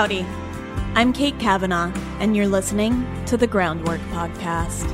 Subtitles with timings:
[0.00, 0.24] Howdy.
[0.94, 4.88] I'm Kate Kavanaugh, and you're listening to the Groundwork Podcast.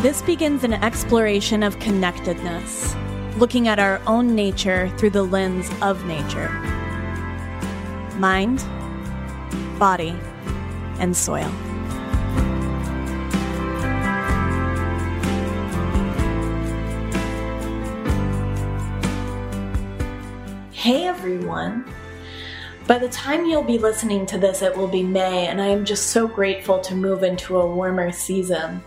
[0.00, 2.96] This begins an exploration of connectedness,
[3.36, 6.48] looking at our own nature through the lens of nature
[8.16, 8.64] mind,
[9.78, 10.18] body,
[11.00, 11.50] and soil.
[20.72, 21.84] Hey everyone!
[22.86, 25.84] By the time you'll be listening to this, it will be May, and I am
[25.84, 28.82] just so grateful to move into a warmer season.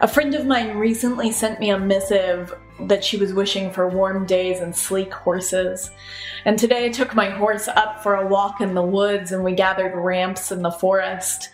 [0.00, 2.54] A friend of mine recently sent me a missive
[2.86, 5.90] that she was wishing for warm days and sleek horses.
[6.44, 9.52] And today I took my horse up for a walk in the woods and we
[9.52, 11.50] gathered ramps in the forest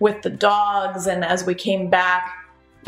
[0.00, 1.06] with the dogs.
[1.06, 2.37] And as we came back,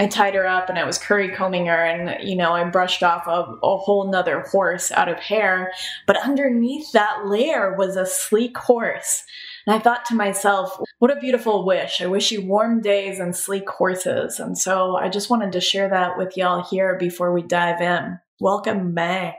[0.00, 3.02] I tied her up and I was curry combing her, and you know, I brushed
[3.02, 5.72] off a, a whole nother horse out of hair.
[6.06, 9.22] But underneath that layer was a sleek horse.
[9.66, 12.00] And I thought to myself, what a beautiful wish.
[12.00, 14.40] I wish you warm days and sleek horses.
[14.40, 18.18] And so I just wanted to share that with y'all here before we dive in.
[18.40, 19.36] Welcome May.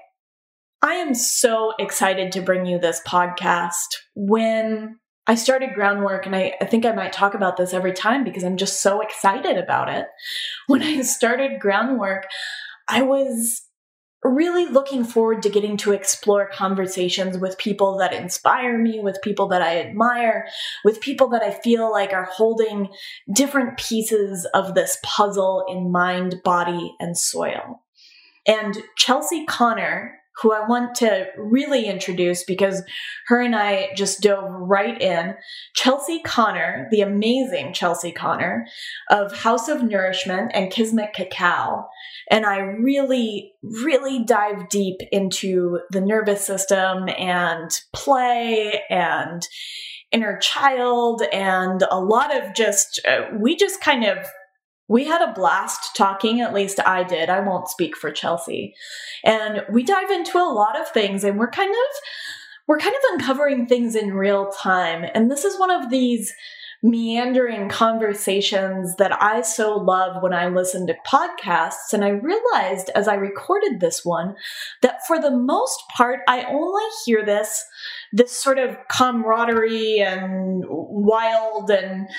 [0.83, 3.97] I am so excited to bring you this podcast.
[4.13, 8.23] When I started groundwork, and I, I, think I might talk about this every time
[8.23, 10.07] because I'm just so excited about it.
[10.67, 12.27] When I started groundwork,
[12.87, 13.63] I was
[14.23, 19.47] really looking forward to getting to explore conversations with people that inspire me, with people
[19.47, 20.47] that I admire,
[20.85, 22.89] with people that I feel like are holding
[23.33, 27.81] different pieces of this puzzle in mind, body, and soil.
[28.47, 32.83] And Chelsea Connor who I want to really introduce because
[33.27, 35.35] her and I just dove right in.
[35.73, 38.65] Chelsea Connor, the amazing Chelsea Connor
[39.09, 41.87] of House of Nourishment and Kismet Cacao.
[42.29, 49.47] And I really, really dive deep into the nervous system and play and
[50.11, 54.27] inner child and a lot of just, uh, we just kind of
[54.91, 57.29] we had a blast talking, at least I did.
[57.29, 58.75] I won't speak for Chelsea.
[59.23, 61.99] And we dive into a lot of things and we're kind of
[62.67, 65.09] we're kind of uncovering things in real time.
[65.15, 66.33] And this is one of these
[66.83, 71.93] meandering conversations that I so love when I listen to podcasts.
[71.93, 74.35] And I realized as I recorded this one
[74.81, 77.63] that for the most part, I only hear this,
[78.11, 82.09] this sort of camaraderie and wild and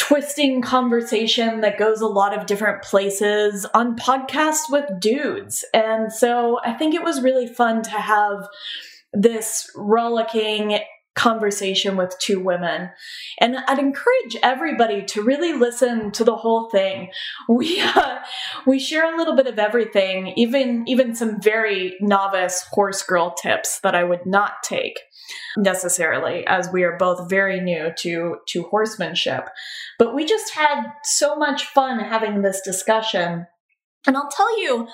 [0.00, 5.62] twisting conversation that goes a lot of different places on podcasts with dudes.
[5.74, 8.48] And so I think it was really fun to have
[9.12, 10.78] this rollicking
[11.14, 12.88] conversation with two women.
[13.40, 17.10] And I'd encourage everybody to really listen to the whole thing.
[17.50, 18.20] We uh,
[18.66, 23.80] we share a little bit of everything, even even some very novice horse girl tips
[23.80, 24.98] that I would not take
[25.56, 29.48] necessarily as we are both very new to to horsemanship.
[29.98, 33.46] But we just had so much fun having this discussion
[34.06, 34.88] and I'll tell you, I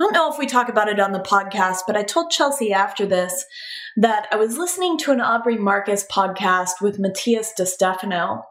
[0.00, 3.06] don't know if we talk about it on the podcast, but I told Chelsea after
[3.06, 3.44] this
[3.96, 8.42] that I was listening to an Aubrey Marcus podcast with Matías De Stefano.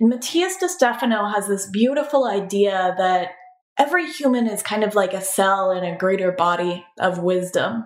[0.00, 3.30] And Matías De Stefano has this beautiful idea that
[3.78, 7.84] every human is kind of like a cell in a greater body of wisdom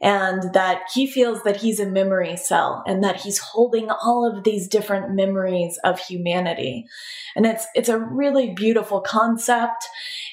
[0.00, 4.44] and that he feels that he's a memory cell and that he's holding all of
[4.44, 6.86] these different memories of humanity.
[7.34, 9.86] And it's it's a really beautiful concept.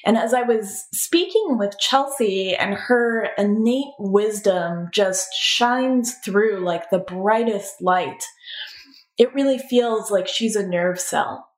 [0.04, 6.90] And as i was speaking with chelsea and her innate wisdom just shines through like
[6.90, 8.22] the brightest light
[9.18, 11.48] it really feels like she's a nerve cell.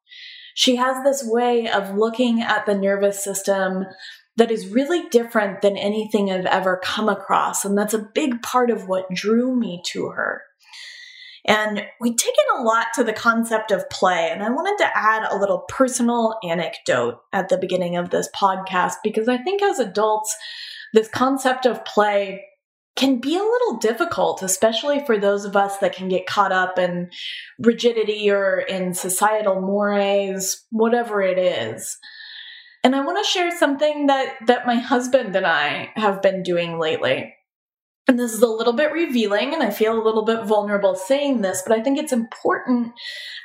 [0.55, 3.85] She has this way of looking at the nervous system
[4.39, 7.65] that is really different than anything I've ever come across.
[7.65, 10.43] And that's a big part of what drew me to her.
[11.45, 14.31] And we dig in a lot to the concept of play.
[14.31, 18.95] And I wanted to add a little personal anecdote at the beginning of this podcast
[19.03, 20.37] because I think as adults,
[20.95, 22.45] this concept of play
[22.95, 26.79] can be a little difficult, especially for those of us that can get caught up
[26.79, 27.11] in
[27.59, 31.97] rigidity or in societal mores, whatever it is.
[32.85, 36.79] And I want to share something that that my husband and I have been doing
[36.79, 37.35] lately.
[38.07, 41.43] And this is a little bit revealing, and I feel a little bit vulnerable saying
[41.43, 42.93] this, but I think it's important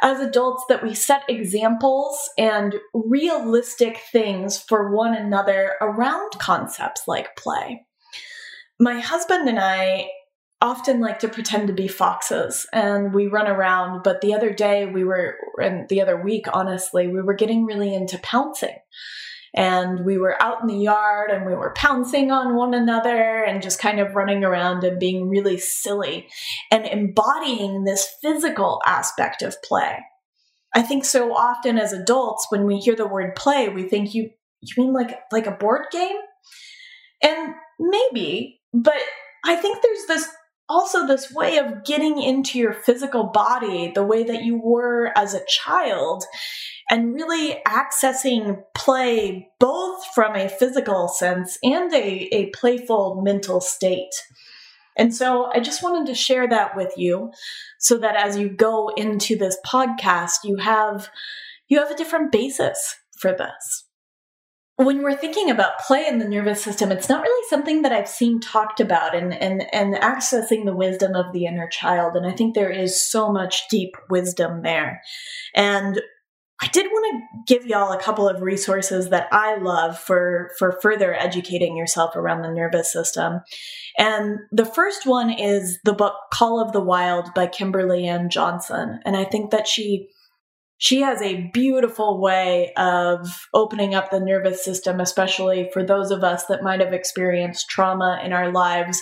[0.02, 7.36] as adults that we set examples and realistic things for one another around concepts like
[7.36, 7.86] play.
[8.80, 10.08] My husband and I
[10.64, 14.86] often like to pretend to be foxes and we run around, but the other day
[14.86, 18.78] we were, and the other week, honestly, we were getting really into pouncing
[19.54, 23.62] and we were out in the yard and we were pouncing on one another and
[23.62, 26.28] just kind of running around and being really silly
[26.72, 30.00] and embodying this physical aspect of play.
[30.74, 34.30] I think so often as adults, when we hear the word play, we think you
[34.62, 36.18] you mean like like a board game?
[37.22, 39.02] And maybe, but
[39.46, 40.28] I think there's this
[40.70, 45.34] also this way of getting into your physical body the way that you were as
[45.34, 46.24] a child
[46.90, 54.14] and really accessing play both from a physical sense and a, a playful mental state.
[54.98, 57.32] And so I just wanted to share that with you
[57.80, 61.10] so that as you go into this podcast, you have
[61.68, 63.86] you have a different basis for this
[64.78, 68.10] when we're thinking about play in the nervous system, it's not really something that I've
[68.10, 72.16] seen talked about and, and, and accessing the wisdom of the inner child.
[72.16, 75.02] And I think there is so much deep wisdom there.
[75.54, 76.02] And
[76.62, 80.80] I did want to give y'all a couple of resources that I love for, for
[80.82, 83.42] further educating yourself around the nervous system.
[83.98, 89.02] And the first one is the book Call of the Wild by Kimberly Ann Johnson.
[89.06, 90.08] And I think that she
[90.78, 96.24] she has a beautiful way of opening up the nervous system, especially for those of
[96.24, 99.02] us that might have experienced trauma in our lives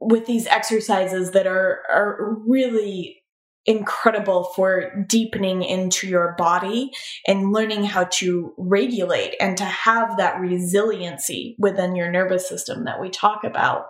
[0.00, 3.20] with these exercises that are, are really
[3.66, 6.90] incredible for deepening into your body
[7.26, 13.00] and learning how to regulate and to have that resiliency within your nervous system that
[13.00, 13.84] we talk about.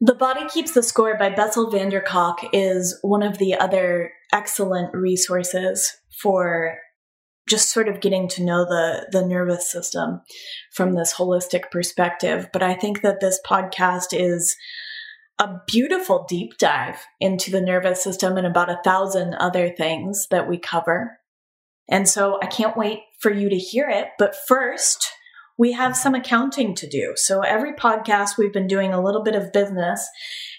[0.00, 4.12] The Body Keeps the Score by Bessel van der Kolk is one of the other
[4.32, 6.76] excellent resources for
[7.50, 10.20] just sort of getting to know the the nervous system
[10.72, 12.48] from this holistic perspective.
[12.52, 14.56] But i think that this podcast is
[15.38, 20.48] a beautiful deep dive into the nervous system and about a thousand other things that
[20.48, 21.18] we cover.
[21.88, 24.08] And so i can't wait for you to hear it.
[24.18, 25.10] But first
[25.58, 27.12] we have some accounting to do.
[27.16, 30.08] So every podcast we've been doing a little bit of business.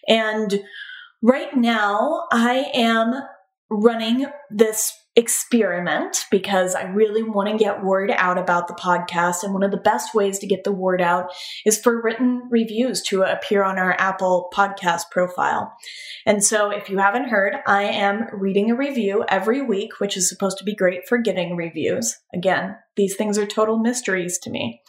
[0.08, 0.62] And
[1.22, 3.22] right now i am
[3.70, 9.44] running this experiment because I really want to get word out about the podcast.
[9.44, 11.32] And one of the best ways to get the word out
[11.66, 15.76] is for written reviews to appear on our Apple podcast profile.
[16.26, 20.30] And so if you haven't heard, I am reading a review every week, which is
[20.30, 22.18] supposed to be great for getting reviews.
[22.34, 24.82] Again, these things are total mysteries to me.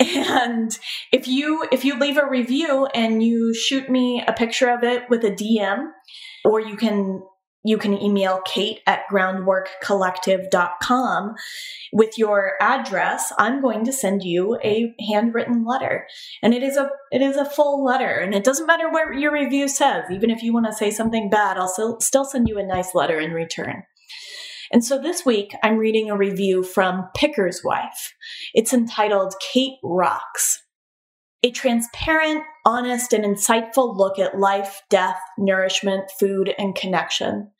[0.00, 0.78] And
[1.12, 5.10] if you if you leave a review and you shoot me a picture of it
[5.10, 5.86] with a DM,
[6.44, 7.20] or you can
[7.68, 11.34] you can email kate at groundworkcollective.com
[11.92, 13.30] with your address.
[13.38, 16.06] I'm going to send you a handwritten letter.
[16.42, 18.08] And it is a it is a full letter.
[18.08, 20.04] And it doesn't matter what your review says.
[20.10, 22.94] Even if you want to say something bad i'll still, still send you a nice
[22.94, 23.82] letter in return.
[24.72, 28.14] And so this week i'm reading a review from picker's wife.
[28.54, 30.62] It's entitled kate rocks
[31.42, 37.50] a transparent, honest, and insightful look at life, death, nourishment, food, and connection.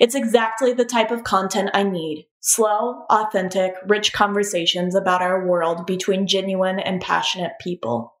[0.00, 5.86] It's exactly the type of content I need slow, authentic, rich conversations about our world
[5.86, 8.16] between genuine and passionate people.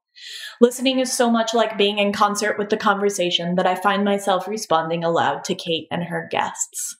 [0.60, 4.46] Listening is so much like being in concert with the conversation that I find myself
[4.46, 6.96] responding aloud to Kate and her guests.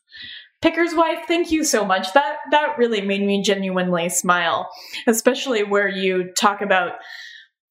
[0.60, 2.12] Picker's wife, thank you so much.
[2.12, 4.68] That that really made me genuinely smile,
[5.06, 6.92] especially where you talk about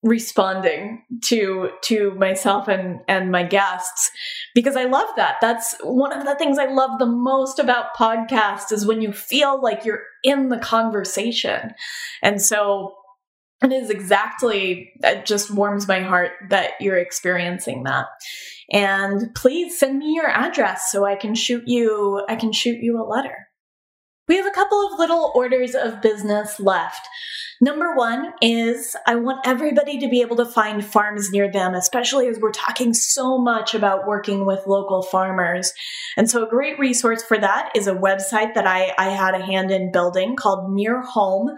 [0.04, 4.10] responding to to myself and and my guests
[4.56, 5.36] because I love that.
[5.42, 9.62] That's one of the things I love the most about podcasts is when you feel
[9.62, 11.72] like you're in the conversation.
[12.24, 12.96] And so
[13.64, 18.08] it is exactly it just warms my heart that you're experiencing that.
[18.74, 23.00] And please send me your address so I can shoot you I can shoot you
[23.00, 23.51] a letter.
[24.32, 27.06] We have a couple of little orders of business left.
[27.60, 32.30] Number one is I want everybody to be able to find farms near them, especially
[32.30, 35.74] as we're talking so much about working with local farmers.
[36.16, 39.46] And so, a great resource for that is a website that I, I had a
[39.46, 41.58] hand in building called Near Home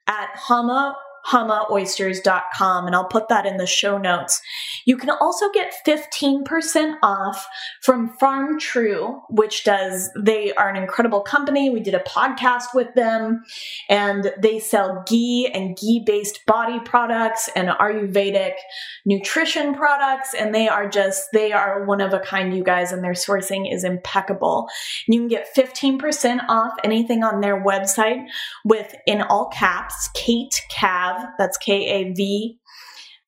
[0.08, 0.96] at hama
[1.28, 4.42] hamaoysters.com, and I'll put that in the show notes.
[4.86, 7.48] You can also get 15% off
[7.82, 11.70] from FarmTrue, which does, they are an incredible company.
[11.70, 13.44] We did a podcast with them,
[13.90, 18.54] and they sell ghee and ghee based body products and Ayurvedic
[19.06, 23.04] nutrition products, and they are just, they are one of a kind, you guys, and
[23.04, 24.68] their sourcing is impeccable.
[25.08, 28.26] You can get 15% off anything on their website
[28.66, 30.62] with, in all caps, Kate
[31.12, 32.58] Kav, that's K A V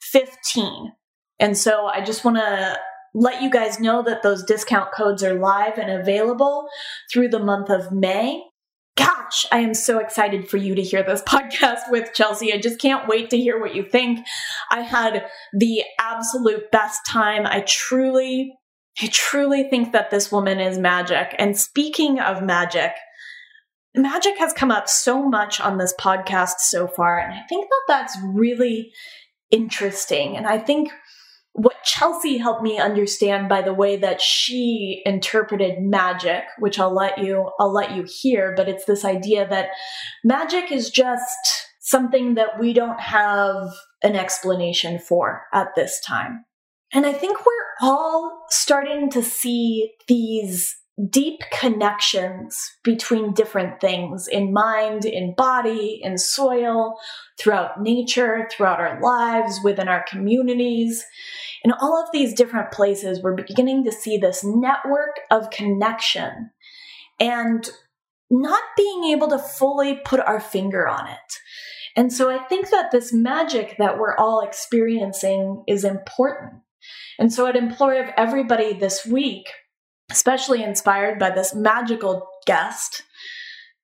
[0.02, 0.94] 15.
[1.40, 2.78] And so I just want to
[3.14, 6.68] let you guys know that those discount codes are live and available
[7.12, 8.44] through the month of May.
[8.96, 12.54] Gosh, I am so excited for you to hear this podcast with Chelsea.
[12.54, 14.26] I just can't wait to hear what you think.
[14.72, 17.46] I had the absolute best time.
[17.46, 18.54] I truly,
[19.02, 21.36] I truly think that this woman is magic.
[21.40, 22.92] And speaking of magic,
[23.96, 27.20] magic has come up so much on this podcast so far.
[27.20, 28.92] And I think that that's really
[29.52, 30.36] interesting.
[30.36, 30.92] And I think
[31.54, 37.20] what Chelsea helped me understand by the way that she interpreted magic, which I'll let
[37.20, 39.70] you I'll let you hear, but it's this idea that
[40.24, 41.38] magic is just
[41.80, 43.70] something that we don't have
[44.02, 46.44] an explanation for at this time.
[46.92, 50.76] And I think we're all starting to see these
[51.10, 57.00] deep connections between different things in mind, in body, in soil,
[57.40, 61.04] throughout nature, throughout our lives, within our communities.
[61.64, 66.52] In all of these different places, we're beginning to see this network of connection
[67.20, 67.68] and
[68.30, 71.40] not being able to fully put our finger on it.
[71.96, 76.54] And so I think that this magic that we're all experiencing is important.
[77.18, 79.48] And so I'd implore of everybody this week
[80.12, 83.04] especially inspired by this magical guest,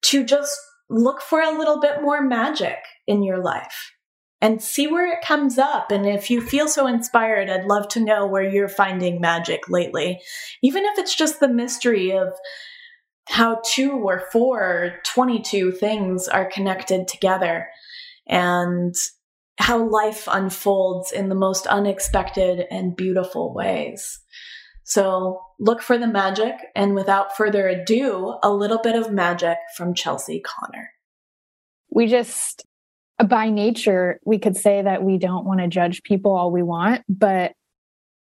[0.01, 0.57] to just
[0.89, 3.93] look for a little bit more magic in your life
[4.41, 5.91] and see where it comes up.
[5.91, 10.21] And if you feel so inspired, I'd love to know where you're finding magic lately,
[10.63, 12.29] even if it's just the mystery of
[13.27, 17.67] how two or four or 22 things are connected together
[18.27, 18.95] and
[19.57, 24.19] how life unfolds in the most unexpected and beautiful ways.
[24.89, 29.93] So look for the magic, and without further ado, a little bit of magic from
[29.93, 30.89] Chelsea Connor.
[31.91, 32.65] We just,
[33.23, 37.03] by nature, we could say that we don't want to judge people all we want,
[37.07, 37.53] but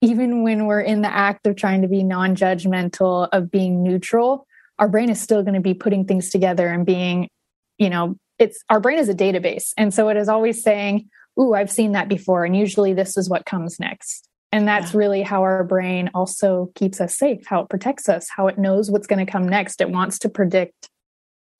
[0.01, 4.47] even when we're in the act of trying to be non judgmental, of being neutral,
[4.79, 7.29] our brain is still going to be putting things together and being,
[7.77, 9.71] you know, it's our brain is a database.
[9.77, 12.43] And so it is always saying, Ooh, I've seen that before.
[12.43, 14.27] And usually this is what comes next.
[14.51, 14.99] And that's yeah.
[14.99, 18.89] really how our brain also keeps us safe, how it protects us, how it knows
[18.89, 19.81] what's going to come next.
[19.81, 20.89] It wants to predict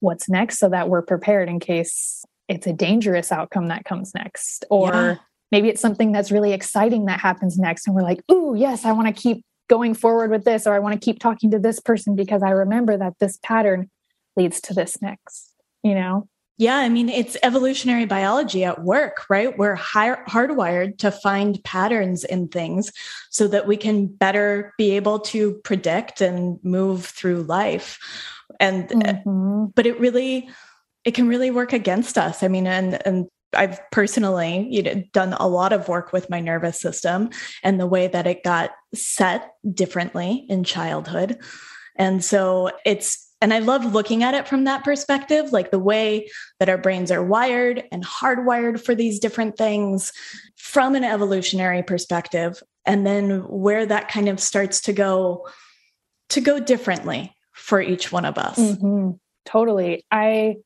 [0.00, 4.64] what's next so that we're prepared in case it's a dangerous outcome that comes next.
[4.70, 5.16] Or yeah.
[5.52, 7.86] maybe it's something that's really exciting that happens next.
[7.86, 10.78] And we're like, ooh, yes, I want to keep going forward with this, or I
[10.78, 13.90] want to keep talking to this person because I remember that this pattern
[14.36, 15.52] leads to this next,
[15.82, 16.28] you know?
[16.58, 19.56] Yeah, I mean, it's evolutionary biology at work, right?
[19.58, 22.92] We're hardwired to find patterns in things
[23.28, 27.98] so that we can better be able to predict and move through life.
[28.58, 29.66] And, mm-hmm.
[29.74, 30.48] but it really,
[31.04, 32.42] it can really work against us.
[32.42, 36.40] I mean, and, and I've personally you know, done a lot of work with my
[36.40, 37.30] nervous system
[37.62, 41.38] and the way that it got set differently in childhood.
[41.96, 46.28] And so it's and I love looking at it from that perspective, like the way
[46.58, 50.12] that our brains are wired and hardwired for these different things
[50.56, 52.62] from an evolutionary perspective.
[52.86, 55.46] And then where that kind of starts to go
[56.30, 58.58] to go differently for each one of us.
[58.58, 59.12] Mm-hmm.
[59.44, 60.04] Totally.
[60.10, 60.56] I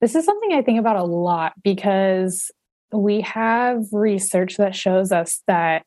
[0.00, 2.50] this is something I think about a lot because
[2.92, 5.84] we have research that shows us that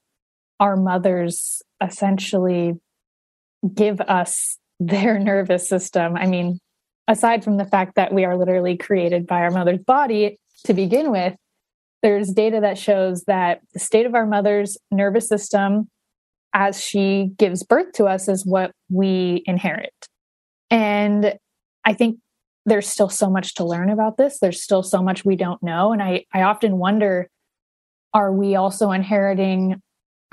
[0.60, 2.74] our mothers essentially
[3.74, 6.18] give us their nervous system.
[6.18, 6.60] I mean,
[7.08, 11.12] aside from the fact that we are literally created by our mother's body to begin
[11.12, 11.36] with,
[12.02, 15.88] there's data that shows that the state of our mother's nervous system
[16.54, 19.94] as she gives birth to us is what we inherit.
[20.72, 21.38] And
[21.86, 22.18] I think
[22.66, 24.40] there's still so much to learn about this.
[24.40, 25.94] There's still so much we don't know.
[25.94, 27.30] And I, I often wonder
[28.14, 29.82] are we also inheriting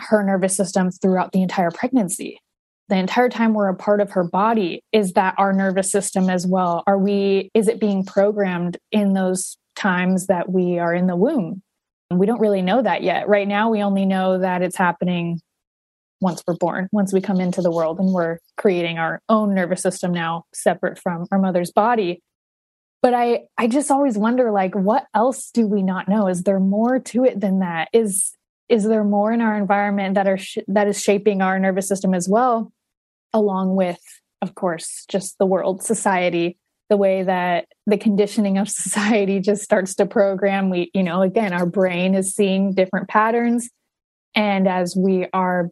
[0.00, 2.40] her nervous system throughout the entire pregnancy?
[2.88, 6.46] The entire time we're a part of her body is that our nervous system as
[6.46, 6.82] well.
[6.86, 11.62] Are we is it being programmed in those times that we are in the womb?
[12.10, 13.28] We don't really know that yet.
[13.28, 15.40] Right now we only know that it's happening
[16.20, 19.82] once we're born once we come into the world and we're creating our own nervous
[19.82, 22.22] system now separate from our mother's body.
[23.02, 26.26] But I I just always wonder like what else do we not know?
[26.26, 27.88] Is there more to it than that?
[27.92, 28.32] Is
[28.70, 32.14] is there more in our environment that are sh- that is shaping our nervous system
[32.14, 32.72] as well
[33.32, 34.00] along with
[34.42, 36.58] of course just the world society
[36.88, 40.70] the way that the conditioning of society just starts to program.
[40.70, 43.68] We you know again our brain is seeing different patterns.
[44.34, 45.70] And as we are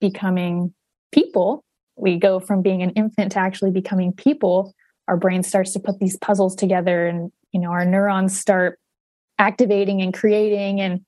[0.00, 0.74] becoming
[1.12, 1.64] people
[1.96, 4.72] we go from being an infant to actually becoming people
[5.06, 8.78] our brain starts to put these puzzles together and you know our neurons start
[9.40, 10.80] activating and creating.
[10.80, 11.00] And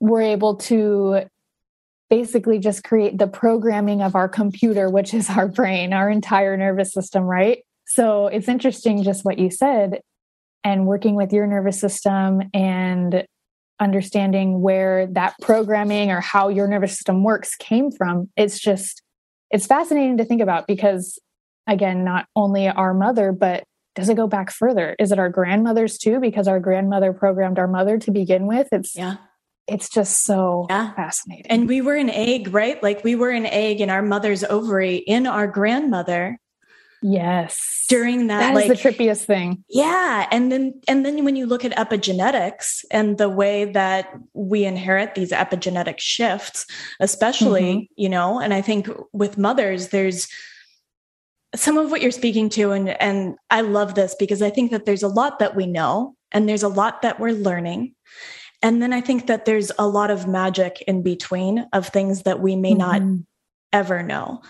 [0.00, 1.22] we're able to
[2.08, 6.92] basically just create the programming of our computer which is our brain our entire nervous
[6.92, 10.00] system right so it's interesting just what you said
[10.64, 13.24] and working with your nervous system and
[13.78, 18.28] understanding where that programming or how your nervous system works came from.
[18.36, 19.00] It's just,
[19.50, 21.20] it's fascinating to think about because,
[21.68, 23.62] again, not only our mother, but
[23.94, 24.96] does it go back further?
[24.98, 26.18] Is it our grandmothers too?
[26.18, 28.68] Because our grandmother programmed our mother to begin with.
[28.72, 29.16] It's, yeah.
[29.66, 30.94] It's just so yeah.
[30.94, 31.50] fascinating.
[31.50, 32.80] And we were an egg, right?
[32.82, 36.38] Like we were an egg in our mother's ovary in our grandmother
[37.02, 37.84] Yes.
[37.88, 39.62] During that, that like the trippiest thing.
[39.68, 40.26] Yeah.
[40.30, 45.14] And then and then when you look at epigenetics and the way that we inherit
[45.14, 46.66] these epigenetic shifts,
[47.00, 47.92] especially, mm-hmm.
[47.96, 50.26] you know, and I think with mothers, there's
[51.54, 54.84] some of what you're speaking to, and and I love this because I think that
[54.84, 57.94] there's a lot that we know and there's a lot that we're learning.
[58.66, 62.40] And then I think that there's a lot of magic in between of things that
[62.40, 62.78] we may mm-hmm.
[62.78, 63.24] not
[63.72, 64.42] ever know.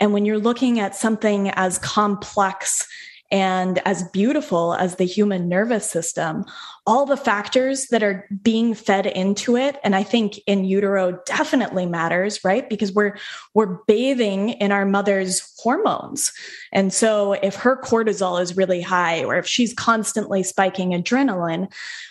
[0.00, 2.88] And when you're looking at something as complex
[3.30, 6.46] and as beautiful as the human nervous system,
[6.86, 11.84] all the factors that are being fed into it, and I think in utero definitely
[11.84, 12.68] matters, right?
[12.68, 13.18] Because we're
[13.52, 16.32] we're bathing in our mother's hormones.
[16.72, 21.70] And so if her cortisol is really high, or if she's constantly spiking adrenaline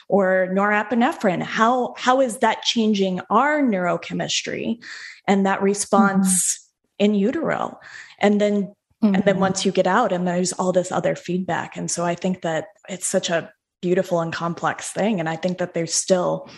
[0.09, 4.83] or norepinephrine, how how is that changing our neurochemistry
[5.27, 6.27] and that response?
[6.27, 6.63] Mm-hmm
[6.99, 7.79] in utero
[8.19, 9.15] and then mm-hmm.
[9.15, 9.41] and then mm-hmm.
[9.41, 12.67] once you get out and there's all this other feedback and so i think that
[12.89, 16.49] it's such a beautiful and complex thing and i think that there's still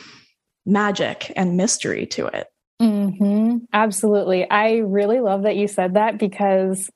[0.65, 2.47] magic and mystery to it
[2.81, 3.57] mm-hmm.
[3.73, 6.89] absolutely i really love that you said that because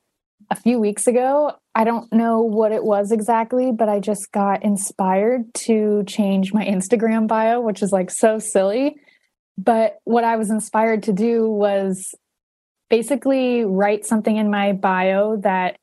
[0.50, 4.62] a few weeks ago i don't know what it was exactly but i just got
[4.62, 8.96] inspired to change my instagram bio which is like so silly
[9.58, 12.14] but what i was inspired to do was
[12.94, 15.76] basically write something in my bio that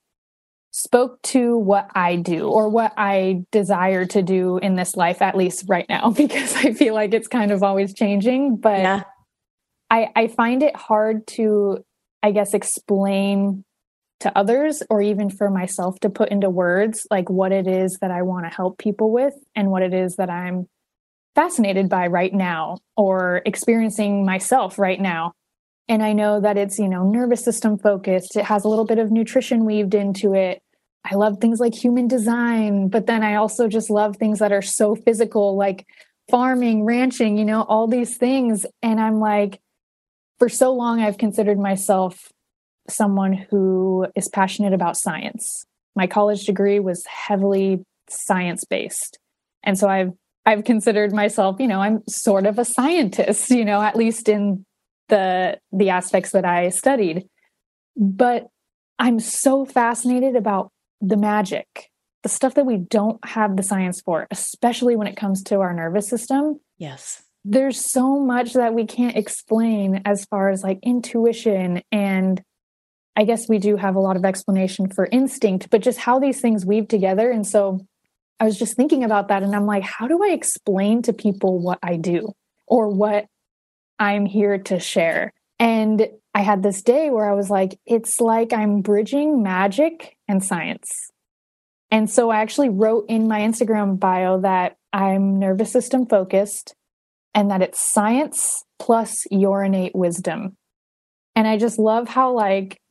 [0.72, 5.36] spoke to what I do or what I desire to do in this life, at
[5.36, 8.56] least right now, because I feel like it's kind of always changing.
[8.56, 9.04] But yeah.
[9.90, 11.84] I, I find it hard to,
[12.24, 13.66] I guess, explain
[14.22, 18.12] to others or even for myself to put into words like what it is that
[18.12, 20.70] I want to help people with and what it is that I'm
[21.36, 25.34] fascinated by right now or experiencing myself right now
[25.92, 28.38] and i know that it's you know nervous system focused.
[28.38, 30.62] It has a little bit of nutrition weaved into it.
[31.04, 34.62] I love things like human design but then i also just love things that are
[34.62, 35.86] so physical like
[36.30, 38.66] farming ranching you know all these things.
[38.82, 39.60] And i'm like
[40.40, 42.32] for so long i've considered myself
[42.90, 45.66] someone who is passionate about science.
[45.96, 49.20] My college degree was heavily science based
[49.64, 50.12] and so i've
[50.46, 54.66] i've considered myself you know i'm sort of a scientist you know at least in
[55.12, 57.28] the the aspects that I studied.
[57.96, 58.48] But
[58.98, 60.72] I'm so fascinated about
[61.02, 61.90] the magic,
[62.24, 65.74] the stuff that we don't have the science for, especially when it comes to our
[65.74, 66.60] nervous system.
[66.80, 67.22] Yes.
[67.44, 72.42] There's so much that we can't explain as far as like intuition and
[73.16, 76.40] I guess we do have a lot of explanation for instinct, but just how these
[76.40, 77.30] things weave together.
[77.30, 77.86] And so
[78.40, 81.60] I was just thinking about that and I'm like, how do I explain to people
[81.60, 82.32] what I do
[82.68, 83.26] or what
[84.02, 85.32] I'm here to share.
[85.60, 90.44] And I had this day where I was like, it's like I'm bridging magic and
[90.44, 91.12] science.
[91.92, 96.74] And so I actually wrote in my Instagram bio that I'm nervous system focused
[97.36, 100.58] and that it's science plus your innate wisdom.
[101.36, 102.82] And I just love how, like,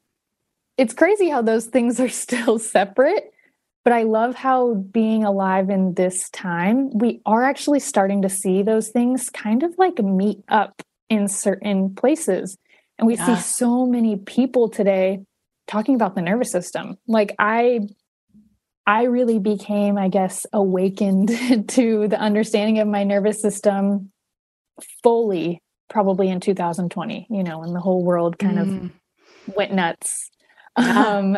[0.78, 3.32] it's crazy how those things are still separate.
[3.82, 8.62] But I love how being alive in this time, we are actually starting to see
[8.62, 12.56] those things kind of like meet up in certain places.
[12.98, 13.36] And we yeah.
[13.36, 15.20] see so many people today
[15.66, 16.96] talking about the nervous system.
[17.06, 17.80] Like I
[18.86, 21.28] I really became, I guess, awakened
[21.68, 24.10] to the understanding of my nervous system
[25.02, 28.84] fully probably in 2020, you know, when the whole world kind mm.
[29.46, 30.30] of went nuts.
[30.78, 31.06] Yeah.
[31.06, 31.36] Um,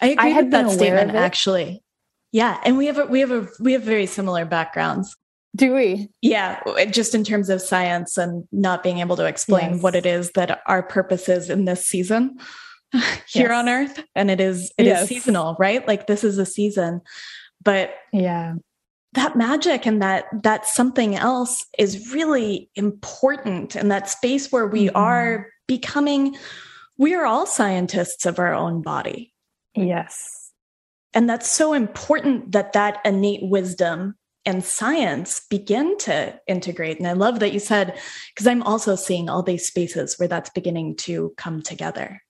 [0.00, 1.82] I agree I with that statement, actually.
[2.30, 5.16] Yeah, and we have a, we have a we have very similar backgrounds.
[5.56, 6.08] Do we?
[6.20, 9.82] Yeah, just in terms of science and not being able to explain yes.
[9.82, 12.38] what it is that our purpose is in this season
[12.92, 13.50] here yes.
[13.50, 15.02] on earth and it is it yes.
[15.02, 15.86] is seasonal, right?
[15.88, 17.00] Like this is a season.
[17.62, 18.54] But yeah.
[19.14, 24.86] That magic and that that something else is really important and that space where we
[24.86, 24.96] mm-hmm.
[24.96, 26.36] are becoming
[26.98, 29.32] we are all scientists of our own body.
[29.74, 30.52] Yes.
[31.14, 36.98] And that's so important that that innate wisdom and science begin to integrate.
[36.98, 37.98] And I love that you said,
[38.34, 42.22] because I'm also seeing all these spaces where that's beginning to come together.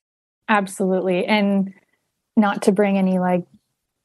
[0.49, 1.27] Absolutely.
[1.27, 1.73] And
[2.37, 3.45] not to bring any like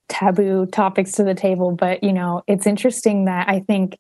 [0.10, 3.98] taboo topics to the table, but you know, it's interesting that I think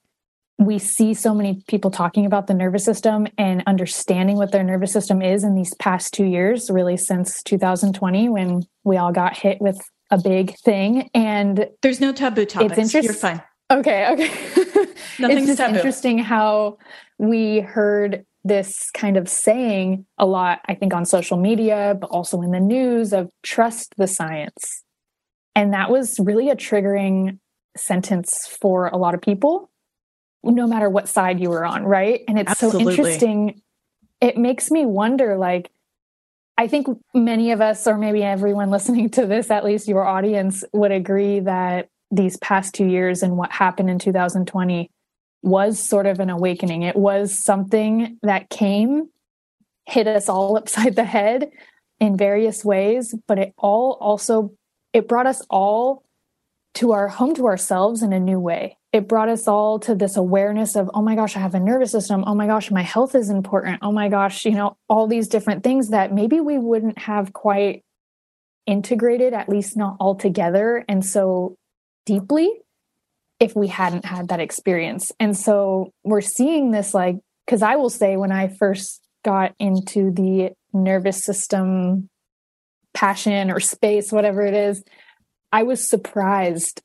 [0.57, 4.91] we see so many people talking about the nervous system and understanding what their nervous
[4.91, 9.59] system is in these past two years, really since 2020 when we all got hit
[9.59, 9.79] with
[10.11, 11.09] a big thing.
[11.15, 12.73] And there's no taboo topics.
[12.73, 13.03] It's interesting.
[13.03, 13.43] You're fine.
[13.71, 14.29] Okay, okay.
[15.19, 15.75] it's just taboo.
[15.75, 16.77] interesting how
[17.17, 22.41] we heard this kind of saying a lot, I think, on social media, but also
[22.41, 24.83] in the news of trust the science.
[25.55, 27.39] And that was really a triggering
[27.77, 29.69] sentence for a lot of people,
[30.43, 32.21] no matter what side you were on, right?
[32.27, 32.83] And it's Absolutely.
[32.83, 33.61] so interesting.
[34.19, 35.69] It makes me wonder like,
[36.57, 40.63] I think many of us, or maybe everyone listening to this, at least your audience,
[40.73, 44.91] would agree that these past two years and what happened in 2020
[45.41, 46.83] was sort of an awakening.
[46.83, 49.09] It was something that came,
[49.85, 51.49] hit us all upside the head
[51.99, 54.53] in various ways, but it all also
[54.93, 56.03] it brought us all
[56.73, 58.77] to our home to ourselves in a new way.
[58.93, 61.91] It brought us all to this awareness of, oh my gosh, I have a nervous
[61.91, 62.23] system.
[62.27, 63.79] Oh my gosh, my health is important.
[63.81, 67.83] Oh my gosh, you know, all these different things that maybe we wouldn't have quite
[68.65, 70.83] integrated, at least not all together.
[70.87, 71.55] And so
[72.05, 72.49] deeply
[73.39, 75.11] if we hadn't had that experience.
[75.19, 80.11] And so we're seeing this like, because I will say, when I first got into
[80.11, 82.09] the nervous system
[82.93, 84.83] passion or space, whatever it is,
[85.51, 86.81] I was surprised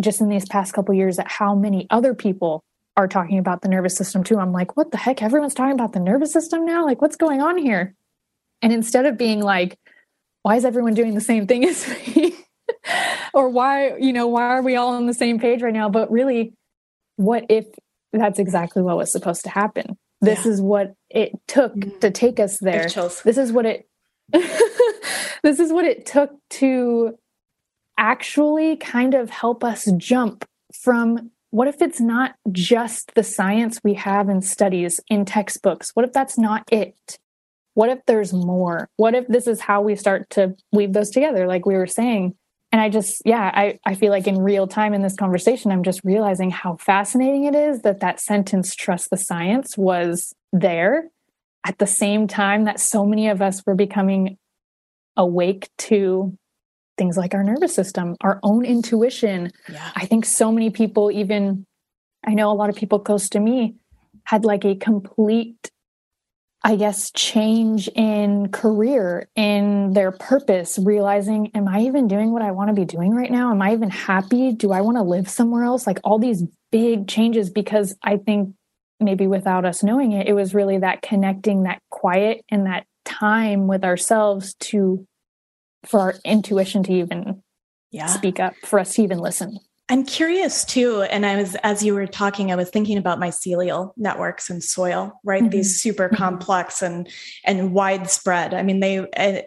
[0.00, 2.62] just in these past couple years at how many other people
[2.96, 4.38] are talking about the nervous system too.
[4.38, 5.22] I'm like, what the heck?
[5.22, 6.84] Everyone's talking about the nervous system now?
[6.84, 7.94] Like, what's going on here?
[8.62, 9.78] And instead of being like,
[10.42, 12.34] why is everyone doing the same thing as me?
[13.34, 15.88] or why, you know, why are we all on the same page right now?
[15.88, 16.54] But really,
[17.16, 17.66] what if
[18.12, 19.96] that's exactly what was supposed to happen?
[20.20, 20.52] This yeah.
[20.52, 22.00] is what it took mm.
[22.00, 22.84] to take us there.
[23.24, 23.88] This is what it
[25.42, 27.16] this is what it took to
[27.96, 33.94] actually kind of help us jump from what if it's not just the science we
[33.94, 35.90] have in studies in textbooks?
[35.94, 37.18] What if that's not it?
[37.74, 38.88] What if there's more?
[38.96, 42.34] What if this is how we start to weave those together, like we were saying?
[42.72, 45.82] And i just yeah I, I feel like in real time in this conversation i'm
[45.82, 51.10] just realizing how fascinating it is that that sentence trust the science was there
[51.66, 54.38] at the same time that so many of us were becoming
[55.16, 56.36] awake to
[56.96, 59.90] things like our nervous system our own intuition yeah.
[59.96, 61.64] i think so many people even
[62.26, 63.74] i know a lot of people close to me
[64.24, 65.70] had like a complete
[66.64, 72.50] I guess, change in career, in their purpose, realizing, am I even doing what I
[72.50, 73.52] want to be doing right now?
[73.52, 74.52] Am I even happy?
[74.52, 75.86] Do I want to live somewhere else?
[75.86, 76.42] Like all these
[76.72, 78.54] big changes, because I think
[78.98, 83.68] maybe without us knowing it, it was really that connecting, that quiet, and that time
[83.68, 85.06] with ourselves to,
[85.86, 87.42] for our intuition to even
[87.92, 88.06] yeah.
[88.06, 89.60] speak up, for us to even listen.
[89.90, 91.02] I'm curious too.
[91.02, 95.18] And I was, as you were talking, I was thinking about mycelial networks and soil,
[95.24, 95.42] right?
[95.42, 95.50] Mm-hmm.
[95.50, 96.16] These super mm-hmm.
[96.16, 97.08] complex and,
[97.44, 98.52] and widespread.
[98.52, 99.42] I mean, they, eh,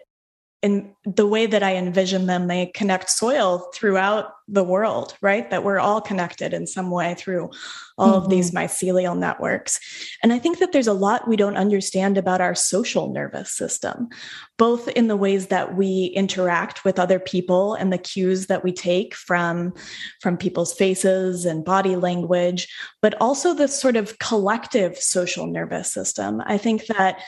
[0.62, 5.50] in the way that I envision them, they connect soil throughout the world, right?
[5.50, 7.50] That we're all connected in some way through
[7.98, 8.24] all mm-hmm.
[8.24, 8.58] of these mm-hmm.
[8.58, 9.80] mycelial networks.
[10.22, 14.08] And I think that there's a lot we don't understand about our social nervous system,
[14.56, 18.72] both in the ways that we interact with other people and the cues that we
[18.72, 19.74] take from,
[20.20, 22.68] from people's faces and body language,
[23.00, 26.40] but also the sort of collective social nervous system.
[26.46, 27.20] I think that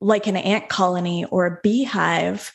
[0.00, 2.52] like an ant colony or a beehive,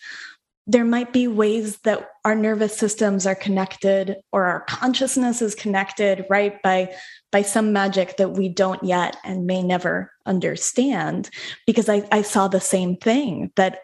[0.68, 6.26] there might be ways that our nervous systems are connected or our consciousness is connected
[6.30, 6.94] right by
[7.32, 11.30] by some magic that we don't yet and may never understand.
[11.66, 13.80] Because I, I saw the same thing that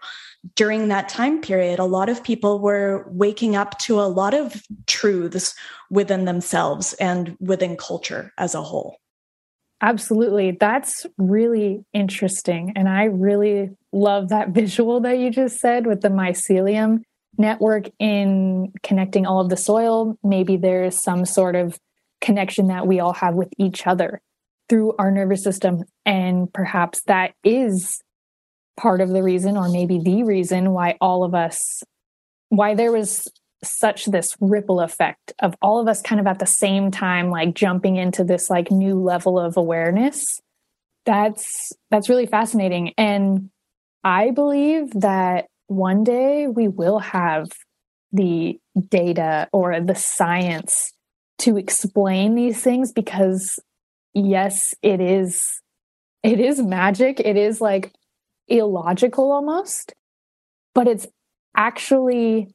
[0.55, 4.61] during that time period a lot of people were waking up to a lot of
[4.85, 5.55] truths
[5.89, 8.97] within themselves and within culture as a whole
[9.81, 10.57] Absolutely.
[10.59, 12.73] That's really interesting.
[12.75, 17.01] And I really love that visual that you just said with the mycelium.
[17.37, 20.17] network in connecting all of the soil.
[20.23, 21.77] Maybe there's some sort of
[22.19, 24.21] connection that we all have with each other
[24.69, 25.83] through our nervous system.
[26.05, 28.01] And perhaps that is
[28.75, 31.83] part of the reason, or maybe the reason, why all of us,
[32.49, 33.27] why there was
[33.63, 37.55] such this ripple effect of all of us kind of at the same time, like
[37.55, 40.23] jumping into this like new level of awareness.
[41.05, 42.93] That's that's really fascinating.
[42.97, 43.49] And
[44.03, 47.49] I believe that one day we will have
[48.11, 50.93] the data or the science
[51.39, 53.59] to explain these things because
[54.13, 55.61] yes it is
[56.23, 57.91] it is magic it is like
[58.47, 59.93] illogical almost
[60.73, 61.05] but it's
[61.55, 62.47] actually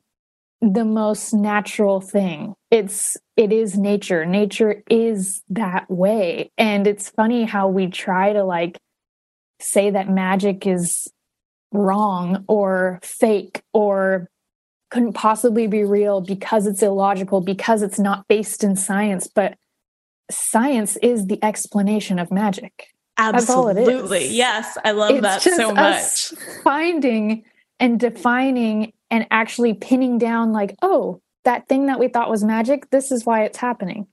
[0.63, 7.45] the most natural thing it's it is nature nature is that way and it's funny
[7.45, 8.79] how we try to like
[9.61, 11.09] say that magic is
[11.73, 14.29] wrong or fake or
[14.91, 19.27] couldn't possibly be real because it's illogical, because it's not based in science.
[19.27, 19.57] But
[20.31, 22.89] science is the explanation of magic.
[23.17, 24.29] Absolutely.
[24.29, 24.77] Yes.
[24.85, 26.35] I love it's that so much.
[26.63, 27.45] finding
[27.81, 32.89] and defining and actually pinning down, like, oh, that thing that we thought was magic,
[32.89, 34.07] this is why it's happening.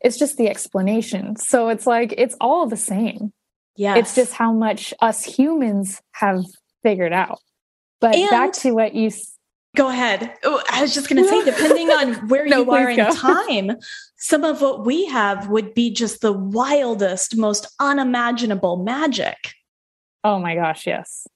[0.00, 1.36] It's just the explanation.
[1.36, 3.34] So it's like, it's all the same.
[3.76, 3.96] Yeah.
[3.96, 6.44] It's just how much us humans have
[6.82, 7.40] figured out.
[8.00, 9.10] But and back to what you
[9.76, 10.34] Go ahead.
[10.44, 13.14] Oh, I was just going to say, depending on where no, you are in go.
[13.14, 13.72] time,
[14.16, 19.36] some of what we have would be just the wildest, most unimaginable magic.
[20.24, 21.26] Oh my gosh, yes.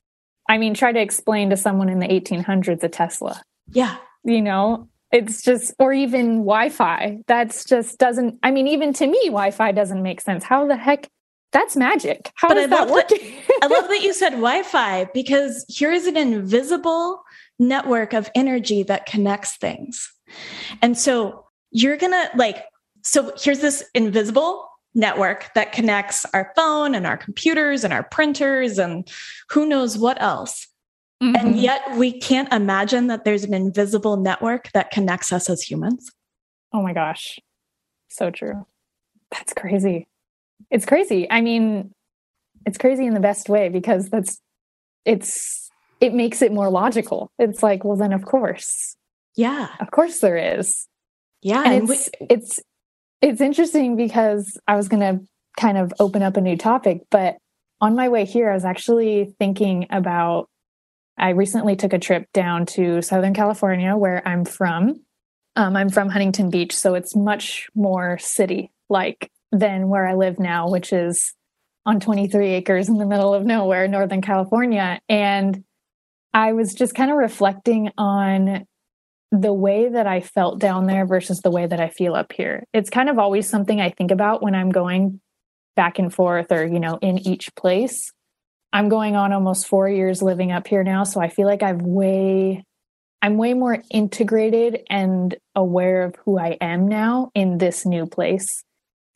[0.49, 3.43] I mean, try to explain to someone in the 1800s a Tesla.
[3.73, 3.97] Yeah.
[4.25, 7.23] You know, it's just, or even Wi Fi.
[7.27, 10.45] That's just doesn't, I mean, even to me, Wi Fi doesn't make sense.
[10.45, 11.09] How the heck
[11.57, 12.33] that's magic.
[12.35, 13.09] How but does I that work?
[13.09, 13.21] That,
[13.63, 17.23] I love that you said Wi-Fi because here is an invisible
[17.59, 20.13] network of energy that connects things.
[20.83, 22.65] And so you're gonna like,
[23.03, 28.79] so here's this invisible network that connects our phone and our computers and our printers
[28.79, 29.09] and
[29.51, 30.67] who knows what else.
[31.23, 31.37] Mm-hmm.
[31.37, 36.11] And yet we can't imagine that there's an invisible network that connects us as humans.
[36.73, 37.39] Oh my gosh.
[38.09, 38.67] So true.
[39.31, 40.09] That's crazy
[40.71, 41.31] it's crazy.
[41.31, 41.93] I mean,
[42.65, 44.41] it's crazy in the best way because that's
[45.05, 47.31] it's it makes it more logical.
[47.39, 48.97] It's like, well, then of course,
[49.37, 50.87] yeah, of course there is.
[51.43, 52.61] Yeah, and, and it's we- it's
[53.21, 55.25] it's interesting because I was going to
[55.59, 57.37] kind of open up a new topic, but
[57.81, 60.49] on my way here, I was actually thinking about.
[61.19, 65.01] I recently took a trip down to Southern California, where I'm from.
[65.57, 70.39] Um, I'm from Huntington Beach, so it's much more city like than where I live
[70.39, 71.33] now, which is
[71.87, 75.01] on 23 acres in the middle of nowhere, Northern California.
[75.09, 75.65] And
[76.35, 78.67] I was just kind of reflecting on
[79.33, 82.65] the way that I felt down there versus the way that I feel up here.
[82.73, 85.21] It's kind of always something I think about when I'm going
[85.75, 88.13] back and forth or, you know, in each place.
[88.73, 91.05] I'm going on almost four years living up here now.
[91.05, 92.65] So I feel like I've way,
[93.21, 98.65] I'm way more integrated and aware of who I am now in this new place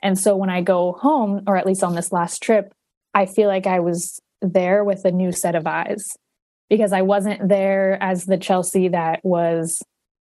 [0.02, 2.72] and so when I go home, or at least on this last trip,
[3.14, 6.16] I feel like I was there with a new set of eyes
[6.68, 9.82] because I wasn't there as the Chelsea that was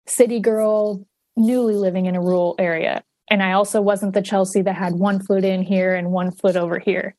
[0.06, 3.02] city girl, newly living in a rural area.
[3.30, 6.56] And I also wasn't the Chelsea that had one foot in here and one foot
[6.56, 7.14] over here.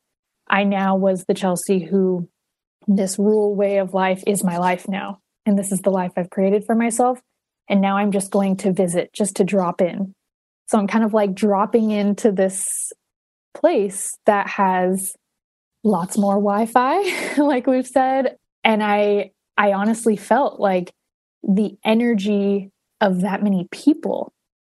[0.48, 2.30] I now was the Chelsea who
[2.88, 5.20] this rural way of life is my life now.
[5.46, 7.20] And this is the life I've created for myself.
[7.70, 10.14] And now I'm just going to visit, just to drop in
[10.74, 12.92] so I'm kind of like dropping into this
[13.54, 15.16] place that has
[15.84, 18.38] lots more Wi-Fi, like we've said.
[18.64, 20.92] And I I honestly felt like
[21.44, 22.72] the energy
[23.04, 24.34] of that many people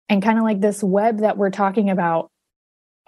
[0.09, 2.31] and kind of like this web that we're talking about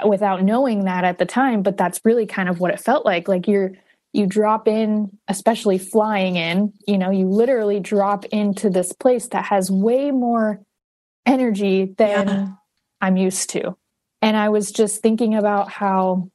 [0.07, 3.27] without knowing that at the time, but that's really kind of what it felt like.
[3.29, 3.73] Like you're
[4.15, 9.45] you drop in, especially flying in, you know, you literally drop into this place that
[9.45, 10.63] has way more
[11.27, 12.49] energy than yeah.
[13.03, 13.77] I'm used to.
[14.23, 16.31] And I was just thinking about how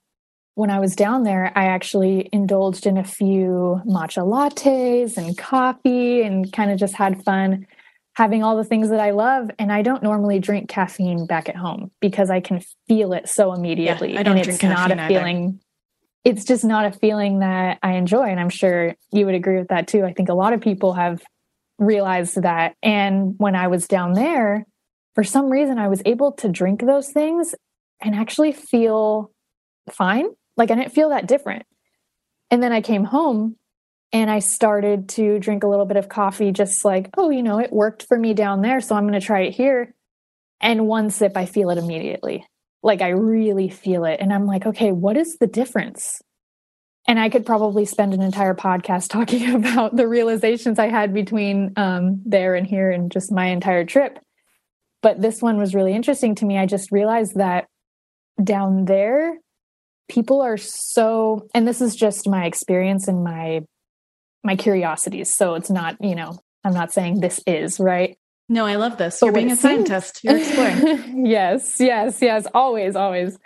[0.55, 6.21] when I was down there, I actually indulged in a few matcha lattes and coffee
[6.21, 7.65] and kind of just had fun
[8.15, 9.49] having all the things that I love.
[9.57, 13.53] And I don't normally drink caffeine back at home because I can feel it so
[13.53, 14.13] immediately.
[14.13, 15.07] Yeah, I don't and drink it's not a either.
[15.07, 15.59] feeling.
[16.23, 18.23] It's just not a feeling that I enjoy.
[18.29, 20.05] And I'm sure you would agree with that too.
[20.05, 21.21] I think a lot of people have
[21.79, 22.75] realized that.
[22.81, 24.65] And when I was down there,
[25.15, 27.55] for some reason I was able to drink those things
[28.01, 29.31] and actually feel
[29.91, 30.27] fine.
[30.55, 31.63] Like I didn't feel that different.
[32.51, 33.57] And then I came home
[34.13, 37.59] and I started to drink a little bit of coffee, just like, oh, you know,
[37.59, 38.79] it worked for me down there.
[38.79, 39.95] So I'm going to try it here.
[40.61, 42.45] And one sip, I feel it immediately.
[42.83, 44.19] Like I really feel it.
[44.19, 46.21] And I'm like, okay, what is the difference?
[47.07, 51.73] And I could probably spend an entire podcast talking about the realizations I had between
[51.75, 54.19] um, there and here and just my entire trip.
[55.01, 56.57] But this one was really interesting to me.
[56.57, 57.65] I just realized that
[58.41, 59.37] down there,
[60.07, 63.63] people are so, and this is just my experience and my
[64.43, 65.33] my curiosities.
[65.33, 68.17] So it's not, you know, I'm not saying this is right.
[68.49, 69.21] No, I love this.
[69.21, 70.21] You're being a scientist.
[70.23, 71.25] You're exploring.
[71.25, 72.45] yes, yes, yes.
[72.53, 73.37] Always, always.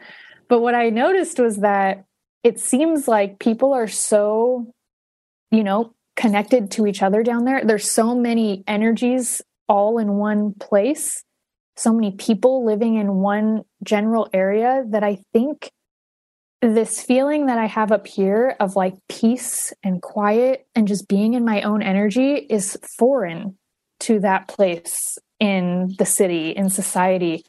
[0.50, 2.06] But what I noticed was that
[2.44, 4.74] it seems like people are so,
[5.52, 7.64] you know, connected to each other down there.
[7.64, 11.24] There's so many energies all in one place,
[11.76, 15.72] so many people living in one general area that I think
[16.62, 21.34] this feeling that I have up here of like peace and quiet and just being
[21.34, 23.58] in my own energy is foreign
[24.02, 27.46] to that place in the city, in society.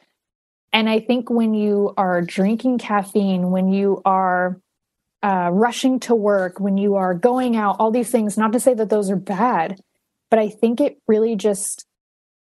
[0.73, 4.61] And I think when you are drinking caffeine, when you are
[5.23, 8.75] uh, rushing to work, when you are going out, all these things, not to say
[8.75, 9.81] that those are bad,
[10.31, 11.87] but I think it really just,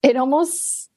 [0.03, 0.89] it almost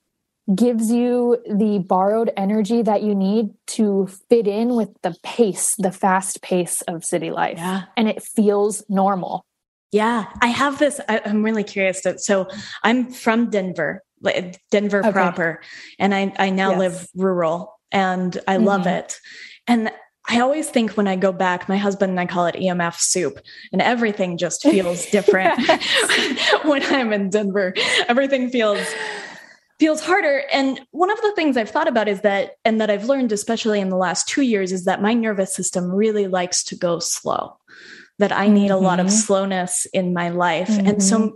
[0.53, 5.91] gives you the borrowed energy that you need to fit in with the pace, the
[5.91, 7.57] fast pace of city life.
[7.57, 7.83] Yeah.
[7.97, 9.45] And it feels normal.
[9.91, 10.25] Yeah.
[10.41, 12.01] I have this, I, am really curious.
[12.01, 12.47] To, so
[12.83, 15.11] I'm from Denver, like Denver okay.
[15.11, 15.61] proper,
[15.97, 16.79] and I, I now yes.
[16.79, 18.65] live rural and I mm-hmm.
[18.65, 19.17] love it.
[19.67, 19.89] And
[20.27, 23.39] I always think when I go back, my husband and I call it EMF soup,
[23.71, 25.59] and everything just feels different
[26.63, 27.73] when I'm in Denver.
[28.07, 28.85] Everything feels
[29.79, 30.43] feels harder.
[30.51, 33.79] And one of the things I've thought about is that, and that I've learned, especially
[33.79, 37.57] in the last two years, is that my nervous system really likes to go slow,
[38.19, 38.83] that I need mm-hmm.
[38.83, 39.15] a lot of mm-hmm.
[39.15, 40.69] slowness in my life.
[40.69, 40.87] Mm-hmm.
[40.87, 41.35] And so, mm-hmm.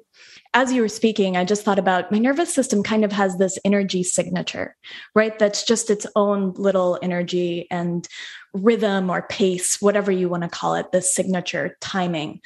[0.54, 3.60] as you were speaking, I just thought about my nervous system kind of has this
[3.66, 4.78] energy signature,
[5.16, 5.38] right?
[5.38, 8.08] That's just its own little energy and
[8.54, 12.40] rhythm or pace, whatever you want to call it, the signature timing.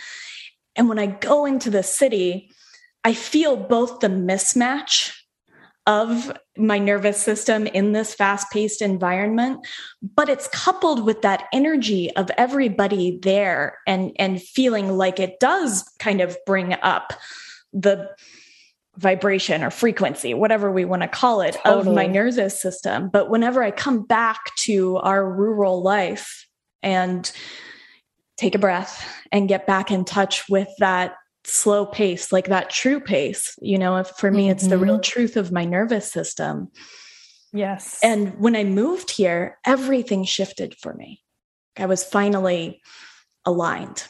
[0.75, 2.49] And when I go into the city,
[3.03, 5.13] I feel both the mismatch
[5.85, 9.65] of my nervous system in this fast paced environment
[10.15, 15.83] but it's coupled with that energy of everybody there and and feeling like it does
[15.99, 17.13] kind of bring up
[17.73, 18.09] the
[18.95, 21.89] vibration or frequency whatever we want to call it totally.
[21.89, 26.47] of my nervous system but whenever i come back to our rural life
[26.81, 27.31] and
[28.37, 32.99] take a breath and get back in touch with that slow pace, like that true
[32.99, 33.57] pace.
[33.61, 34.51] You know, if for me, mm-hmm.
[34.51, 35.11] it's the real mm-hmm.
[35.11, 36.69] truth of my nervous system.
[37.51, 37.99] Yes.
[38.01, 41.21] And when I moved here, everything shifted for me.
[41.77, 42.81] I was finally
[43.45, 44.05] aligned.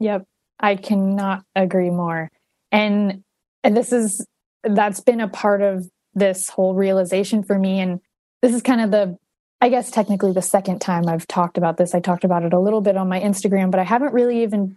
[0.00, 0.26] Yep.
[0.60, 2.30] I cannot agree more.
[2.72, 3.22] And,
[3.64, 4.24] And this is,
[4.62, 7.80] that's been a part of this whole realization for me.
[7.80, 8.00] And
[8.42, 9.18] this is kind of the,
[9.60, 11.94] I guess, technically the second time I've talked about this.
[11.94, 14.76] I talked about it a little bit on my Instagram, but I haven't really even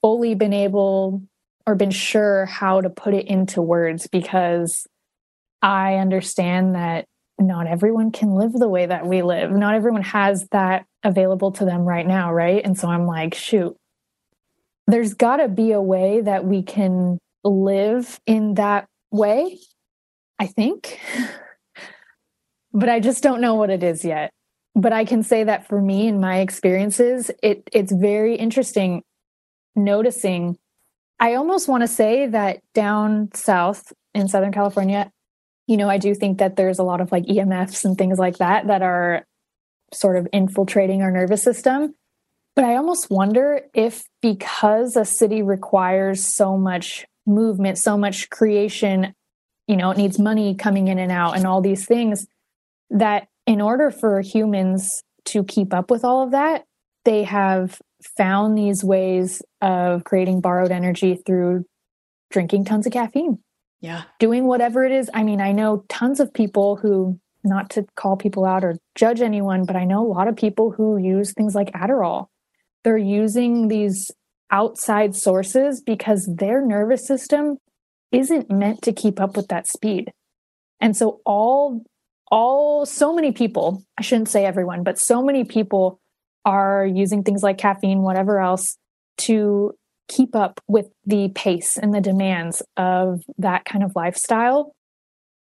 [0.00, 1.22] fully been able
[1.66, 4.86] or been sure how to put it into words because
[5.62, 7.06] I understand that
[7.38, 9.50] not everyone can live the way that we live.
[9.50, 12.62] Not everyone has that available to them right now, right?
[12.64, 13.76] And so I'm like, shoot,
[14.86, 19.58] there's got to be a way that we can live in that way,
[20.38, 21.00] I think.
[22.72, 24.30] but I just don't know what it is yet.
[24.74, 29.02] But I can say that for me and my experiences, it it's very interesting
[29.74, 30.58] noticing
[31.20, 35.12] I almost want to say that down south in Southern California,
[35.66, 38.38] you know, I do think that there's a lot of like EMFs and things like
[38.38, 39.26] that that are
[39.92, 41.94] sort of infiltrating our nervous system.
[42.56, 49.14] But I almost wonder if because a city requires so much movement, so much creation,
[49.68, 52.26] you know, it needs money coming in and out and all these things,
[52.88, 56.64] that in order for humans to keep up with all of that,
[57.04, 57.78] they have
[58.16, 61.64] found these ways of creating borrowed energy through
[62.30, 63.38] drinking tons of caffeine.
[63.80, 64.02] Yeah.
[64.18, 65.10] Doing whatever it is.
[65.14, 69.20] I mean, I know tons of people who, not to call people out or judge
[69.20, 72.26] anyone, but I know a lot of people who use things like Adderall.
[72.84, 74.10] They're using these
[74.50, 77.58] outside sources because their nervous system
[78.12, 80.12] isn't meant to keep up with that speed.
[80.80, 81.82] And so all
[82.30, 86.00] all so many people, I shouldn't say everyone, but so many people
[86.44, 88.76] are using things like caffeine, whatever else,
[89.18, 89.74] to
[90.08, 94.74] keep up with the pace and the demands of that kind of lifestyle.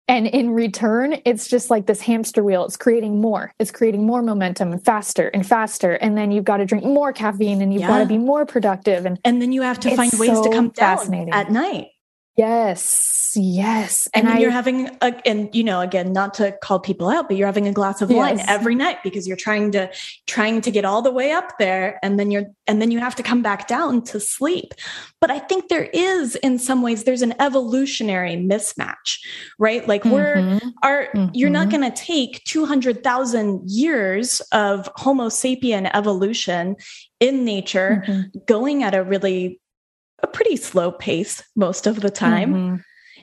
[0.09, 2.64] And in return, it's just like this hamster wheel.
[2.64, 3.53] It's creating more.
[3.59, 5.92] It's creating more momentum and faster and faster.
[5.92, 7.88] And then you've got to drink more caffeine and you've yeah.
[7.88, 9.05] got to be more productive.
[9.05, 11.88] And and then you have to find ways so to come down at night.
[12.39, 14.09] Yes, yes.
[14.14, 17.26] And, and I, you're having a, and you know, again, not to call people out,
[17.26, 18.16] but you're having a glass of yes.
[18.16, 19.91] wine every night because you're trying to
[20.28, 23.16] trying to get all the way up there, and then you're and then you have
[23.16, 24.72] to come back down to sleep.
[25.20, 29.18] But I think there is, in some ways, there's an evolutionary mismatch,
[29.59, 29.89] right?
[29.89, 30.12] Like mm-hmm.
[30.12, 31.34] we're are mm-hmm.
[31.34, 31.80] you're not mm-hmm.
[31.80, 36.76] going to take two hundred thousand years of Homo sapien evolution
[37.18, 38.39] in nature, mm-hmm.
[38.47, 39.61] going at a really
[40.29, 42.55] pretty slow pace most of the time.
[42.55, 42.76] Mm-hmm.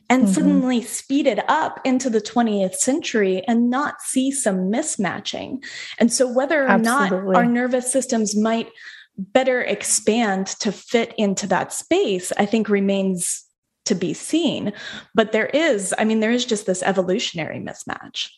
[0.08, 0.34] And mm-hmm.
[0.34, 5.64] suddenly speed it up into the 20th century and not see some mismatching.
[5.98, 7.34] And so, whether or Absolutely.
[7.34, 8.70] not our nervous systems might
[9.18, 13.46] better expand to fit into that space, I think remains
[13.86, 14.74] to be seen.
[15.14, 18.30] But there is, I mean, there is just this evolutionary mismatch.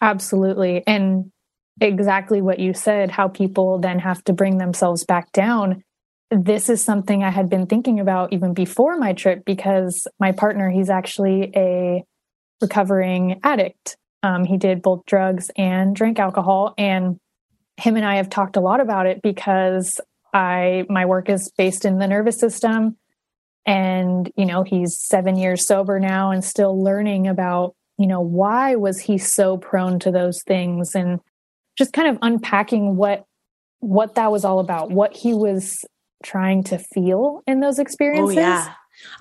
[0.00, 0.82] Absolutely.
[0.86, 1.32] And
[1.80, 5.82] exactly what you said, how people then have to bring themselves back down
[6.30, 10.70] this is something I had been thinking about even before my trip because my partner,
[10.70, 12.04] he's actually a
[12.60, 13.96] recovering addict.
[14.22, 16.74] Um, he did both drugs and drank alcohol.
[16.78, 17.18] And
[17.76, 20.00] him and I have talked a lot about it because
[20.32, 22.96] I my work is based in the nervous system.
[23.66, 28.76] And, you know, he's seven years sober now and still learning about, you know, why
[28.76, 31.20] was he so prone to those things and
[31.76, 33.24] just kind of unpacking what
[33.80, 35.84] what that was all about, what he was
[36.24, 38.36] trying to feel in those experiences?
[38.36, 38.72] Oh yeah.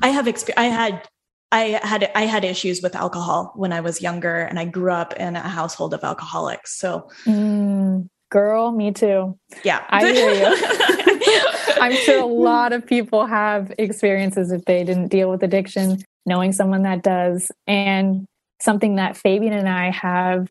[0.02, 1.08] I have exp- I had
[1.52, 5.14] I had I had issues with alcohol when I was younger and I grew up
[5.14, 6.78] in a household of alcoholics.
[6.80, 9.38] So mm, girl, me too.
[9.64, 9.84] Yeah.
[9.90, 11.78] I hear you.
[11.82, 16.54] I'm sure a lot of people have experiences if they didn't deal with addiction, knowing
[16.54, 17.52] someone that does.
[17.68, 18.26] And
[18.60, 20.50] something that Fabian and I have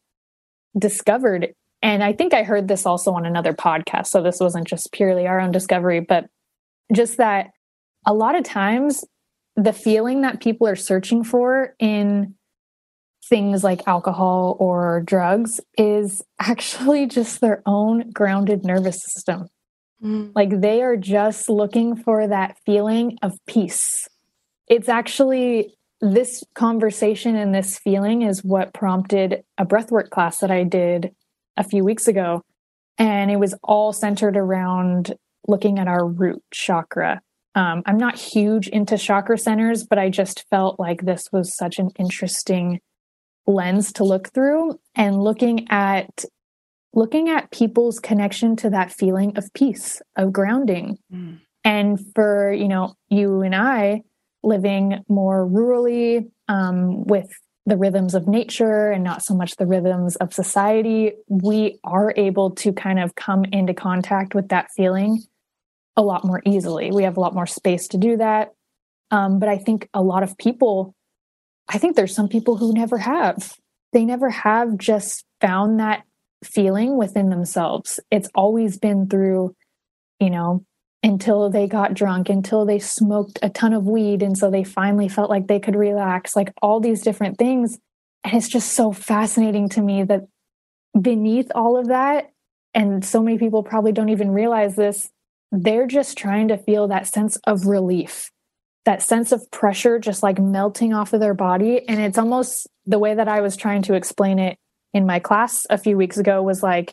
[0.78, 4.07] discovered and I think I heard this also on another podcast.
[4.07, 6.26] So this wasn't just purely our own discovery, but
[6.93, 7.51] just that
[8.07, 9.05] a lot of times
[9.57, 12.34] the feeling that people are searching for in
[13.28, 19.49] things like alcohol or drugs is actually just their own grounded nervous system.
[20.03, 20.32] Mm.
[20.34, 24.09] Like they are just looking for that feeling of peace.
[24.68, 30.64] It's actually this conversation and this feeling is what prompted a breathwork class that I
[30.64, 31.14] did
[31.57, 32.43] a few weeks ago.
[32.99, 35.14] And it was all centered around
[35.47, 37.20] looking at our root chakra.
[37.55, 41.78] Um, I'm not huge into chakra centers, but I just felt like this was such
[41.78, 42.80] an interesting
[43.47, 46.24] lens to look through and looking at
[46.95, 51.40] looking at people's connection to that feeling of peace of grounding mm.
[51.64, 54.01] and for you know you and i
[54.45, 57.28] living more rurally um, with
[57.66, 62.51] the rhythms of nature and not so much the rhythms of society, we are able
[62.51, 65.22] to kind of come into contact with that feeling
[65.97, 66.90] a lot more easily.
[66.90, 68.53] We have a lot more space to do that.
[69.11, 70.95] Um, but I think a lot of people,
[71.68, 73.55] I think there's some people who never have.
[73.93, 76.05] They never have just found that
[76.43, 78.01] feeling within themselves.
[78.11, 79.55] It's always been through,
[80.18, 80.64] you know,
[81.03, 84.22] until they got drunk, until they smoked a ton of weed.
[84.22, 87.78] And so they finally felt like they could relax, like all these different things.
[88.24, 90.22] And it's just so fascinating to me that
[90.99, 92.30] beneath all of that,
[92.74, 95.11] and so many people probably don't even realize this,
[95.53, 98.30] they're just trying to feel that sense of relief,
[98.84, 101.86] that sense of pressure just like melting off of their body.
[101.88, 104.59] And it's almost the way that I was trying to explain it
[104.92, 106.92] in my class a few weeks ago was like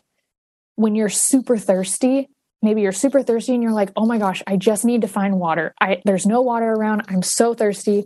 [0.76, 2.28] when you're super thirsty
[2.62, 5.38] maybe you're super thirsty and you're like, oh my gosh, I just need to find
[5.38, 5.74] water.
[5.80, 7.02] I, there's no water around.
[7.08, 8.04] I'm so thirsty.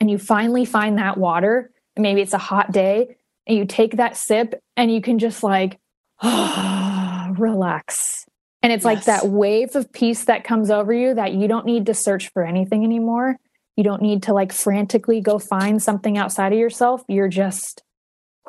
[0.00, 1.70] And you finally find that water.
[1.96, 3.16] Maybe it's a hot day
[3.46, 5.78] and you take that sip and you can just like,
[6.22, 8.24] oh, relax.
[8.64, 8.94] And it's yes.
[8.94, 12.30] like that wave of peace that comes over you that you don't need to search
[12.32, 13.36] for anything anymore.
[13.76, 17.02] You don't need to like frantically go find something outside of yourself.
[17.06, 17.82] You're just,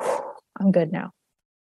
[0.00, 1.10] I'm good now.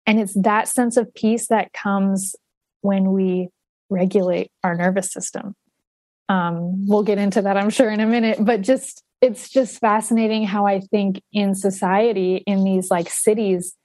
[0.05, 2.34] And it's that sense of peace that comes
[2.80, 3.51] when we
[3.88, 5.55] regulate our nervous system.
[6.28, 10.44] Um, we'll get into that, I'm sure, in a minute, but just it's just fascinating
[10.44, 13.76] how I think in society, in these like cities,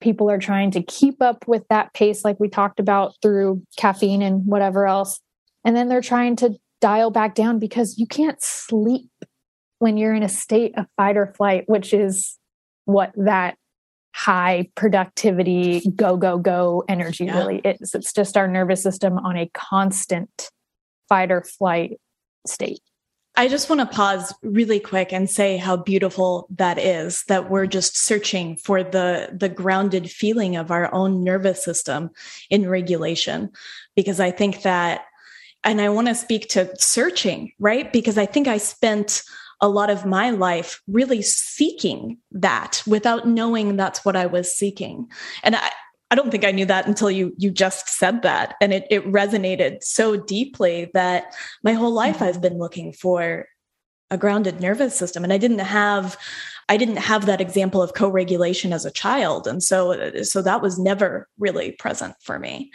[0.00, 4.22] people are trying to keep up with that pace, like we talked about through caffeine
[4.22, 5.20] and whatever else.
[5.64, 9.10] And then they're trying to dial back down because you can't sleep
[9.78, 12.38] when you're in a state of fight or flight, which is
[12.84, 13.56] what that
[14.14, 17.38] high productivity, go, go, go energy yeah.
[17.38, 17.94] really is.
[17.94, 20.50] It's just our nervous system on a constant
[21.08, 21.98] fight or flight
[22.46, 22.80] state.
[23.38, 27.66] I just want to pause really quick and say how beautiful that is that we're
[27.66, 32.10] just searching for the the grounded feeling of our own nervous system
[32.48, 33.50] in regulation
[33.94, 35.02] because I think that
[35.64, 37.92] and I want to speak to searching, right?
[37.92, 39.22] Because I think I spent
[39.60, 45.08] a lot of my life really seeking that without knowing that's what I was seeking.
[45.42, 45.70] And I,
[46.10, 48.54] I don't think I knew that until you you just said that.
[48.60, 52.24] And it, it resonated so deeply that my whole life mm-hmm.
[52.24, 53.46] I've been looking for
[54.10, 55.24] a grounded nervous system.
[55.24, 56.16] And I didn't have
[56.68, 59.46] I didn't have that example of co-regulation as a child.
[59.46, 62.70] And so so that was never really present for me.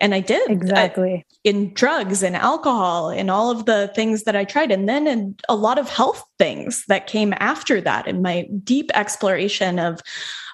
[0.00, 4.24] And I did uh, exactly I, in drugs and alcohol and all of the things
[4.24, 4.72] that I tried.
[4.72, 8.90] And then in a lot of health things that came after that in my deep
[8.94, 10.00] exploration of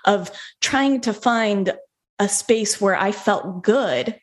[0.05, 1.73] of trying to find
[2.19, 4.19] a space where I felt good.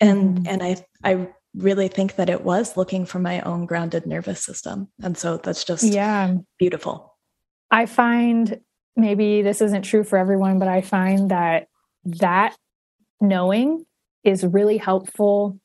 [0.00, 0.48] And mm.
[0.48, 4.88] and I I really think that it was looking for my own grounded nervous system.
[5.02, 7.16] And so that's just yeah beautiful.
[7.70, 8.60] I find
[8.96, 11.68] maybe this isn't true for everyone, but I find that
[12.04, 12.56] that
[13.20, 13.84] knowing
[14.24, 15.58] is really helpful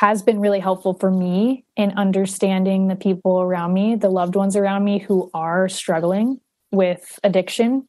[0.00, 4.56] has been really helpful for me in understanding the people around me, the loved ones
[4.56, 6.40] around me who are struggling
[6.72, 7.86] with addiction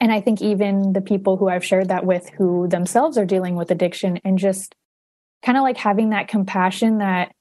[0.00, 3.56] and I think even the people who I've shared that with who themselves are dealing
[3.56, 4.74] with addiction and just
[5.42, 7.32] kind of like having that compassion that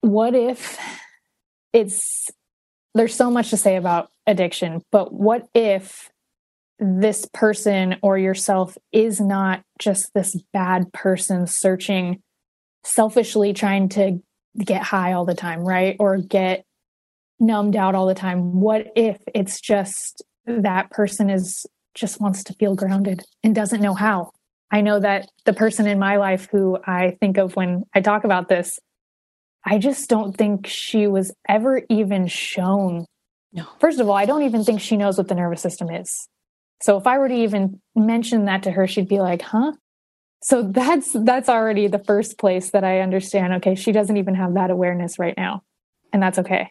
[0.00, 0.78] what if
[1.72, 2.30] it's
[2.94, 6.10] there's so much to say about addiction, but what if
[6.78, 12.22] this person or yourself is not just this bad person searching
[12.84, 14.22] selfishly trying to
[14.58, 15.96] get high all the time, right?
[15.98, 16.64] Or get
[17.40, 18.60] numbed out all the time.
[18.60, 23.94] What if it's just that person is just wants to feel grounded and doesn't know
[23.94, 24.30] how.
[24.70, 28.24] I know that the person in my life who I think of when I talk
[28.24, 28.78] about this,
[29.64, 33.06] I just don't think she was ever even shown.
[33.52, 33.66] No.
[33.78, 36.28] First of all, I don't even think she knows what the nervous system is.
[36.82, 39.72] So if I were to even mention that to her, she'd be like, "Huh?"
[40.42, 44.54] So that's that's already the first place that I understand, okay, she doesn't even have
[44.54, 45.62] that awareness right now.
[46.12, 46.70] And that's okay.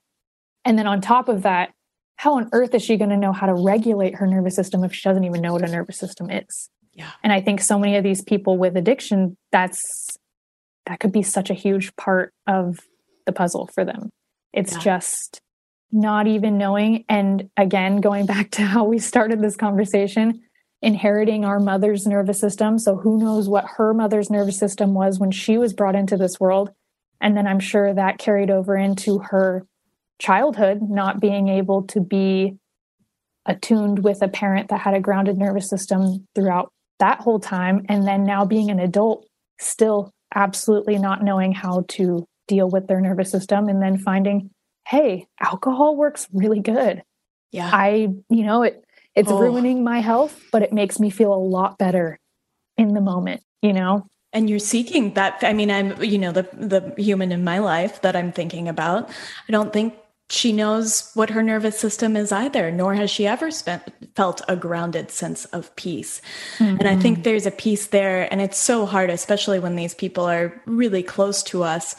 [0.63, 1.71] And then on top of that,
[2.15, 4.93] how on earth is she going to know how to regulate her nervous system if
[4.93, 6.69] she doesn't even know what a nervous system is?
[6.93, 7.09] Yeah.
[7.23, 10.17] And I think so many of these people with addiction, that's
[10.85, 12.79] that could be such a huge part of
[13.25, 14.09] the puzzle for them.
[14.51, 14.79] It's yeah.
[14.79, 15.41] just
[15.91, 17.05] not even knowing.
[17.07, 20.41] And again, going back to how we started this conversation,
[20.81, 22.77] inheriting our mother's nervous system.
[22.77, 26.39] So who knows what her mother's nervous system was when she was brought into this
[26.39, 26.71] world.
[27.21, 29.65] And then I'm sure that carried over into her
[30.19, 32.57] childhood, not being able to be
[33.45, 37.85] attuned with a parent that had a grounded nervous system throughout that whole time.
[37.89, 39.27] And then now being an adult,
[39.59, 43.67] still absolutely not knowing how to deal with their nervous system.
[43.67, 44.49] And then finding,
[44.87, 47.03] hey, alcohol works really good.
[47.51, 47.69] Yeah.
[47.71, 48.83] I, you know, it,
[49.15, 49.39] it's oh.
[49.39, 52.19] ruining my health, but it makes me feel a lot better
[52.77, 54.07] in the moment, you know?
[54.33, 58.01] and you're seeking that i mean i'm you know the the human in my life
[58.01, 59.09] that i'm thinking about
[59.47, 59.93] i don't think
[60.33, 63.83] she knows what her nervous system is either, nor has she ever spent,
[64.15, 66.21] felt a grounded sense of peace.
[66.57, 66.77] Mm-hmm.
[66.79, 67.23] And I think mm-hmm.
[67.23, 71.43] there's a piece there, and it's so hard, especially when these people are really close
[71.43, 71.95] to us.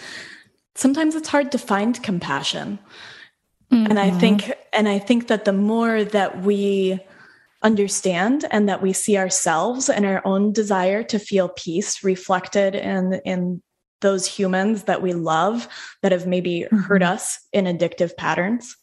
[0.74, 2.80] Sometimes it's hard to find compassion.
[3.70, 3.86] Mm-hmm.
[3.90, 4.18] And I mm-hmm.
[4.18, 6.98] think, and I think that the more that we
[7.62, 13.14] understand and that we see ourselves and our own desire to feel peace reflected in
[13.24, 13.62] in
[14.04, 15.66] those humans that we love
[16.02, 16.76] that have maybe mm-hmm.
[16.76, 18.76] hurt us in addictive patterns.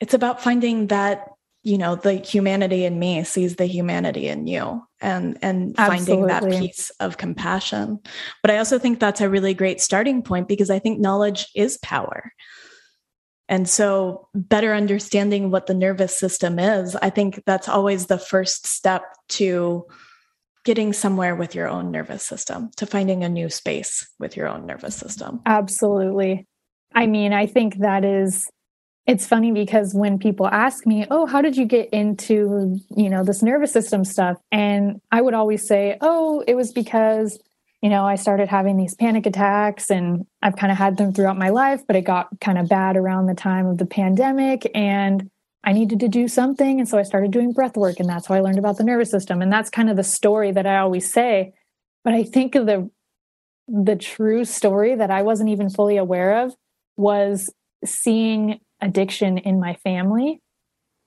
[0.00, 1.28] It's about finding that,
[1.62, 6.44] you know, the humanity in me sees the humanity in you and and finding that
[6.44, 8.00] piece of compassion.
[8.42, 11.78] But I also think that's a really great starting point because I think knowledge is
[11.78, 12.32] power.
[13.48, 18.66] And so, better understanding what the nervous system is, I think that's always the first
[18.66, 19.86] step to
[20.64, 24.66] getting somewhere with your own nervous system, to finding a new space with your own
[24.66, 25.40] nervous system.
[25.46, 26.46] Absolutely.
[26.94, 28.48] I mean, I think that is
[29.06, 33.22] it's funny because when people ask me, "Oh, how did you get into, you know,
[33.22, 37.38] this nervous system stuff?" and I would always say, "Oh, it was because
[37.84, 41.36] you know, I started having these panic attacks and I've kind of had them throughout
[41.36, 45.30] my life, but it got kind of bad around the time of the pandemic and
[45.64, 46.78] I needed to do something.
[46.78, 47.98] And so I started doing breath work.
[47.98, 49.40] And that's how I learned about the nervous system.
[49.40, 51.54] And that's kind of the story that I always say.
[52.04, 52.90] But I think the
[53.66, 56.54] the true story that I wasn't even fully aware of
[56.96, 57.50] was
[57.84, 60.40] seeing addiction in my family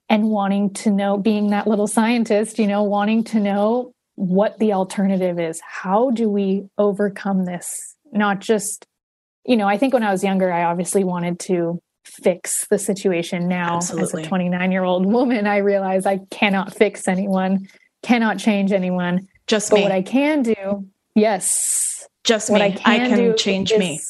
[0.09, 4.73] and wanting to know, being that little scientist, you know, wanting to know what the
[4.73, 5.61] alternative is.
[5.61, 7.95] How do we overcome this?
[8.11, 8.87] Not just,
[9.45, 13.47] you know, I think when I was younger, I obviously wanted to fix the situation
[13.47, 13.75] now.
[13.77, 14.21] Absolutely.
[14.21, 17.67] as a 29 year old woman i realize i cannot fix anyone
[18.03, 19.27] cannot change anyone.
[19.47, 19.83] Just but me.
[19.83, 22.07] what i can do yes.
[22.23, 22.67] Just what me.
[22.67, 24.01] I can, I can do change me.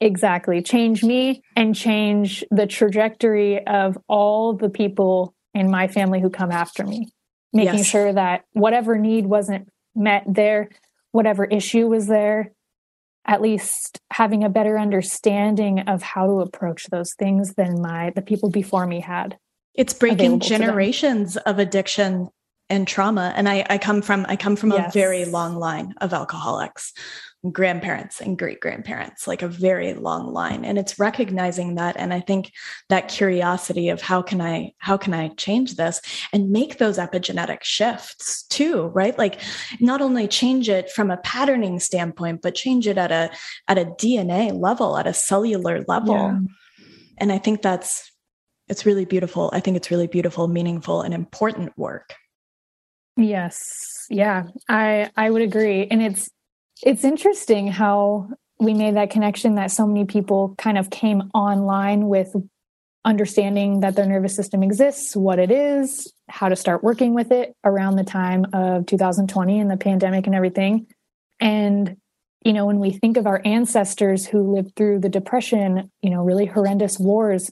[0.00, 0.62] Exactly.
[0.62, 6.50] Change me and change the trajectory of all the people in my family who come
[6.50, 7.12] after me.
[7.52, 7.86] Making Yes.
[7.86, 10.70] sure that whatever need wasn't met there
[11.12, 12.52] whatever issue was there
[13.26, 18.22] at least having a better understanding of how to approach those things than my the
[18.22, 19.38] people before me had
[19.74, 20.60] it's breaking available to them.
[20.60, 22.28] generations of addiction
[22.68, 23.32] and trauma.
[23.36, 26.92] And I, I come from i come from a very long line of alcoholics
[27.50, 32.20] grandparents and great grandparents like a very long line and it's recognizing that and i
[32.20, 32.52] think
[32.88, 36.00] that curiosity of how can i how can i change this
[36.32, 39.40] and make those epigenetic shifts too right like
[39.80, 43.28] not only change it from a patterning standpoint but change it at a
[43.66, 46.38] at a dna level at a cellular level Yeah.
[47.18, 48.12] and i think that's
[48.68, 52.14] it's really beautiful i think it's really beautiful meaningful and important work
[53.16, 54.06] Yes.
[54.08, 54.44] Yeah.
[54.70, 55.86] I I would agree.
[55.90, 56.30] And it's
[56.82, 58.28] it's interesting how
[58.58, 62.34] we made that connection that so many people kind of came online with
[63.04, 67.54] understanding that their nervous system exists, what it is, how to start working with it
[67.64, 70.86] around the time of 2020 and the pandemic and everything.
[71.40, 71.96] And
[72.44, 76.22] you know, when we think of our ancestors who lived through the depression, you know,
[76.22, 77.50] really horrendous wars,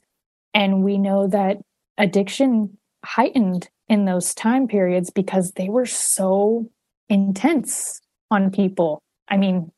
[0.53, 1.59] and we know that
[1.97, 6.69] addiction heightened in those time periods because they were so
[7.09, 9.01] intense on people.
[9.31, 9.71] I mean,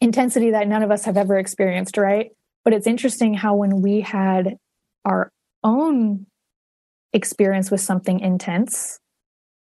[0.00, 2.30] intensity that none of us have ever experienced, right?
[2.64, 4.56] But it's interesting how when we had
[5.04, 5.30] our
[5.62, 6.26] own
[7.12, 8.98] experience with something intense,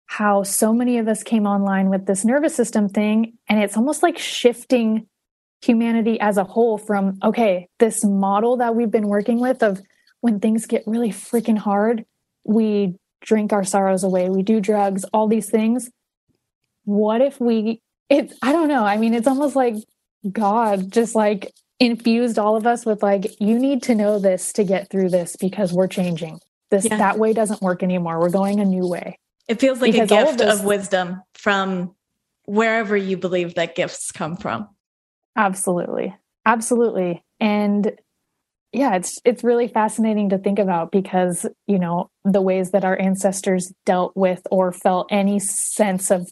[0.08, 3.34] how so many of us came online with this nervous system thing.
[3.50, 5.08] And it's almost like shifting
[5.62, 9.82] humanity as a whole from, okay, this model that we've been working with of
[10.22, 12.06] when things get really freaking hard,
[12.44, 15.90] we drink our sorrows away, we do drugs, all these things.
[16.86, 18.84] What if we, it's, I don't know.
[18.86, 19.76] I mean, it's almost like
[20.32, 24.64] God just like infused all of us with like, you need to know this to
[24.64, 26.40] get through this because we're changing.
[26.72, 26.98] This, Yeah.
[26.98, 28.20] that way doesn't work anymore.
[28.20, 29.20] We're going a new way.
[29.48, 31.96] it feels like Because a all of gift this- of wisdom from
[32.46, 34.68] wherever you believe that gifts come from
[35.38, 36.16] Absolutely.
[36.46, 37.24] Absolutely.
[37.40, 37.92] And
[38.74, 43.00] yeah, it's it's really fascinating to think about because, you know, the ways that our
[43.00, 46.30] ancestors dealt with or felt any sense of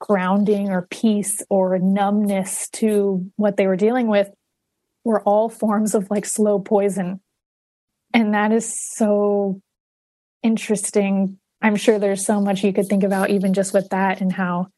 [0.00, 4.30] grounding or peace or numbness to what they were dealing with
[5.04, 7.20] were all forms of like slow poison.
[8.14, 9.60] And that is so
[10.42, 11.38] interesting.
[11.60, 14.68] I'm sure there's so much you could think about even just with that and how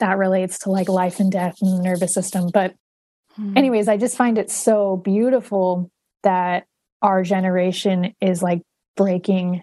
[0.00, 2.48] that relates to like life and death and the nervous system.
[2.52, 2.74] But
[3.36, 3.56] hmm.
[3.56, 5.90] anyways i just find it so beautiful
[6.22, 6.64] that
[7.00, 8.62] our generation is like
[8.96, 9.62] breaking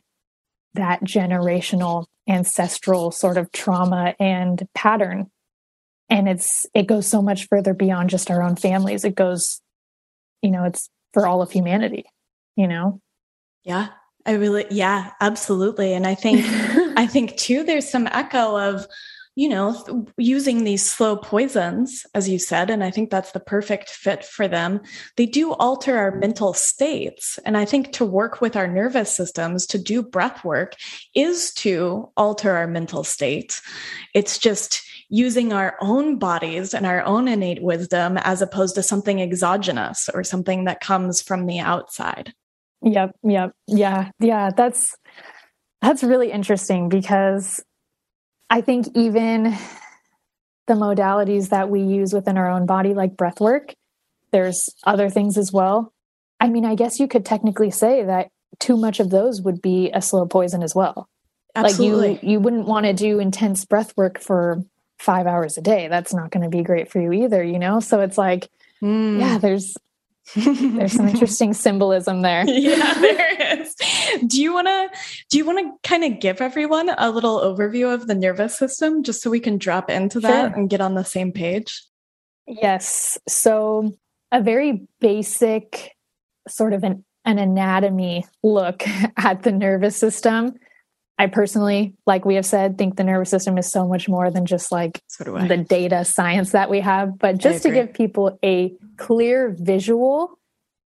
[0.73, 5.29] that generational ancestral sort of trauma and pattern.
[6.09, 9.03] And it's it goes so much further beyond just our own families.
[9.03, 9.61] It goes
[10.41, 12.05] you know it's for all of humanity
[12.55, 13.01] you know?
[13.63, 13.87] Yeah
[14.25, 15.93] i really yeah absolutely.
[15.93, 16.45] And i think
[16.99, 18.85] I think too, there's some echo of,
[19.39, 23.89] you know, using these slow poisons, as you said, and I think that's the perfect
[23.89, 24.81] fit for them.
[25.15, 27.39] They do alter our mental states.
[27.45, 30.75] And I think to work with our nervous systems, to do breath work,
[31.15, 33.61] is to alter our mental states.
[34.13, 39.21] It's just using our own bodies and our own innate wisdom as opposed to something
[39.21, 42.33] exogenous or something that comes from the outside.
[42.81, 43.53] Yep, yep.
[43.67, 44.11] Yeah.
[44.19, 44.97] Yeah, that's
[45.81, 47.63] that's really interesting because
[48.49, 49.55] I think even
[50.67, 53.73] the modalities that we use within our own body like breath work,
[54.31, 55.93] there's other things as well.
[56.39, 58.29] I mean, I guess you could technically say that
[58.59, 61.07] too much of those would be a slow poison as well.
[61.55, 62.09] Absolutely.
[62.13, 64.63] Like you you wouldn't want to do intense breath work for
[64.99, 65.87] 5 hours a day.
[65.87, 67.79] That's not going to be great for you either, you know?
[67.79, 68.49] So it's like
[68.81, 69.19] Mm.
[69.19, 69.75] yeah, there's
[70.35, 72.43] there's some interesting symbolism there.
[72.47, 73.75] yeah, there is.
[74.27, 74.89] Do you want to
[75.29, 79.03] do you want to kind of give everyone a little overview of the nervous system
[79.03, 80.59] just so we can drop into that Sure.
[80.59, 81.83] and get on the same page?
[82.47, 83.17] Yes.
[83.27, 83.93] So,
[84.31, 85.95] a very basic
[86.47, 88.83] sort of an, an anatomy look
[89.17, 90.53] at the nervous system.
[91.17, 94.45] I personally, like we have said, think the nervous system is so much more than
[94.45, 97.19] just like So the data science that we have.
[97.19, 100.37] But just to give people a clear visual,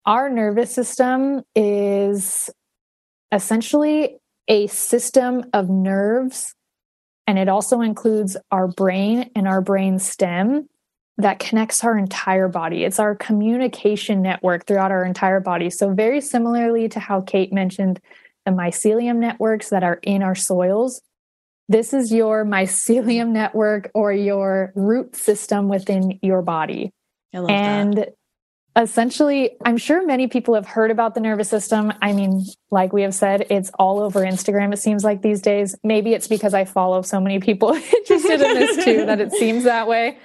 [0.06, 2.50] our nervous system is
[3.32, 6.56] essentially a system of nerves,
[7.28, 10.68] and it also includes our brain and our brain stem
[11.18, 12.84] that connects our entire body.
[12.84, 15.70] It's our communication network throughout our entire body.
[15.70, 18.00] So, very similarly to how Kate mentioned
[18.46, 21.02] the mycelium networks that are in our soils,
[21.70, 26.92] this is your mycelium network or your root system within your body.
[27.34, 28.16] And that.
[28.76, 31.94] essentially, I'm sure many people have heard about the nervous system.
[32.02, 35.76] I mean, like we have said, it's all over Instagram, it seems like these days.
[35.84, 39.64] Maybe it's because I follow so many people interested in this too that it seems
[39.64, 40.18] that way.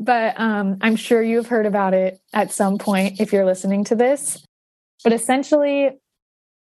[0.00, 3.96] But um, I'm sure you've heard about it at some point if you're listening to
[3.96, 4.44] this.
[5.02, 5.90] But essentially,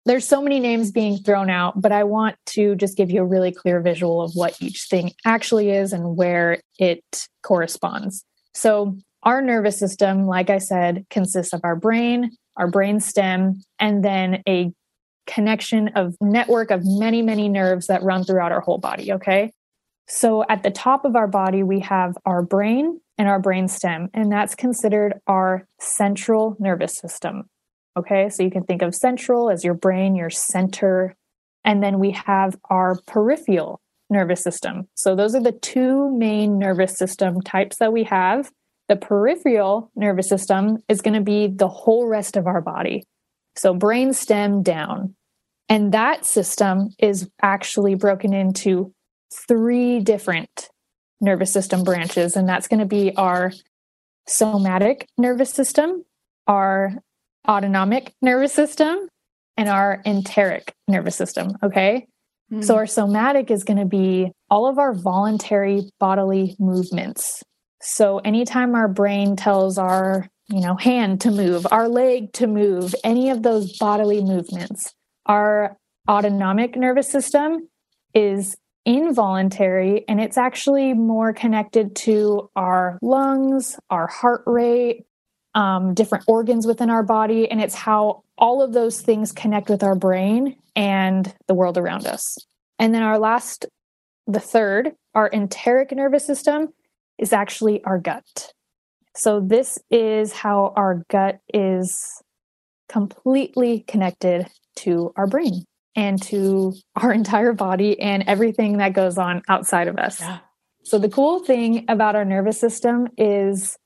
[0.07, 3.25] there's so many names being thrown out, but I want to just give you a
[3.25, 8.25] really clear visual of what each thing actually is and where it corresponds.
[8.55, 14.05] So, our nervous system, like I said, consists of our brain, our brain stem, and
[14.05, 14.73] then a
[15.27, 19.13] connection of network of many, many nerves that run throughout our whole body.
[19.13, 19.53] Okay.
[20.09, 24.09] So, at the top of our body, we have our brain and our brain stem,
[24.13, 27.49] and that's considered our central nervous system.
[27.97, 31.15] Okay, so you can think of central as your brain, your center.
[31.65, 34.89] And then we have our peripheral nervous system.
[34.95, 38.51] So those are the two main nervous system types that we have.
[38.91, 43.05] The peripheral nervous system is going to be the whole rest of our body.
[43.55, 45.15] So brain stem down.
[45.69, 48.93] And that system is actually broken into
[49.47, 50.71] three different
[51.21, 52.35] nervous system branches.
[52.35, 53.53] And that's going to be our
[54.27, 56.05] somatic nervous system,
[56.49, 56.93] our
[57.49, 59.07] autonomic nervous system
[59.57, 61.53] and our enteric nervous system.
[61.63, 62.09] Okay.
[62.53, 62.63] Mm-hmm.
[62.63, 67.45] So our somatic is going to be all of our voluntary bodily movements.
[67.81, 72.95] So anytime our brain tells our, you know, hand to move, our leg to move,
[73.05, 74.95] any of those bodily movements,
[75.27, 75.77] our
[76.09, 77.69] autonomic nervous system
[78.15, 85.05] is involuntary and it's actually more connected to our lungs, our heart rate,
[85.55, 89.83] um, different organs within our body, and it's how all of those things connect with
[89.83, 92.37] our brain and the world around us.
[92.79, 93.67] And then our last,
[94.27, 96.69] the third, our enteric nervous system
[97.21, 98.53] is actually our gut.
[99.15, 102.23] So this is how our gut is
[102.89, 105.65] completely connected to our brain
[105.95, 110.21] and to our entire body and everything that goes on outside of us.
[110.21, 110.39] Yeah.
[110.83, 113.77] So the cool thing about our nervous system is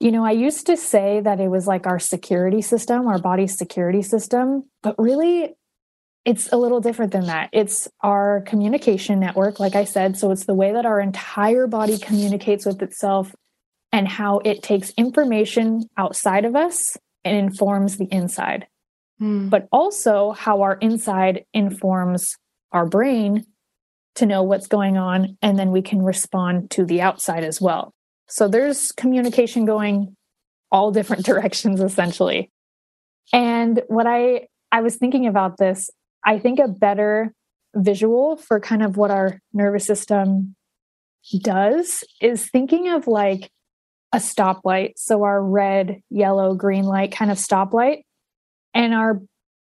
[0.00, 3.56] you know, I used to say that it was like our security system, our body's
[3.56, 5.54] security system, but really
[6.24, 7.50] it's a little different than that.
[7.52, 10.16] It's our communication network, like I said.
[10.16, 13.34] So it's the way that our entire body communicates with itself
[13.92, 18.66] and how it takes information outside of us and informs the inside.
[19.18, 19.48] Hmm.
[19.48, 22.36] But also how our inside informs
[22.72, 23.44] our brain
[24.16, 25.36] to know what's going on.
[25.42, 27.92] And then we can respond to the outside as well.
[28.28, 30.16] So there's communication going
[30.72, 32.50] all different directions essentially.
[33.32, 35.88] And what I I was thinking about this,
[36.24, 37.32] I think a better
[37.74, 40.54] visual for kind of what our nervous system
[41.40, 43.50] does is thinking of like
[44.12, 44.92] a stoplight.
[44.96, 48.02] So our red, yellow, green light kind of stoplight.
[48.72, 49.20] And our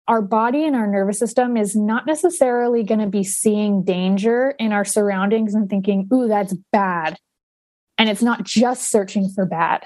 [0.08, 4.74] our body and our nervous system is not necessarily going to be seeing danger in
[4.74, 7.18] our surroundings and thinking, ooh, that's bad.
[7.98, 9.86] And it's not just searching for bad,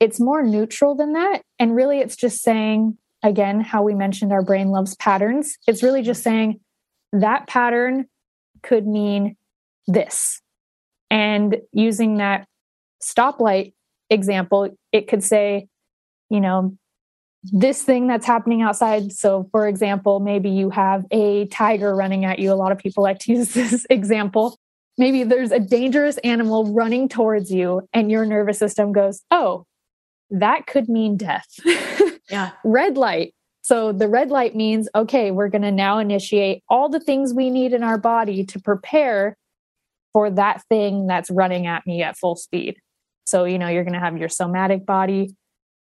[0.00, 1.42] it's more neutral than that.
[1.58, 5.56] And really, it's just saying, again, how we mentioned our brain loves patterns.
[5.66, 6.60] It's really just saying
[7.12, 8.06] that pattern
[8.62, 9.36] could mean
[9.86, 10.40] this.
[11.10, 12.46] And using that
[13.02, 13.74] stoplight
[14.10, 15.68] example, it could say,
[16.28, 16.76] you know,
[17.42, 19.12] this thing that's happening outside.
[19.12, 22.52] So, for example, maybe you have a tiger running at you.
[22.52, 24.58] A lot of people like to use this example
[25.00, 29.66] maybe there's a dangerous animal running towards you and your nervous system goes, oh,
[30.28, 31.48] that could mean death.
[32.30, 32.52] yeah.
[32.64, 33.34] Red light.
[33.62, 37.50] So the red light means, okay, we're going to now initiate all the things we
[37.50, 39.36] need in our body to prepare
[40.12, 42.78] for that thing that's running at me at full speed.
[43.26, 45.34] So, you know, you're going to have your somatic body,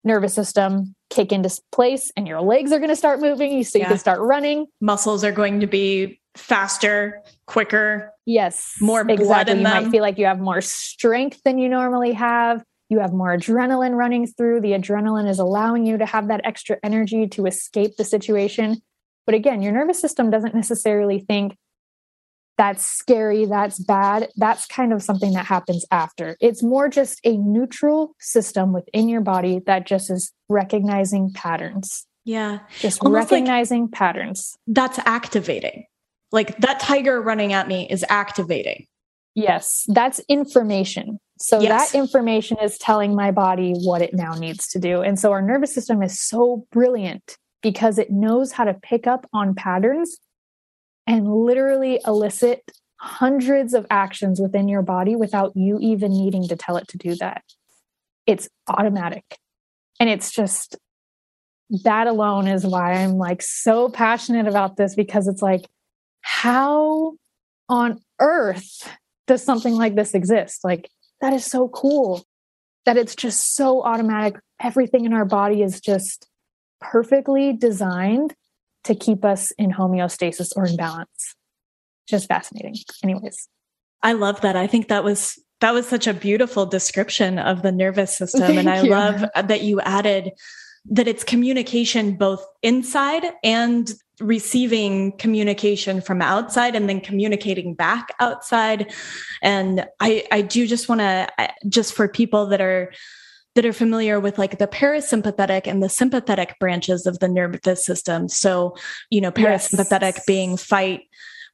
[0.02, 3.62] nervous system kick into place, and your legs are going to start moving.
[3.64, 3.88] So you yeah.
[3.90, 4.66] can start running.
[4.80, 8.12] Muscles are going to be faster, quicker.
[8.26, 8.74] Yes.
[8.80, 9.52] More blood exactly.
[9.52, 9.84] in you them.
[9.84, 12.62] might feel like you have more strength than you normally have.
[12.88, 14.60] You have more adrenaline running through.
[14.60, 18.80] The adrenaline is allowing you to have that extra energy to escape the situation.
[19.26, 21.56] But again, your nervous system doesn't necessarily think
[22.56, 24.28] that's scary, that's bad.
[24.36, 26.36] That's kind of something that happens after.
[26.40, 32.06] It's more just a neutral system within your body that just is recognizing patterns.
[32.24, 32.58] Yeah.
[32.80, 34.56] Just Almost recognizing like patterns.
[34.66, 35.84] That's activating.
[36.32, 38.86] Like that tiger running at me is activating.
[39.34, 41.20] Yes, that's information.
[41.40, 41.92] So Yes.
[41.92, 45.02] that information is telling my body what it now needs to do.
[45.02, 49.26] And so our nervous system is so brilliant because it knows how to pick up
[49.32, 50.18] on patterns
[51.06, 52.62] and literally elicit
[53.00, 57.14] hundreds of actions within your body without you even needing to tell it to do
[57.16, 57.42] that.
[58.26, 59.38] It's automatic.
[60.00, 60.76] And it's just
[61.84, 65.66] that alone is why I'm like so passionate about this because it's like,
[66.20, 67.14] how
[67.68, 68.88] on earth
[69.26, 70.64] does something like this exist?
[70.64, 70.90] Like,
[71.20, 72.24] that is so cool
[72.84, 74.40] that it's just so automatic.
[74.60, 76.28] Everything in our body is just
[76.80, 78.34] perfectly designed
[78.84, 81.34] to keep us in homeostasis or in balance.
[82.08, 82.76] Just fascinating.
[83.04, 83.48] Anyways,
[84.02, 84.56] I love that.
[84.56, 88.68] I think that was that was such a beautiful description of the nervous system and
[88.68, 88.90] I you.
[88.90, 90.32] love that you added
[90.90, 98.92] that it's communication both inside and receiving communication from outside and then communicating back outside
[99.42, 101.28] and I I do just want to
[101.68, 102.92] just for people that are
[103.54, 108.28] that are familiar with like the parasympathetic and the sympathetic branches of the nervous system.
[108.28, 108.76] So,
[109.10, 109.68] you know, Yes.
[109.72, 111.02] parasympathetic being fight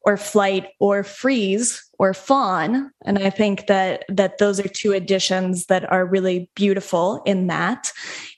[0.04, 5.66] or flight or freeze or fawn and i think that that those are two additions
[5.66, 7.90] that are really beautiful in that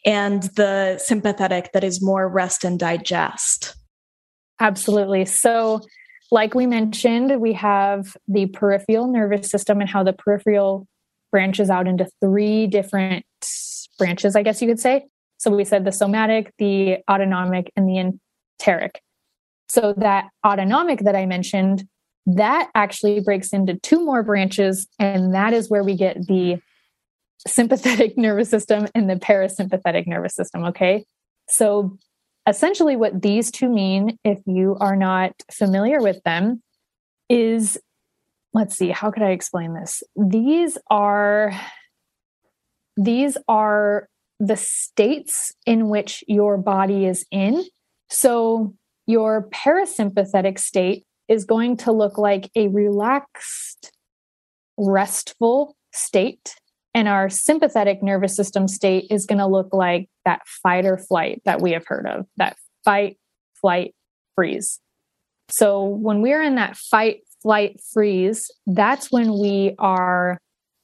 [0.05, 3.74] and the sympathetic that is more rest and digest
[4.61, 5.24] Absolutely.
[5.24, 5.80] So,
[6.30, 10.86] like we mentioned, we have the peripheral nervous system and how the peripheral
[11.30, 13.24] branches out into three different
[13.98, 15.07] branches, I guess you could say.
[15.38, 18.12] So, we said the somatic, the autonomic, and the
[18.61, 19.00] enteric.
[19.68, 21.86] So, that autonomic that I mentioned,
[22.26, 26.61] that actually breaks into two more branches, and that is where we get the
[27.46, 30.64] sympathetic nervous system and the parasympathetic nervous system.
[30.64, 31.04] Okay.
[31.48, 31.98] So,
[32.47, 36.62] essentially what these two mean if you are not familiar with them
[37.28, 37.78] is
[38.55, 40.03] let's see how could i explain this?
[40.16, 41.53] These are
[42.97, 47.64] these are the states in which your body is in.
[48.09, 48.74] So
[49.07, 53.92] your parasympathetic state is going to look like a relaxed
[54.76, 56.55] restful state
[56.97, 61.42] and our sympathetic nervous system state is going to look like that fight or flight
[61.44, 63.18] that we have heard of, that fight,
[63.61, 63.94] flight,
[64.34, 64.80] freeze.
[65.51, 70.38] So when we're in that fight, flight, freeze, that's when we are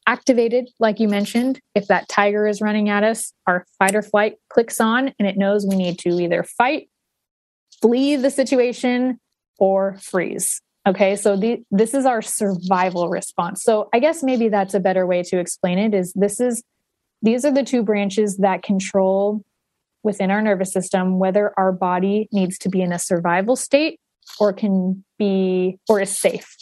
[0.06, 1.60] activated, like you mentioned.
[1.74, 5.38] If that tiger is running at us, our fight or flight clicks on and it
[5.38, 6.90] knows we need to either fight,
[7.80, 9.18] flee the situation,
[9.58, 10.60] or freeze.
[10.87, 13.62] Okay, so the, this is our survival response.
[13.62, 16.62] So I guess maybe that's a better way to explain it is this is
[17.22, 19.45] these are the two branches that control
[20.03, 24.01] within our nervous system whether our body needs to be in a survival state
[24.41, 26.57] or can be or is safe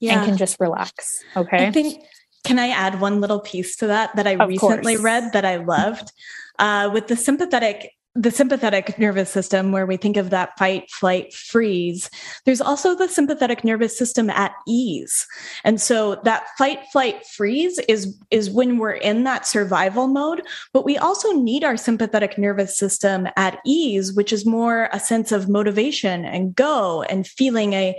[0.00, 1.08] and can just relax.
[1.36, 1.66] Okay.
[1.66, 2.00] I think
[2.44, 5.04] can I add one little piece to that that I Of recently course.
[5.04, 6.12] read that I loved?
[6.58, 11.34] Uh, with the sympathetic the sympathetic nervous system where we think of that fight flight
[11.34, 12.08] freeze
[12.44, 15.26] there's also the sympathetic nervous system at ease.
[15.64, 20.42] And so that fight flight freeze is is when we're in that survival mode
[20.72, 25.32] but we also need our sympathetic nervous system at ease which is more a sense
[25.32, 27.98] of motivation and go and feeling a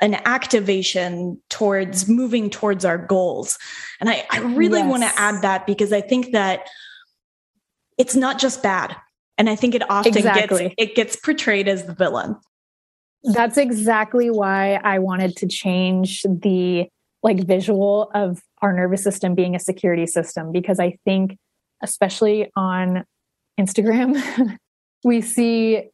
[0.00, 3.58] an activation towards moving towards our goals.
[4.00, 4.90] And i, I really Yes.
[4.90, 6.68] want to add that because i think that
[7.96, 8.96] it's not just bad
[9.38, 10.64] and i think it often Exactly.
[10.64, 12.36] gets it gets portrayed as the villain
[13.24, 16.88] That's exactly why I wanted to change the
[17.22, 21.38] like visual of our nervous system being a security system because I think
[21.82, 23.04] especially on
[23.58, 24.58] Instagram
[25.04, 25.88] we see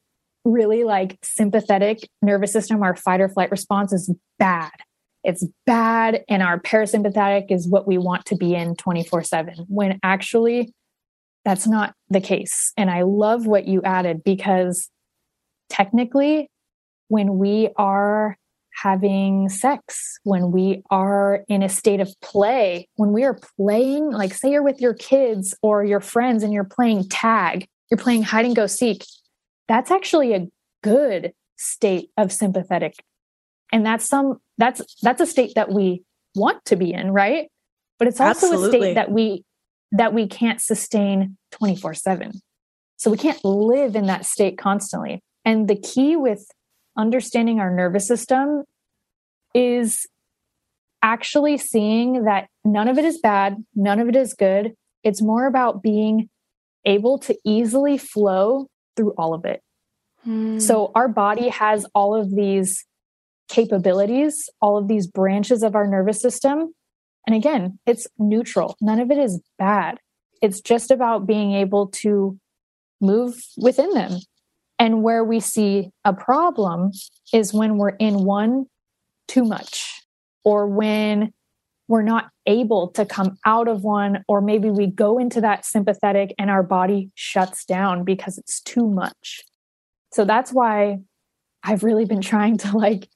[0.45, 4.73] really like sympathetic nervous system our fight or flight response is bad.
[5.23, 10.73] It's bad and our parasympathetic is what we want to be in 24/7 when actually
[11.45, 12.73] that's not the case.
[12.77, 14.89] And I love what you added because
[15.69, 16.51] technically
[17.09, 18.37] when we are
[18.83, 24.33] having sex, when we are in a state of play, when we are playing, like
[24.33, 28.45] say you're with your kids or your friends and you're playing tag, you're playing hide
[28.45, 29.05] and go seek,
[29.69, 30.47] that's actually a
[30.83, 32.95] good state of sympathetic.
[33.73, 36.03] And that's some that's that's a state that we
[36.35, 37.49] want to be in, right?
[37.99, 39.45] But it's also a state that we
[39.93, 42.41] that we can't sustain 24/7.
[42.97, 45.23] So we can't live in that state constantly.
[45.45, 46.47] And the key with
[46.97, 48.65] understanding our nervous system
[49.55, 50.07] is
[51.03, 54.75] actually seeing that none of it is bad, none of it is good.
[55.03, 56.29] It's more about being
[56.85, 58.67] able to easily flow
[58.97, 59.63] through all of it.
[60.25, 60.59] Hmm.
[60.59, 62.85] So our body has all of these
[63.49, 66.75] capabilities, all of these branches of our nervous system
[67.27, 68.77] And again, it's neutral.
[68.81, 69.99] None of it is bad.
[70.43, 72.39] It's just about being able to
[73.01, 74.19] move within them.
[74.79, 76.93] And where we see a problem
[77.33, 78.67] is when we're in one
[79.29, 80.03] too much
[80.43, 81.33] or when
[81.87, 86.33] we're not able to come out of one, or maybe we go into that sympathetic
[86.39, 89.43] and our body shuts down because it's too much.
[90.13, 91.01] So that's why
[91.65, 93.09] I've really been trying to like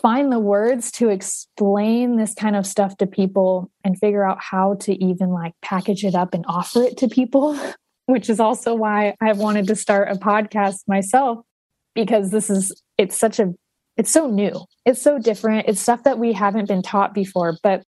[0.00, 4.74] find the words to explain this kind of stuff to people and figure out how
[4.74, 7.58] to even like package it up and offer it to people,
[8.06, 11.44] which is also why I've wanted to start a podcast myself
[11.94, 13.54] because this is it's such a
[13.96, 14.64] it's so new.
[14.84, 15.68] It's so different.
[15.68, 17.84] It's stuff that we haven't been taught before, but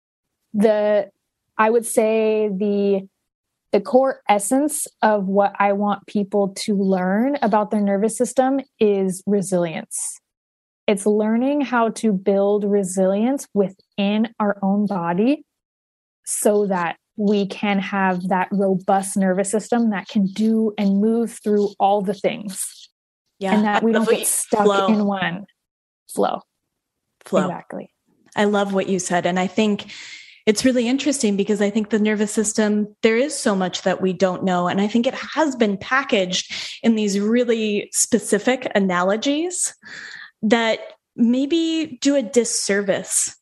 [0.53, 1.11] the
[1.57, 3.09] I would say the
[3.73, 9.23] the core essence of what I want people to learn about their nervous system is
[9.27, 10.21] resilience.
[10.87, 15.45] It's learning how to build resilience within our own body
[16.25, 21.71] so that we can have that robust nervous system that can do and move through
[21.79, 22.91] all the things.
[23.39, 23.55] Yeah.
[23.55, 24.87] And that we don't get stuck flow.
[24.89, 25.47] in one
[26.13, 26.41] flow.
[27.25, 27.45] Flow.
[27.45, 27.91] Exactly.
[28.37, 29.27] I love what you said.
[29.27, 29.87] And I think
[30.47, 34.13] it's really interesting because I think the nervous system, there is so much that we
[34.13, 34.69] don't know.
[34.69, 39.75] And I think it has been packaged in these really specific analogies
[40.45, 40.79] that
[41.17, 43.35] maybe do a disservice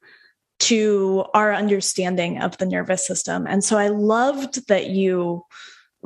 [0.60, 3.46] to our understanding of the nervous system.
[3.48, 5.42] And so I loved that you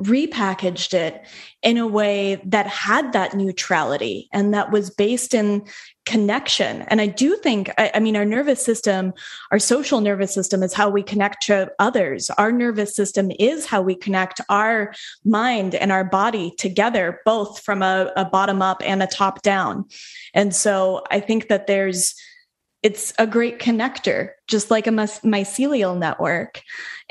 [0.01, 1.25] repackaged it
[1.61, 5.63] in a way that had that neutrality and that was based in
[6.07, 6.83] connection.
[6.83, 9.13] And I do think, I, I, mean, our nervous system,
[9.51, 12.29] our social nervous system is how we connect to others.
[12.31, 14.93] Our nervous system is how we connect our
[15.25, 19.83] mind and our body together, both from a, a bottom up and a top down.
[20.33, 22.15] And so I think that there's,
[22.83, 26.61] it's a great connector, just like a mycelial network,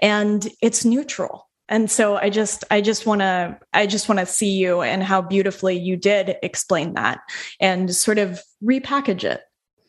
[0.00, 4.26] and it's neutral and so i just i just want to i just want to
[4.26, 7.20] see you and how beautifully you did explain that
[7.60, 9.42] and sort of repackage it.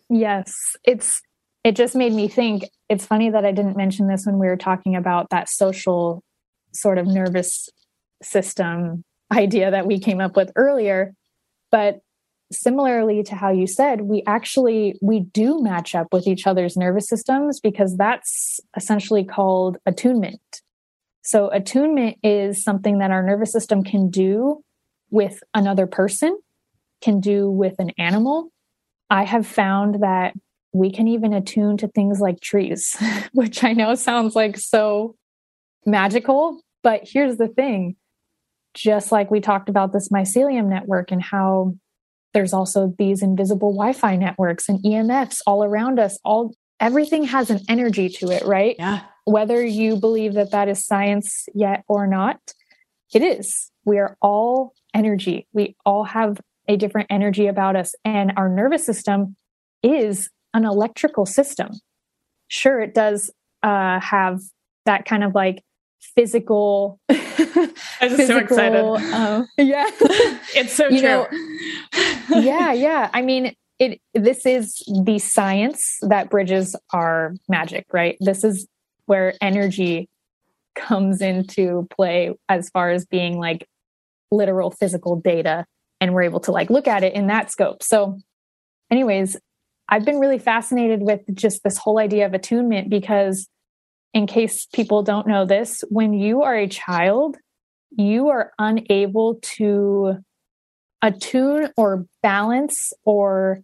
[0.10, 1.22] Yes it's
[1.64, 2.70] it just made me think.
[2.90, 6.24] It's funny that i didn't mention this when we were talking about that social
[6.74, 7.70] sort of nervous
[8.22, 11.14] system idea that we came up with earlier.
[11.72, 12.00] But
[12.52, 17.08] similarly to how you said we actually we do match up with each other's nervous
[17.08, 20.62] systems because that's essentially called attunement
[21.28, 24.64] so, attunement is something that our nervous system can do
[25.10, 26.40] with another person,
[27.02, 28.50] can do with an animal.
[29.10, 30.36] I have found that
[30.72, 32.96] we can even attune to things like trees,
[33.34, 35.18] which I know sounds like so
[35.86, 36.62] magical.
[36.82, 37.98] But here's the thing
[38.74, 41.76] just like we talked about this mycelium network and how
[42.34, 47.60] there's also these invisible wi-fi networks and emfs all around us all everything has an
[47.68, 52.40] energy to it right yeah whether you believe that that is science yet or not,
[53.14, 53.70] it is.
[53.84, 55.48] We are all energy.
[55.52, 57.94] We all have a different energy about us.
[58.06, 59.36] And our nervous system
[59.84, 61.72] is an electrical system.
[62.48, 63.30] Sure, it does
[63.64, 64.40] uh, have
[64.86, 65.62] that kind of like
[66.00, 66.98] physical.
[67.10, 67.18] I'm
[68.00, 68.86] physical, so excited.
[69.14, 69.90] Uh, yeah.
[70.56, 71.02] it's so true.
[71.02, 71.28] Know,
[72.30, 73.10] yeah, yeah.
[73.14, 78.16] I mean, it this is the science that bridges our magic, right?
[78.22, 78.66] This is
[79.08, 80.08] where energy
[80.76, 83.68] comes into play as far as being like
[84.32, 85.66] literal physical data
[86.00, 87.82] and we're able to like look at it in that scope.
[87.82, 88.20] So
[88.92, 89.38] anyways
[89.90, 93.48] i've been really fascinated with just this whole idea of attunement because
[94.14, 97.38] in case people don't know this when you are a child
[97.92, 100.18] you are unable to
[101.02, 103.62] attune or balance or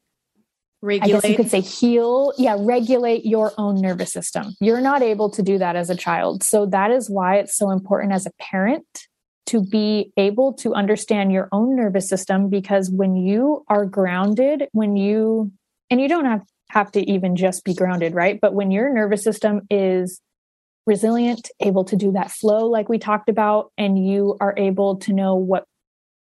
[0.84, 1.16] regulate.
[1.16, 2.34] I guess you could say heal.
[2.38, 4.54] Yeah, regulate your own nervous system.
[4.60, 6.44] You're not able to do that as a child.
[6.44, 8.86] So that is why it's so important as a parent
[9.48, 14.96] to be able to understand your own nervous system because when you are grounded, when
[14.96, 15.52] you,
[15.90, 18.40] and you don't have, have to even just be grounded, right?
[18.40, 20.22] But when your nervous system is
[20.86, 25.14] resilient, able to do that flow like we talked about, and you are able to
[25.14, 25.66] know what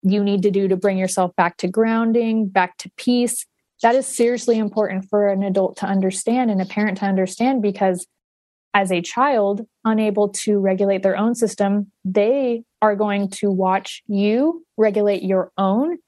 [0.02, 3.46] you need to do to bring yourself back to grounding, back to peace,
[3.82, 8.06] that is seriously important for an adult to understand and a parent to understand because
[8.72, 14.64] as a child unable to regulate their own system they are going to watch you
[14.76, 15.98] regulate your own.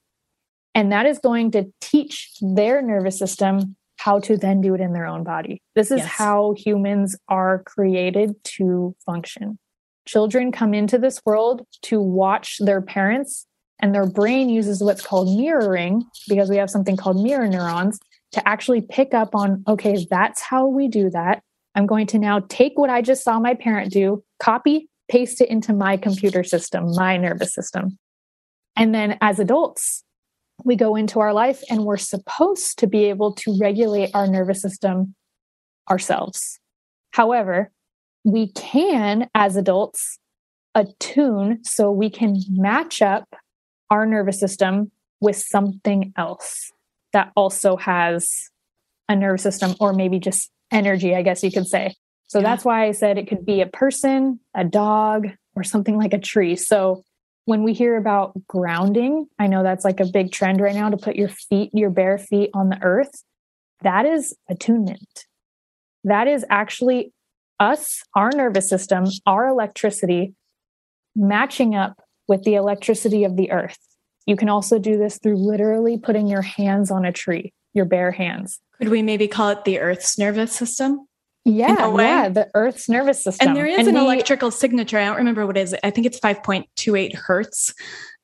[0.75, 4.93] And that is going to teach their nervous system how to then do it in
[4.93, 5.63] their own body.
[5.75, 6.09] This is yes.
[6.09, 9.59] how humans are created to function.
[10.05, 13.47] Children come into this world to watch their parents
[13.81, 17.99] and their brain uses what's called mirroring because we have something called mirror neurons
[18.33, 21.43] to actually pick up on okay, that's how we do that.
[21.75, 25.51] I'm going to now take what I just saw my parent do, copy, paste it
[25.51, 27.99] into my computer system, my nervous system.
[28.77, 30.03] And then as adults,
[30.65, 34.63] we go into our life and we're supposed to be able to regulate our nervous
[34.63, 35.15] system
[35.91, 36.59] ourselves.
[37.13, 37.71] However,
[38.25, 40.19] we can, as adults,
[40.75, 43.35] attune so we can match up
[43.91, 46.73] our nervous system with something else
[47.13, 48.51] that also has
[49.09, 51.95] a nervous system or maybe just energy, I guess you could say.
[52.27, 52.45] So yeah.
[52.45, 56.19] that's why I said it could be a person, a dog, or something like a
[56.19, 56.57] tree.
[56.57, 57.05] So
[57.45, 60.97] when we hear about grounding, I know that's like a big trend right now to
[60.97, 63.23] put your feet, your bare feet on the earth.
[63.83, 65.27] That is attunement.
[66.03, 67.13] That is actually
[67.61, 70.35] us, our nervous system, our electricity
[71.15, 73.79] matching up with the electricity of the earth.
[74.27, 78.11] You can also do this through literally putting your hands on a tree, your bare
[78.11, 78.59] hands.
[78.79, 81.07] Could we maybe call it the earth's nervous system?
[81.49, 83.47] Yeah, yeah, the Earth's nervous system.
[83.47, 84.99] And there is and an the, electrical signature.
[84.99, 85.77] I don't remember what it is.
[85.85, 87.73] I think it's 5.28 hertz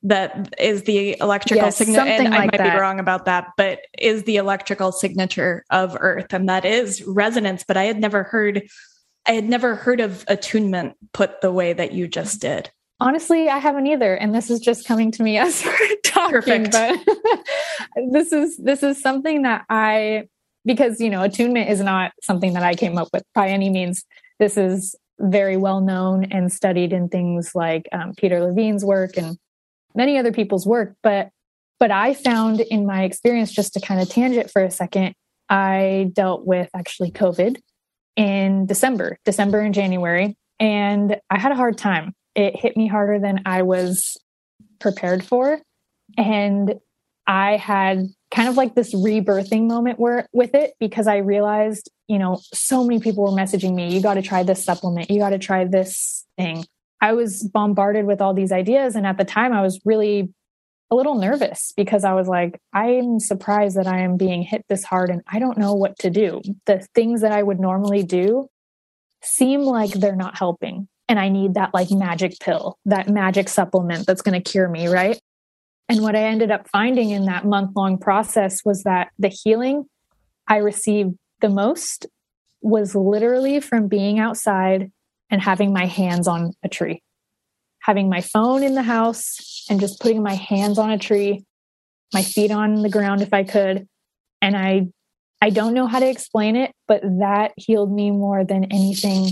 [0.03, 2.01] that is the electrical yes, signature.
[2.01, 2.73] And like I might that.
[2.73, 6.33] be wrong about that, but is the electrical signature of Earth.
[6.33, 7.63] And that is resonance.
[7.65, 8.67] But I had never heard
[9.25, 12.69] I had never heard of attunement put the way that you just did.
[13.03, 14.13] Honestly, I haven't either.
[14.15, 16.71] And this is just coming to me as we're talking.
[16.71, 16.71] Perfect.
[16.71, 17.43] But
[18.11, 20.29] this is this is something that I
[20.65, 24.05] because you know attunement is not something that i came up with by any means
[24.39, 29.37] this is very well known and studied in things like um, peter levine's work and
[29.95, 31.29] many other people's work but
[31.79, 35.13] but i found in my experience just to kind of tangent for a second
[35.49, 37.59] i dealt with actually covid
[38.15, 43.19] in december december and january and i had a hard time it hit me harder
[43.19, 44.17] than i was
[44.79, 45.59] prepared for
[46.17, 46.75] and
[47.27, 52.17] i had kind of like this rebirthing moment where with it because I realized, you
[52.17, 55.29] know, so many people were messaging me, you got to try this supplement, you got
[55.29, 56.65] to try this thing.
[56.99, 58.95] I was bombarded with all these ideas.
[58.95, 60.33] And at the time, I was really
[60.89, 64.83] a little nervous because I was like, I'm surprised that I am being hit this
[64.83, 66.41] hard and I don't know what to do.
[66.65, 68.47] The things that I would normally do
[69.21, 70.87] seem like they're not helping.
[71.09, 74.87] And I need that like magic pill, that magic supplement that's going to cure me,
[74.87, 75.19] right?
[75.89, 79.85] And what I ended up finding in that month long process was that the healing
[80.47, 82.07] I received the most
[82.61, 84.91] was literally from being outside
[85.29, 87.03] and having my hands on a tree,
[87.79, 91.43] having my phone in the house and just putting my hands on a tree,
[92.13, 93.87] my feet on the ground if I could.
[94.41, 94.87] And I,
[95.41, 99.31] I don't know how to explain it, but that healed me more than anything,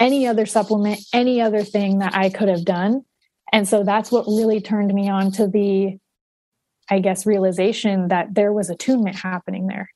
[0.00, 3.02] any other supplement, any other thing that I could have done.
[3.52, 5.98] And so that's what really turned me on to the,
[6.90, 9.90] I guess, realization that there was attunement happening there.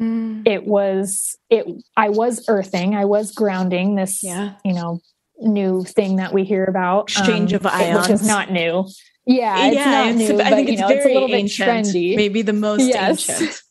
[0.00, 0.48] Mm.
[0.48, 4.54] It was, it, I was earthing, I was grounding this, yeah.
[4.64, 5.00] you know,
[5.38, 7.10] new thing that we hear about.
[7.10, 8.00] Exchange um, of ions.
[8.00, 8.88] Which is not new.
[9.26, 11.84] Yeah, it's yeah, not new, I but, think it's know, very it's a little ancient,
[11.84, 12.16] bit trendy.
[12.16, 13.28] Maybe the most yes.
[13.28, 13.62] ancient.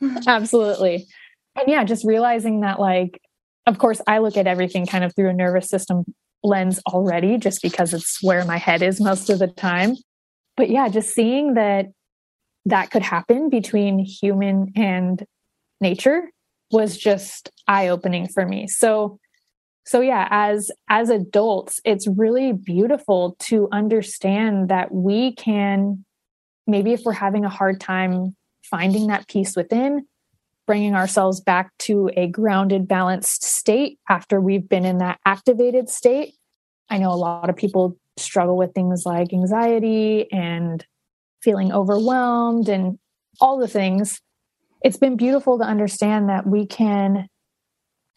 [0.26, 1.06] Absolutely.
[1.56, 3.20] And yeah, just realizing that like,
[3.68, 6.04] of course, I look at everything kind of through a nervous system
[6.42, 9.94] lens already just because it's where my head is most of the time.
[10.56, 11.86] But yeah, just seeing that
[12.64, 15.22] that could happen between human and
[15.82, 16.30] nature
[16.70, 18.66] was just eye opening for me.
[18.68, 19.18] So
[19.84, 26.04] so yeah, as as adults, it's really beautiful to understand that we can
[26.66, 30.06] maybe if we're having a hard time finding that peace within,
[30.68, 36.34] bringing ourselves back to a grounded, balanced state after we've been in that activated state.
[36.90, 40.84] I know a lot of people struggle with things like anxiety and
[41.42, 42.98] feeling overwhelmed and
[43.40, 44.20] all the things.
[44.82, 47.28] It's been beautiful to understand that we can,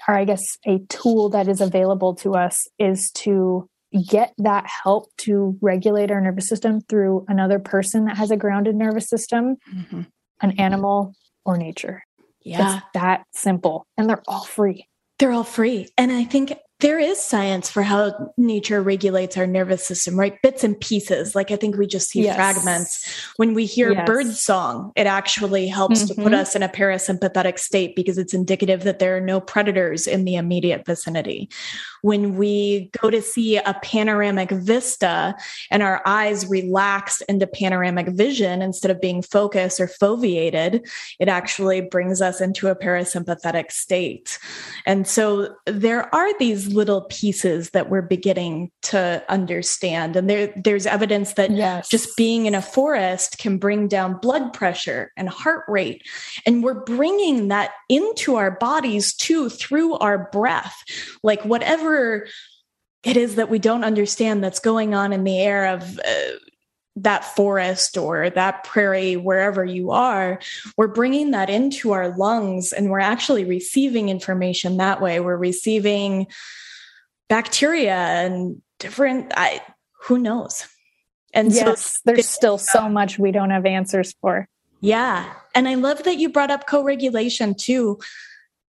[0.06, 3.70] or I guess a tool that is available to us is to
[4.10, 8.76] get that help to regulate our nervous system through another person that has a grounded
[8.76, 10.02] nervous system, mm-hmm.
[10.42, 11.14] an animal,
[11.46, 12.04] or nature.
[12.44, 12.78] Yeah.
[12.78, 13.86] It's that simple.
[13.98, 14.88] And they're all free.
[15.20, 15.88] They're all free.
[15.98, 20.42] And I think there is science for how nature regulates our nervous system, right?
[20.42, 21.36] Bits and pieces.
[21.36, 22.36] Like I think we just see yes.
[22.36, 23.32] fragments.
[23.38, 24.06] When we hear yes.
[24.08, 26.08] bird song, it actually helps mm-hmm.
[26.08, 26.42] to put mm-hmm.
[26.42, 30.36] us in a parasympathetic state because it's indicative that there are no predators in the
[30.36, 31.50] immediate vicinity.
[32.02, 35.36] When we go to see a panoramic vista
[35.70, 40.90] and our eyes relax into panoramic vision instead of being focused or foveated,
[41.20, 44.40] it actually brings us into a parasympathetic state.
[44.88, 50.16] And so there are these little pieces that we're beginning to understand.
[50.16, 51.90] And there, there's evidence that yes.
[51.90, 56.04] just being in a forest can bring down blood pressure and heart rate.
[56.46, 60.84] And we're bringing that into our bodies too through our breath.
[61.24, 62.28] Like whatever
[63.04, 66.32] it is that we don't understand that's going on in the air of uh,
[66.98, 70.40] that forest or that prairie, wherever you are,
[70.78, 75.20] we're bringing that into our lungs and we're actually receiving information that way.
[75.20, 76.28] We're receiving
[77.30, 79.62] bacteria and different, I,
[80.04, 80.68] who knows?
[81.34, 84.50] And yes, so there's still so much we don't have answers for.
[84.82, 85.32] Yeah.
[85.56, 88.00] And I love that you brought up co regulation too,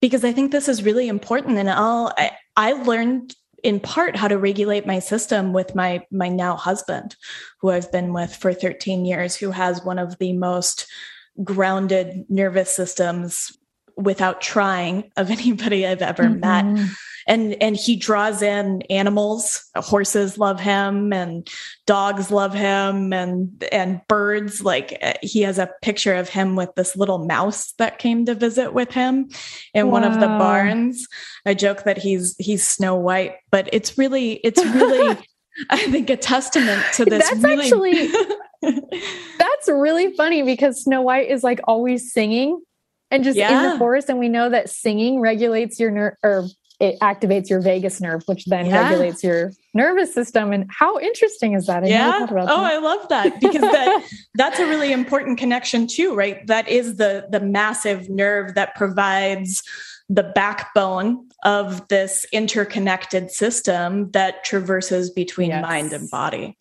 [0.00, 1.58] because I think this is really important.
[1.58, 3.34] And I'll, I, I learned
[3.64, 7.16] in part how to regulate my system with my my now husband
[7.58, 10.86] who I've been with for 13 years who has one of the most
[11.42, 13.58] grounded nervous systems
[13.96, 16.40] without trying of anybody I've ever mm-hmm.
[16.40, 16.88] met
[17.26, 21.48] and and he draws in animals horses love him and
[21.86, 26.74] dogs love him and and birds like uh, he has a picture of him with
[26.74, 29.28] this little mouse that came to visit with him
[29.72, 29.92] in wow.
[29.92, 31.06] one of the barns
[31.46, 35.18] i joke that he's he's snow white but it's really it's really
[35.70, 38.08] i think a testament to this that's really actually
[39.38, 42.60] that's really funny because snow white is like always singing
[43.14, 43.64] and just yeah.
[43.64, 46.46] in the forest and we know that singing regulates your nerve or
[46.80, 48.88] it activates your vagus nerve, which then yeah.
[48.88, 50.52] regulates your nervous system.
[50.52, 51.84] And how interesting is that?
[51.84, 52.26] I yeah.
[52.28, 52.48] oh, that.
[52.48, 54.04] I love that because that
[54.34, 56.44] that's a really important connection too, right?
[56.48, 59.62] That is the the massive nerve that provides
[60.08, 65.62] the backbone of this interconnected system that traverses between yes.
[65.62, 66.58] mind and body.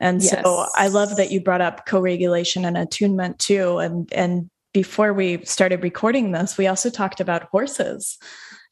[0.00, 0.30] And yes.
[0.30, 3.78] so I love that you brought up co-regulation and attunement too.
[3.78, 8.18] And and before we started recording this, we also talked about horses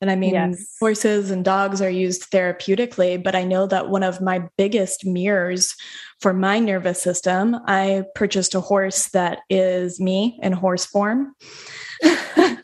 [0.05, 0.77] and I mean, yes.
[0.79, 5.75] horses and dogs are used therapeutically, but I know that one of my biggest mirrors
[6.21, 11.35] for my nervous system, I purchased a horse that is me in horse form.
[12.03, 12.63] and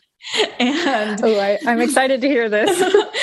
[1.23, 2.79] oh, I, am excited to hear this.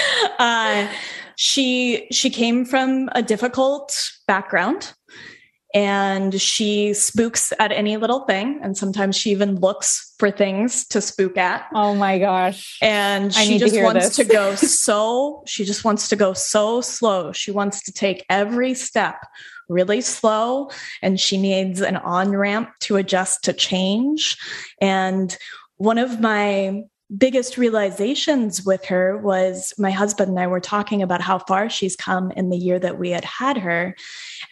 [0.40, 0.92] uh,
[1.36, 3.96] she she came from a difficult
[4.26, 4.94] background
[5.74, 8.60] and she spooks at any little thing.
[8.62, 11.66] And sometimes she even looks for things to spook at.
[11.74, 12.78] Oh my gosh.
[12.80, 14.16] And she just to wants this.
[14.16, 17.32] to go so she just wants to go so slow.
[17.32, 19.16] She wants to take every step
[19.68, 20.70] really slow.
[21.02, 24.38] And she needs an on ramp to adjust to change.
[24.80, 25.36] And
[25.76, 26.84] one of my
[27.16, 31.96] biggest realizations with her was my husband and I were talking about how far she's
[31.96, 33.94] come in the year that we had had her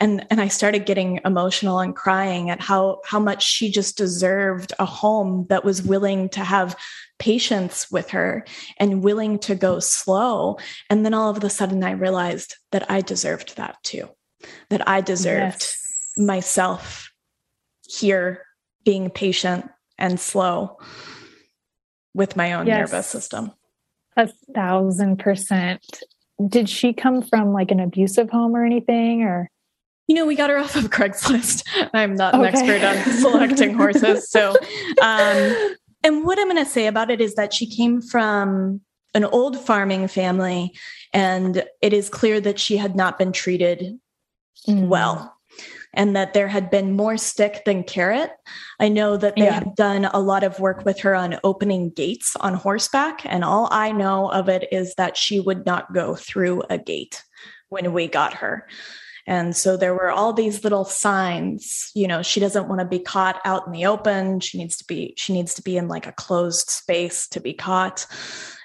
[0.00, 4.72] and and I started getting emotional and crying at how how much she just deserved
[4.78, 6.76] a home that was willing to have
[7.18, 8.44] patience with her
[8.78, 10.58] and willing to go slow
[10.90, 14.08] and then all of a sudden I realized that I deserved that too
[14.70, 16.12] that I deserved yes.
[16.16, 17.10] myself
[17.82, 18.42] here
[18.84, 19.68] being patient
[19.98, 20.78] and slow
[22.14, 22.90] with my own yes.
[22.90, 23.52] nervous system.
[24.16, 26.02] A thousand percent.
[26.48, 29.50] Did she come from like an abusive home or anything or?
[30.06, 31.64] You know, we got her off of Craigslist.
[31.94, 34.30] I'm not an expert on selecting horses.
[34.30, 34.50] So,
[35.02, 38.80] um, and what I'm going to say about it is that she came from
[39.14, 40.76] an old farming family,
[41.12, 43.98] and it is clear that she had not been treated
[44.68, 44.88] mm.
[44.88, 45.36] well
[45.96, 48.30] and that there had been more stick than carrot.
[48.78, 49.54] I know that they yeah.
[49.54, 53.22] had done a lot of work with her on opening gates on horseback.
[53.24, 57.24] And all I know of it is that she would not go through a gate
[57.70, 58.68] when we got her.
[59.26, 63.00] And so there were all these little signs, you know, she doesn't want to be
[63.00, 64.38] caught out in the open.
[64.40, 67.52] She needs to be, she needs to be in like a closed space to be
[67.52, 68.06] caught.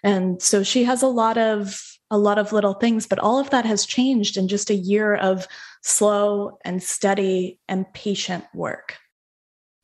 [0.04, 1.82] And so she has a lot of,
[2.12, 5.16] a lot of little things, but all of that has changed in just a year
[5.16, 5.48] of
[5.82, 8.98] slow and steady and patient work.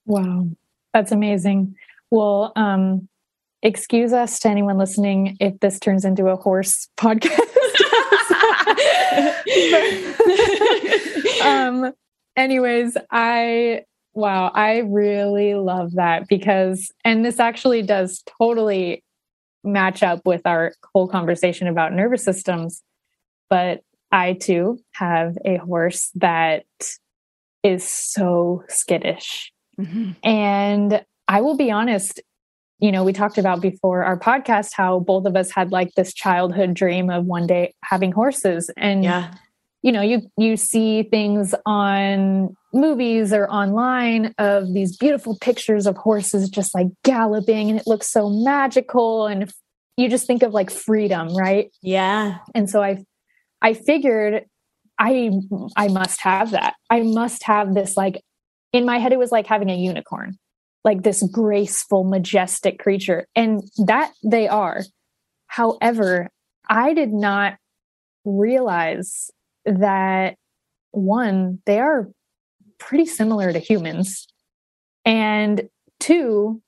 [0.05, 0.49] Wow,
[0.93, 1.75] that's amazing.
[2.11, 3.07] Well, um,
[3.63, 7.56] excuse us to anyone listening if this turns into a horse podcast.
[11.43, 11.93] um,
[12.35, 13.83] anyways, I
[14.13, 19.03] wow, I really love that because, and this actually does totally
[19.63, 22.81] match up with our whole conversation about nervous systems.
[23.49, 23.81] But
[24.11, 26.65] I too have a horse that
[27.63, 29.51] is so skittish.
[29.79, 30.11] Mm-hmm.
[30.23, 32.21] And I will be honest,
[32.79, 36.13] you know, we talked about before our podcast how both of us had like this
[36.13, 38.69] childhood dream of one day having horses.
[38.77, 39.33] And yeah.
[39.81, 45.97] you know, you you see things on movies or online of these beautiful pictures of
[45.97, 49.51] horses just like galloping and it looks so magical and
[49.95, 51.71] you just think of like freedom, right?
[51.81, 52.37] Yeah.
[52.53, 53.03] And so I
[53.61, 54.45] I figured
[54.99, 55.31] I
[55.75, 56.75] I must have that.
[56.91, 58.21] I must have this like
[58.71, 60.37] in my head it was like having a unicorn.
[60.87, 63.27] Like this graceful, majestic creature.
[63.35, 64.83] And that they are.
[65.47, 66.29] However,
[66.69, 67.57] I did not
[68.23, 69.29] realize
[69.65, 70.35] that
[70.91, 72.09] one, they are
[72.79, 74.27] pretty similar to humans.
[75.03, 75.69] And
[75.99, 76.61] two,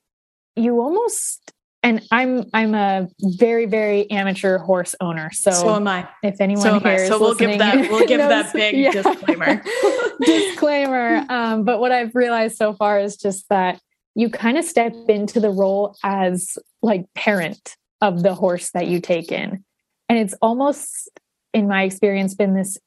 [0.56, 5.32] you almost and I'm I'm a very very amateur horse owner.
[5.32, 6.08] So, so am I.
[6.24, 8.92] If anyone so here so we'll give that we'll give knows, that big yeah.
[8.92, 9.64] disclaimer.
[10.22, 11.26] disclaimer.
[11.30, 13.80] Um, but what I've realized so far is just that
[14.16, 19.00] you kind of step into the role as like parent of the horse that you
[19.00, 19.64] take in,
[20.08, 21.10] and it's almost
[21.54, 22.78] in my experience been this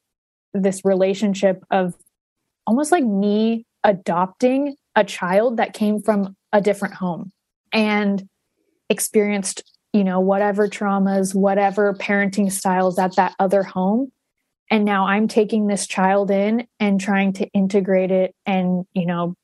[0.54, 1.94] this relationship of
[2.66, 7.32] almost like me adopting a child that came from a different home
[7.72, 8.28] and
[8.90, 9.62] experienced
[9.92, 14.12] you know whatever traumas whatever parenting styles at that other home.
[14.70, 19.34] And now i'm taking this child in and trying to integrate it and you know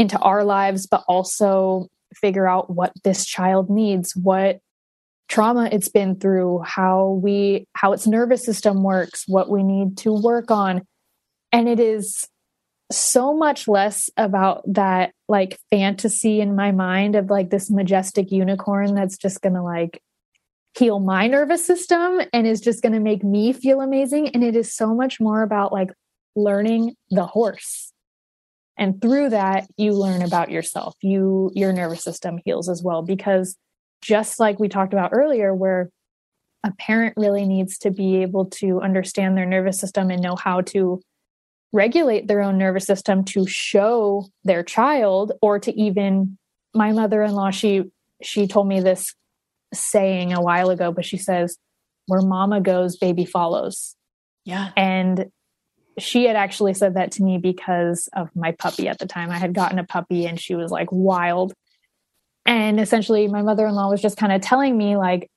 [0.00, 4.60] into our lives but also figure out what this child needs what
[5.30, 10.12] trauma it's been through how we how its nervous system works what we need to
[10.12, 10.82] work on.
[11.52, 12.26] And it is
[12.90, 18.94] so much less about that like fantasy in my mind of like this majestic unicorn
[18.96, 20.02] that's just going to like
[20.76, 24.28] heal my nervous system and is just going to make me feel amazing.
[24.30, 25.90] And it is so much more about like
[26.34, 27.92] learning the horse
[28.78, 30.96] and through that you learn about yourself.
[31.02, 33.56] You your nervous system heals as well because
[34.02, 35.90] just like we talked about earlier where
[36.64, 40.60] a parent really needs to be able to understand their nervous system and know how
[40.60, 41.00] to
[41.72, 46.36] regulate their own nervous system to show their child or to even
[46.74, 47.84] my mother-in-law she
[48.22, 49.14] she told me this
[49.72, 51.56] saying a while ago but she says
[52.06, 53.94] where mama goes baby follows.
[54.44, 54.70] Yeah.
[54.76, 55.26] And
[56.02, 59.38] she had actually said that to me because of my puppy at the time i
[59.38, 61.52] had gotten a puppy and she was like wild
[62.46, 65.30] and essentially my mother-in-law was just kind of telling me like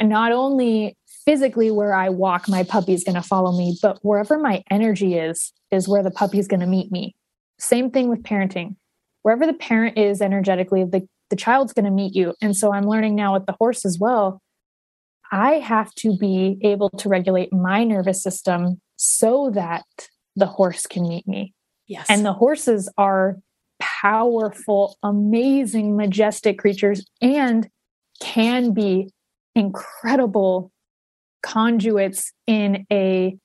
[0.00, 4.62] not only physically where I walk, my puppy's going to follow me, but wherever my
[4.70, 7.14] energy is, is where the puppy's going to meet me.
[7.58, 8.76] Same thing with parenting.
[9.22, 12.34] Wherever the parent is energetically, the, the child's going to meet you.
[12.40, 14.40] And so I'm learning now with the horse as well.
[15.30, 19.84] I have to be able to regulate my nervous system so that
[20.36, 21.54] the horse can meet me.
[21.86, 22.06] Yes.
[22.08, 23.36] And the horses are
[23.80, 27.68] powerful, amazing, majestic creatures and
[28.20, 29.10] can be
[29.54, 30.70] incredible
[31.42, 33.36] conduits in a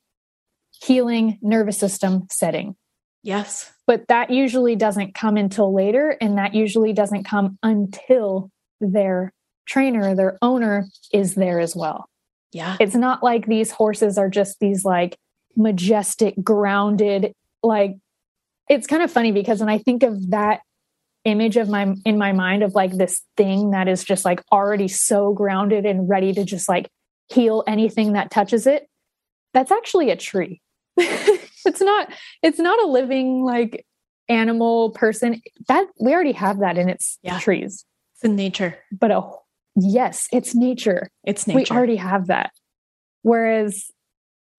[0.83, 2.75] healing nervous system setting.
[3.23, 3.71] Yes.
[3.87, 9.33] But that usually doesn't come until later, and that usually doesn't come until their
[9.65, 12.09] trainer, their owner is there as well.
[12.51, 12.77] Yeah.
[12.79, 15.17] It's not like these horses are just these like
[15.55, 17.97] majestic, grounded, like
[18.69, 20.61] it's kind of funny because when I think of that
[21.25, 24.87] image of my in my mind of like this thing that is just like already
[24.87, 26.87] so grounded and ready to just like
[27.29, 28.87] heal anything that touches it
[29.51, 30.61] that's actually a tree
[30.97, 32.13] it's not
[32.43, 33.83] it's not a living like
[34.29, 37.39] animal person that we already have that in its yeah.
[37.39, 39.23] trees it's in nature but a
[39.75, 41.09] yes it's nature.
[41.23, 41.73] It's nature.
[41.73, 42.51] we already have that.
[43.21, 43.85] Whereas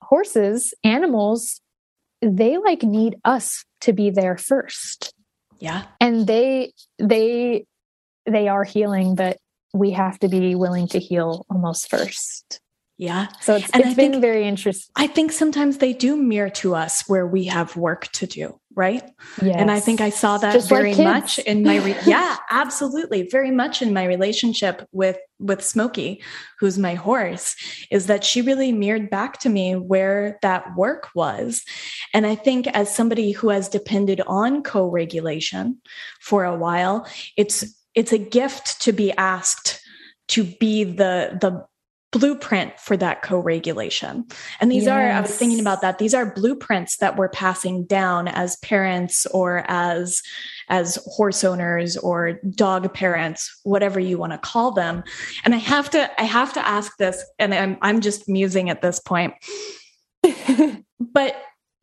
[0.02, 1.60] horses animals
[2.22, 5.12] they like need us to be there first.
[5.59, 5.84] Yeah.
[6.01, 7.64] And they they
[8.26, 9.38] they are healing but
[9.72, 12.60] we have to be willing to heal almost first
[12.98, 13.27] yeah.
[13.40, 14.90] So it's, and it's I been think, very interesting.
[14.97, 19.02] I think sometimes they do mirror to us where we have work to do, right?
[19.43, 19.56] Yes.
[19.59, 23.28] And I think I saw that Just very like much in my re- yeah, absolutely,
[23.28, 26.23] very much in my relationship with with Smokey,
[26.59, 27.55] who's my horse,
[27.90, 31.62] is that she really mirrored back to me where that work was.
[32.14, 35.78] And I think as somebody who has depended on co-regulation
[36.23, 37.06] for a while,
[37.36, 37.62] it's
[37.94, 39.82] it's a gift to be asked
[40.28, 41.66] to be the the
[42.12, 44.24] blueprint for that co-regulation.
[44.60, 44.92] And these yes.
[44.92, 45.98] are I was thinking about that.
[45.98, 50.22] These are blueprints that we're passing down as parents or as
[50.68, 55.02] as horse owners or dog parents, whatever you want to call them.
[55.44, 58.82] And I have to I have to ask this and I'm I'm just musing at
[58.82, 59.34] this point.
[61.00, 61.36] but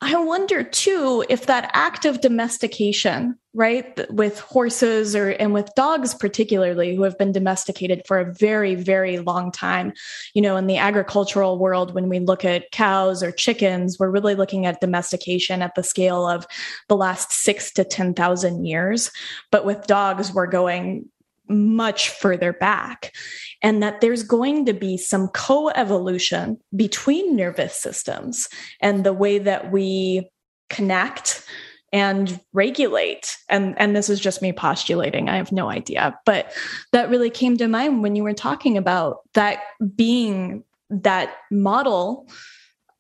[0.06, 6.14] I wonder too if that act of domestication, right, with horses or and with dogs
[6.14, 9.94] particularly who have been domesticated for a very very long time.
[10.34, 14.36] You know, in the agricultural world when we look at cows or chickens, we're really
[14.36, 16.46] looking at domestication at the scale of
[16.90, 19.10] the last 6 to 10,000 years.
[19.52, 21.10] But with dogs we're going
[21.50, 23.14] much further back
[23.62, 28.48] and that there's going to be some co-evolution between nervous systems
[28.82, 30.30] and the way that we
[30.70, 31.46] connect
[31.92, 33.38] and regulate.
[33.50, 36.52] And and this is just me postulating i have no idea but
[36.92, 39.60] that really came to mind when you were talking about that
[39.96, 42.28] being that model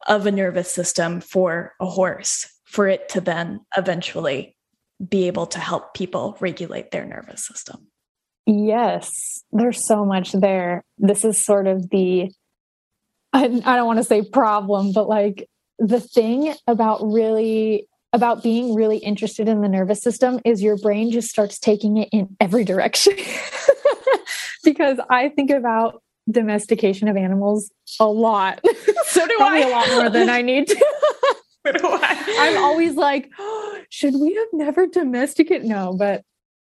[0.07, 4.55] of a nervous system for a horse for it to then eventually
[5.09, 7.87] be able to help people regulate their nervous system
[8.45, 12.29] yes there's so much there this is sort of the
[13.31, 15.47] I, I don't want to say problem but like
[15.79, 21.11] the thing about really about being really interested in the nervous system is your brain
[21.11, 23.13] just starts taking it in every direction.
[24.63, 28.63] because I think about domestication of animals a lot.
[29.05, 29.59] So do I.
[29.59, 30.75] a lot more than I need to.
[31.65, 32.35] So do I.
[32.39, 35.65] I'm always like, oh, should we have never domesticated?
[35.65, 36.23] No, but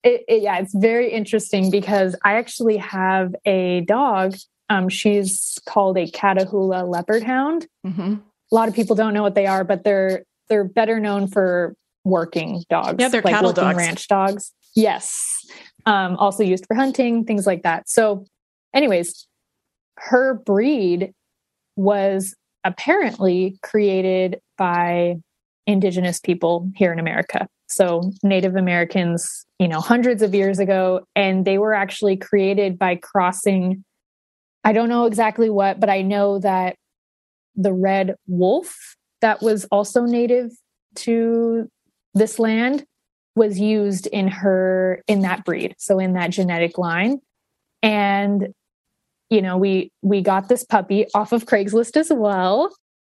[0.05, 4.35] it, it, yeah, it's very interesting because I actually have a dog.
[4.69, 7.67] Um, she's called a Catahoula leopard hound.
[7.85, 8.13] Mm-hmm.
[8.51, 11.75] A lot of people don't know what they are, but they're they're better known for
[12.03, 12.97] working dogs.
[12.99, 13.77] Yeah, they're like cattle dogs.
[13.77, 14.53] ranch dogs.
[14.75, 15.43] Yes.
[15.87, 17.89] Um, also used for hunting, things like that.
[17.89, 18.25] So,
[18.75, 19.27] anyways,
[19.97, 21.13] her breed
[21.75, 25.15] was apparently created by
[25.65, 27.47] indigenous people here in America.
[27.75, 32.95] So, Native Americans, you know, hundreds of years ago, and they were actually created by
[32.95, 33.83] crossing.
[34.63, 36.77] I don't know exactly what, but I know that
[37.55, 40.51] the red wolf that was also native
[40.95, 41.69] to
[42.13, 42.85] this land
[43.35, 47.19] was used in her in that breed so in that genetic line
[47.83, 48.53] and
[49.29, 52.73] you know we we got this puppy off of craigslist as well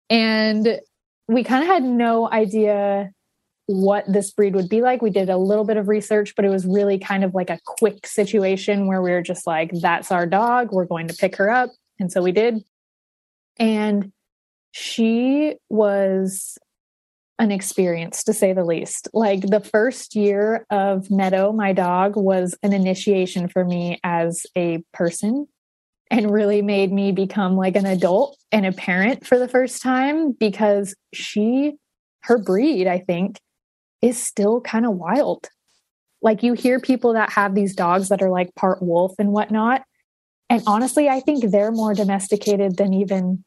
[0.10, 0.80] and
[1.28, 3.10] we kind of had no idea
[3.68, 5.02] what this breed would be like.
[5.02, 7.60] We did a little bit of research but it was really kind of like a
[7.66, 10.72] quick situation where we were just like that's our dog.
[10.72, 11.70] We're going to pick her up.
[12.00, 12.64] And so we did.
[13.60, 14.12] And
[14.72, 16.58] she was
[17.42, 19.08] an experience to say the least.
[19.14, 24.84] Like the first year of Meadow, my dog, was an initiation for me as a
[24.94, 25.48] person
[26.12, 30.34] and really made me become like an adult and a parent for the first time
[30.34, 31.74] because she,
[32.24, 33.40] her breed, I think,
[34.02, 35.50] is still kind of wild.
[36.22, 39.84] Like you hear people that have these dogs that are like part wolf and whatnot.
[40.50, 43.44] And honestly, I think they're more domesticated than even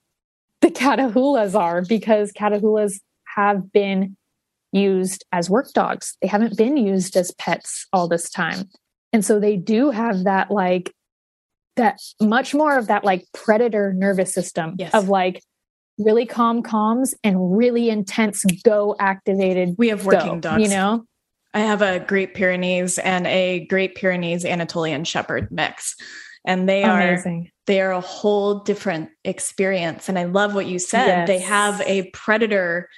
[0.61, 2.95] the Catahoulas are because Catahoulas
[3.37, 4.17] have been
[4.73, 6.17] used as work dogs.
[6.23, 8.69] They haven't been used as pets all this time.
[9.13, 10.93] And so they do have that like
[11.77, 14.95] that much more of that like predator nervous system Yes.
[14.95, 15.43] of like
[15.99, 20.63] really calm calms and really intense go activated We have working go, dogs.
[20.63, 21.05] you know
[21.53, 25.95] I have a Great Pyrenees and a Great Pyrenees Anatolian Shepherd mix.
[26.45, 30.09] And they are amazing they are a whole different experience.
[30.09, 31.27] And I love what you said.
[31.27, 32.89] They have a predator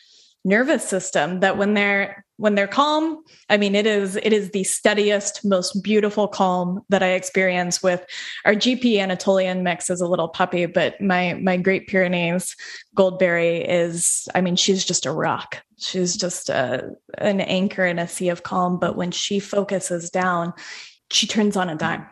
[0.46, 4.62] nervous system that when they're when they're calm, I mean it is it is the
[4.62, 8.04] steadiest, most beautiful calm that I experience with
[8.44, 12.54] our GP Anatolian mix is a little puppy, but my my Great Pyrenees
[12.94, 15.62] Goldberry is I mean she's just a rock.
[15.78, 20.52] She's just a an anchor in a sea of calm, but when she focuses down,
[21.10, 22.06] she turns on a dime.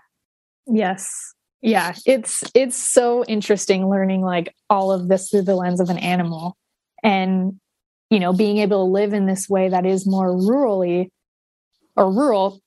[0.66, 1.09] Yes.
[1.62, 5.98] Yeah, it's it's so interesting learning like all of this through the lens of an
[5.98, 6.59] animal
[7.02, 7.59] and
[8.10, 11.09] you know being able to live in this way that is more rurally
[11.97, 12.60] or rural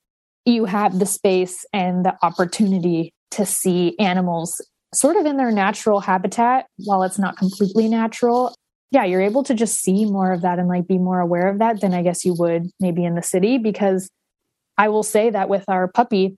[0.44, 6.00] you have the space and the opportunity to see animals sort of in their natural
[6.00, 8.54] habitat while it's not completely natural
[8.90, 11.58] yeah you're able to just see more of that and like be more aware of
[11.58, 14.08] that than i guess you would maybe in the city because
[14.78, 16.36] i will say that with our puppy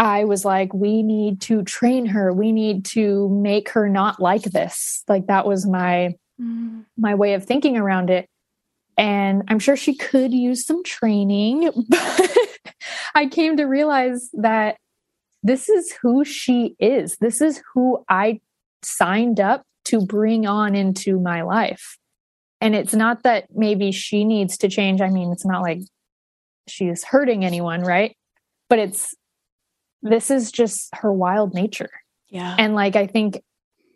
[0.00, 2.32] I was like, we need to train her.
[2.32, 5.04] We need to make her not like this.
[5.08, 6.84] Like that was my Mm.
[6.96, 8.26] my way of thinking around it.
[8.96, 12.36] And I'm sure she could use some training, but
[13.14, 14.76] I came to realize that
[15.42, 17.16] this is who she is.
[17.18, 18.40] This is who I
[18.82, 21.98] signed up to bring on into my life.
[22.60, 25.00] And it's not that maybe she needs to change.
[25.00, 25.80] I mean, it's not like
[26.68, 28.16] she's hurting anyone, right?
[28.68, 29.14] But it's
[30.02, 31.90] this is just her wild nature.
[32.28, 32.54] Yeah.
[32.58, 33.42] And like, I think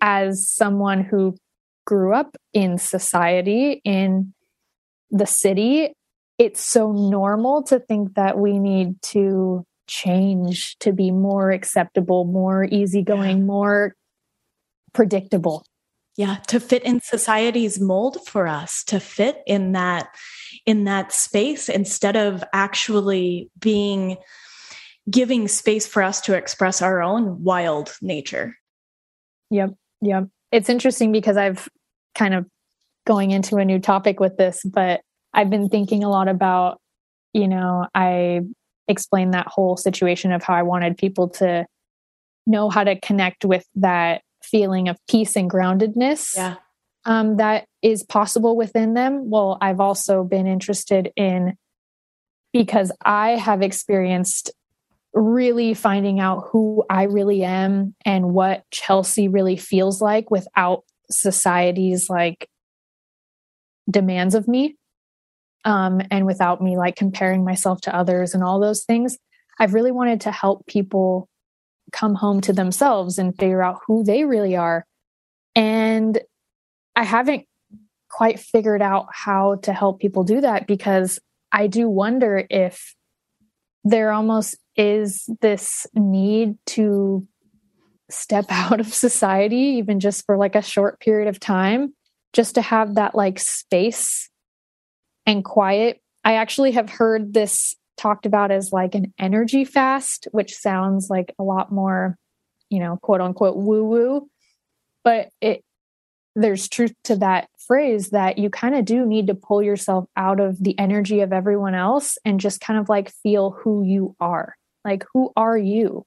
[0.00, 1.36] as someone who
[1.84, 4.34] grew up in society, in
[5.10, 5.92] the city,
[6.38, 12.64] it's so normal to think that we need to change to be more acceptable, more
[12.64, 13.94] easygoing, more
[14.92, 15.64] predictable.
[16.16, 20.06] yeah to fit in society's mold for us to fit in that
[20.66, 24.16] in that space instead of actually being
[25.10, 28.56] giving space for us to express our own wild nature.
[29.50, 29.74] Yep.
[30.00, 30.28] Yep.
[30.54, 31.68] It's interesting because I've
[32.14, 32.46] kind of
[33.08, 35.00] going into a new topic with this, but
[35.32, 36.78] I've been thinking a lot about,
[37.32, 38.42] you know, I
[38.86, 41.66] explained that whole situation of how I wanted people to
[42.46, 46.54] know how to connect with that feeling of peace and groundedness yeah.
[47.04, 49.30] um, that is possible within them.
[49.30, 51.56] Well, I've also been interested in
[52.52, 54.52] because I have experienced
[55.14, 62.10] really finding out who I really am and what Chelsea really feels like without society's
[62.10, 62.48] like
[63.88, 64.76] demands of me
[65.64, 69.16] um, and without me like comparing myself to others and all those things.
[69.58, 71.28] I've really wanted to help people
[71.92, 74.84] come home to themselves and figure out who they really are.
[75.54, 76.18] And
[76.96, 77.46] I haven't
[78.10, 81.20] quite figured out how to help people do that because
[81.52, 82.94] I do wonder if
[83.84, 87.26] there almost is this need to
[88.10, 91.94] step out of society, even just for like a short period of time,
[92.32, 94.30] just to have that like space
[95.26, 96.00] and quiet.
[96.24, 101.34] I actually have heard this talked about as like an energy fast, which sounds like
[101.38, 102.16] a lot more,
[102.70, 104.28] you know, quote unquote woo woo.
[105.04, 105.62] But it,
[106.34, 110.40] there's truth to that phrase that you kind of do need to pull yourself out
[110.40, 114.56] of the energy of everyone else and just kind of like feel who you are.
[114.84, 116.04] Like, who are you?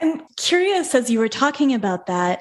[0.00, 2.40] I'm curious as you were talking about that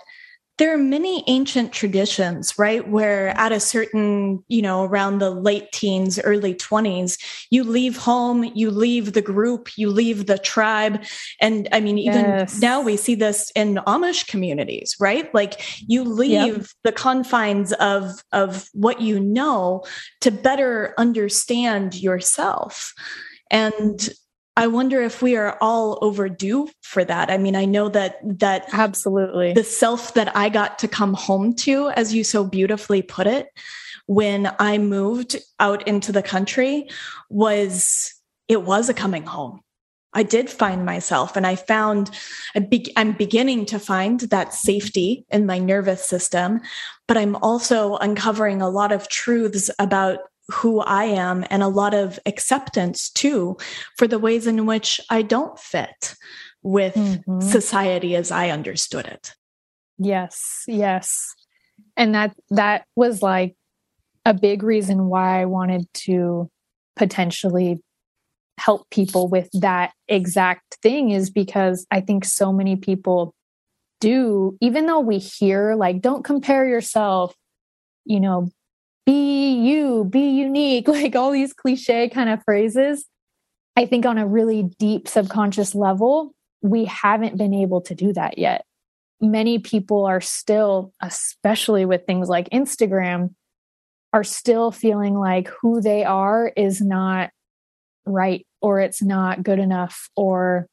[0.59, 2.87] there are many ancient traditions, right?
[2.87, 7.17] Where at a certain, you know, around the late teens, early 20s,
[7.49, 11.01] you leave home, you leave the group, you leave the tribe.
[11.39, 12.59] And I mean, even yes.
[12.59, 15.33] now we see this in Amish communities, right?
[15.33, 16.65] Like you leave yep.
[16.83, 19.85] the confines of, of what you know
[20.19, 22.93] to better understand yourself.
[23.49, 24.09] And
[24.57, 27.31] I wonder if we are all overdue for that.
[27.31, 31.53] I mean, I know that that absolutely the self that I got to come home
[31.55, 33.47] to, as you so beautifully put it,
[34.07, 36.89] when I moved out into the country
[37.29, 38.13] was
[38.47, 39.61] it was a coming home.
[40.13, 42.09] I did find myself and I found
[42.55, 46.61] I'm beginning to find that safety in my nervous system,
[47.07, 50.19] but I'm also uncovering a lot of truths about
[50.51, 53.57] who I am and a lot of acceptance too
[53.97, 56.15] for the ways in which I don't fit
[56.61, 57.41] with mm-hmm.
[57.41, 59.33] society as I understood it.
[59.97, 61.33] Yes, yes.
[61.95, 63.55] And that that was like
[64.25, 66.49] a big reason why I wanted to
[66.95, 67.81] potentially
[68.59, 73.33] help people with that exact thing is because I think so many people
[74.01, 77.35] do even though we hear like don't compare yourself
[78.05, 78.49] you know
[79.09, 83.05] be you, be unique, like all these cliche kind of phrases.
[83.75, 88.37] I think on a really deep subconscious level, we haven't been able to do that
[88.37, 88.65] yet.
[89.21, 93.33] Many people are still, especially with things like Instagram,
[94.13, 97.31] are still feeling like who they are is not
[98.05, 100.67] right or it's not good enough or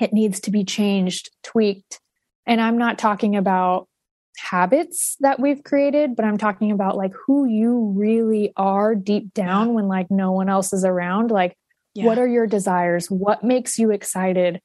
[0.00, 2.00] it needs to be changed, tweaked.
[2.46, 3.88] And I'm not talking about
[4.38, 9.68] habits that we've created, but I'm talking about like who you really are deep down
[9.68, 9.72] yeah.
[9.74, 11.30] when like no one else is around.
[11.30, 11.56] Like,
[11.94, 12.04] yeah.
[12.04, 13.10] what are your desires?
[13.10, 14.60] What makes you excited?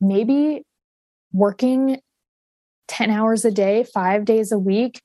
[0.00, 0.62] Maybe
[1.32, 2.00] working
[2.88, 5.00] 10 hours a day, five days a week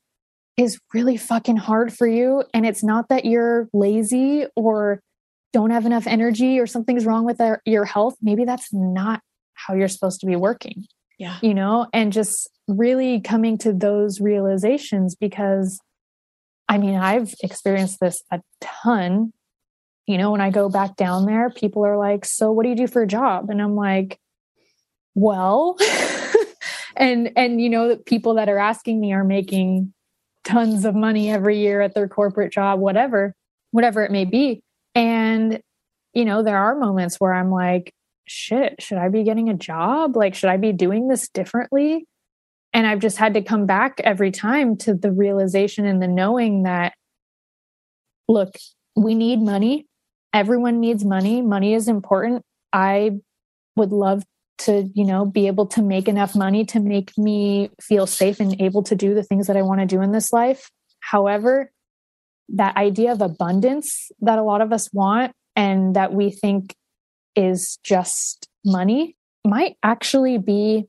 [0.58, 2.44] is really fucking hard for you.
[2.54, 5.02] And it's not that you're lazy or
[5.54, 8.16] don't have enough energy or something's wrong with your health.
[8.22, 9.22] Maybe that's not
[9.54, 10.86] how you're supposed to be working.
[11.18, 11.38] Yeah.
[11.42, 15.80] You know, and just really coming to those realizations because
[16.68, 19.32] I mean, I've experienced this a ton.
[20.08, 22.76] You know, when I go back down there, people are like, So what do you
[22.76, 23.50] do for a job?
[23.50, 24.20] And I'm like,
[25.14, 25.78] Well,
[26.96, 29.94] and and you know, people that are asking me are making
[30.46, 33.36] tons of money every year at their corporate job, whatever,
[33.72, 34.62] whatever it may be.
[34.94, 35.60] And,
[36.14, 37.94] you know, there are moments where I'm like,
[38.28, 40.16] shit, should I be getting a job?
[40.16, 42.08] Like, should I be doing this differently?
[42.74, 46.64] And I've just had to come back every time to the realization and the knowing
[46.64, 46.94] that,
[48.28, 48.56] look,
[48.96, 49.86] we need money.
[50.34, 51.42] Everyone needs money.
[51.42, 52.44] Money is important.
[52.74, 53.12] I
[53.78, 54.24] would love
[54.58, 58.60] to, you know, be able to make enough money to make me feel safe and
[58.62, 60.70] able to do the things that I want to do in this life.
[61.00, 61.72] However,
[62.50, 66.76] that idea of abundance that a lot of us want and that we think
[67.36, 70.88] is just money might actually be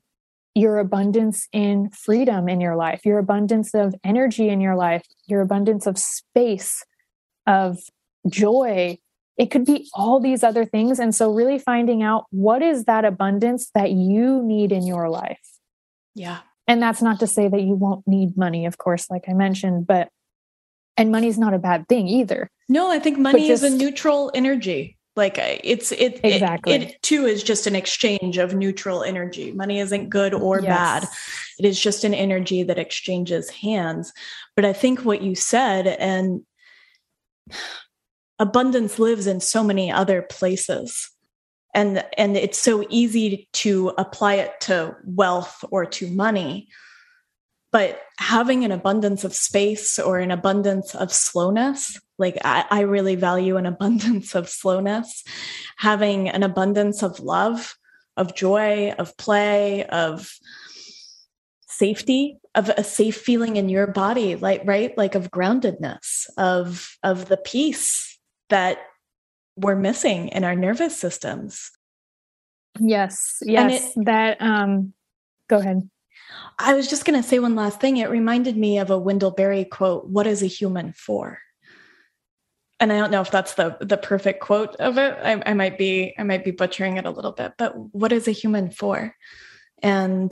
[0.55, 5.43] your abundance in freedom in your life, your abundance of energy in your life, your
[5.43, 6.83] abundance of space,
[7.47, 7.79] of
[8.29, 8.99] joy,
[9.37, 10.99] it could be all these other things.
[10.99, 15.41] And so, really finding out what is that abundance that you need in your life.
[16.15, 16.39] Yeah.
[16.67, 19.87] And that's not to say that you won't need money, of course, like I mentioned,
[19.87, 20.09] but,
[20.97, 22.51] and money's not a bad thing either.
[22.69, 24.96] No, I think money just, is a neutral energy.
[25.17, 26.75] Like it's, it, exactly.
[26.75, 29.51] It, it, too is just an exchange of neutral energy.
[29.53, 30.69] Money isn't good or yes.
[30.69, 31.09] bad.
[31.59, 34.13] It is just an energy that exchanges hands.
[34.55, 36.43] But I think what you said, and
[38.39, 41.11] abundance lives in so many other places
[41.77, 46.69] and and it's so easy to apply it to wealth or to money
[47.77, 53.17] but having an abundance of space or an abundance of slowness like I, I, really
[53.17, 55.23] value an abundance of slowness
[55.77, 57.77] having an abundance of love
[58.17, 60.33] of joy of play of
[61.69, 67.29] safety of a safe feeling in your body like right like of groundedness of of
[67.29, 68.79] the peace that
[69.55, 71.71] we're missing in our nervous systems.
[72.81, 73.95] Yes, yes.
[73.95, 74.95] It, that um
[75.51, 75.91] go ahead.
[76.59, 77.97] I was just going to say one last thing.
[77.97, 81.39] It reminded me of a Wendell Berry quote, what is a human for?
[82.79, 85.17] And I don't know if that's the the perfect quote of it.
[85.23, 88.29] I, I might be I might be butchering it a little bit, but what is
[88.29, 89.15] a human for?
[89.83, 90.31] And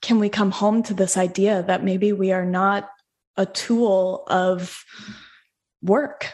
[0.00, 2.88] can we come home to this idea that maybe we are not
[3.36, 4.84] a tool of
[5.82, 6.32] work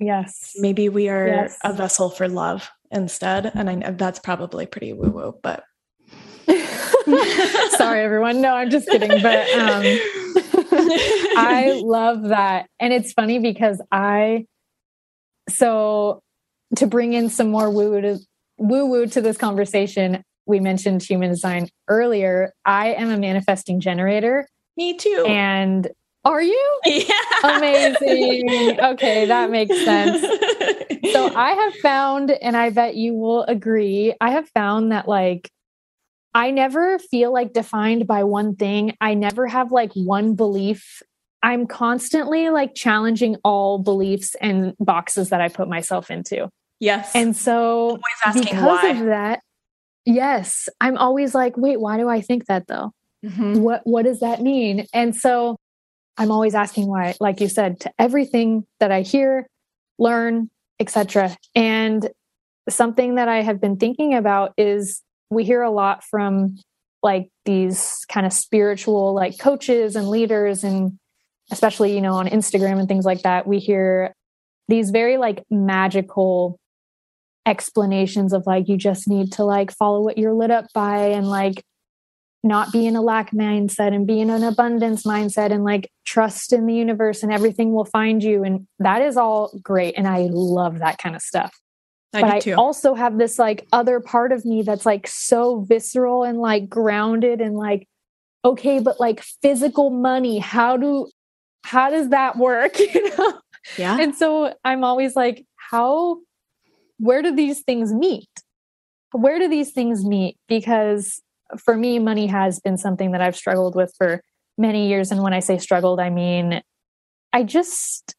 [0.00, 0.52] Yes.
[0.56, 1.58] Maybe we are yes.
[1.64, 3.50] a vessel for love instead.
[3.54, 5.64] And I know that's probably pretty woo woo, but.
[7.76, 8.40] Sorry, everyone.
[8.40, 9.08] No, I'm just kidding.
[9.22, 9.82] But um,
[11.36, 12.66] I love that.
[12.80, 14.46] And it's funny because I,
[15.48, 16.20] so
[16.76, 18.18] to bring in some more woo woo to,
[18.58, 22.52] woo woo to this conversation, we mentioned human design earlier.
[22.64, 24.48] I am a manifesting generator.
[24.76, 25.24] Me too.
[25.26, 25.88] And
[26.24, 26.80] are you?
[26.84, 27.14] Yeah.
[27.44, 28.80] Amazing.
[28.80, 30.24] Okay, that makes sense.
[31.12, 35.50] So I have found, and I bet you will agree, I have found that like
[36.38, 38.96] I never feel like defined by one thing.
[39.00, 41.02] I never have like one belief.
[41.42, 46.48] I'm constantly like challenging all beliefs and boxes that I put myself into.
[46.78, 47.10] Yes.
[47.12, 47.98] And so
[48.34, 48.88] because why.
[48.90, 49.40] of that,
[50.06, 52.92] yes, I'm always like, wait, why do I think that though?
[53.26, 53.58] Mm-hmm.
[53.58, 54.86] What what does that mean?
[54.94, 55.56] And so
[56.18, 59.48] I'm always asking why, like you said, to everything that I hear,
[59.98, 61.36] learn, etc.
[61.56, 62.08] And
[62.68, 66.56] something that I have been thinking about is we hear a lot from
[67.02, 70.98] like these kind of spiritual like coaches and leaders and
[71.50, 74.14] especially you know on Instagram and things like that we hear
[74.68, 76.58] these very like magical
[77.46, 81.28] explanations of like you just need to like follow what you're lit up by and
[81.28, 81.64] like
[82.44, 86.52] not be in a lack mindset and be in an abundance mindset and like trust
[86.52, 88.44] in the universe and everything will find you.
[88.44, 89.94] And that is all great.
[89.96, 91.52] And I love that kind of stuff.
[92.14, 96.24] I but I also have this like other part of me that's like so visceral
[96.24, 97.86] and like grounded and like,
[98.44, 101.10] okay, but like physical money, how do,
[101.64, 102.78] how does that work?
[102.78, 103.40] you know?
[103.76, 103.98] Yeah.
[104.00, 106.20] And so I'm always like, how,
[106.98, 108.28] where do these things meet?
[109.12, 110.38] Where do these things meet?
[110.48, 111.20] Because
[111.58, 114.22] for me, money has been something that I've struggled with for
[114.56, 115.10] many years.
[115.10, 116.62] And when I say struggled, I mean,
[117.32, 118.14] I just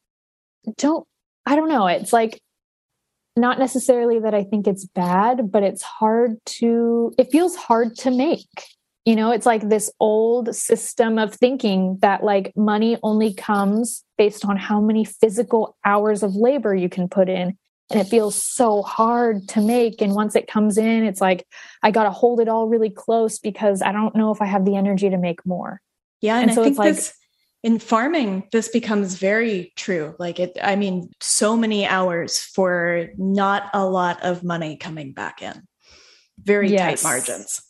[0.77, 1.07] don't,
[1.45, 1.87] I don't know.
[1.87, 2.39] It's like,
[3.39, 8.11] not necessarily that I think it's bad, but it's hard to, it feels hard to
[8.11, 8.47] make.
[9.05, 14.45] You know, it's like this old system of thinking that like money only comes based
[14.45, 17.57] on how many physical hours of labor you can put in.
[17.91, 19.99] And it feels so hard to make.
[20.01, 21.47] And once it comes in it's like
[21.81, 24.63] i got to hold it all really close because i don't know if i have
[24.63, 25.81] the energy to make more.
[26.21, 27.13] Yeah and, and so I think it's like this,
[27.63, 33.69] in farming this becomes very true like it i mean so many hours for not
[33.73, 35.61] a lot of money coming back in
[36.41, 37.01] very yes.
[37.01, 37.61] tight margins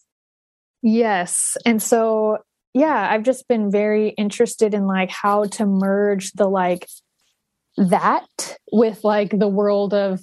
[0.81, 2.37] yes and so
[2.73, 6.87] yeah i've just been very interested in like how to merge the like
[7.77, 10.19] that with like the world of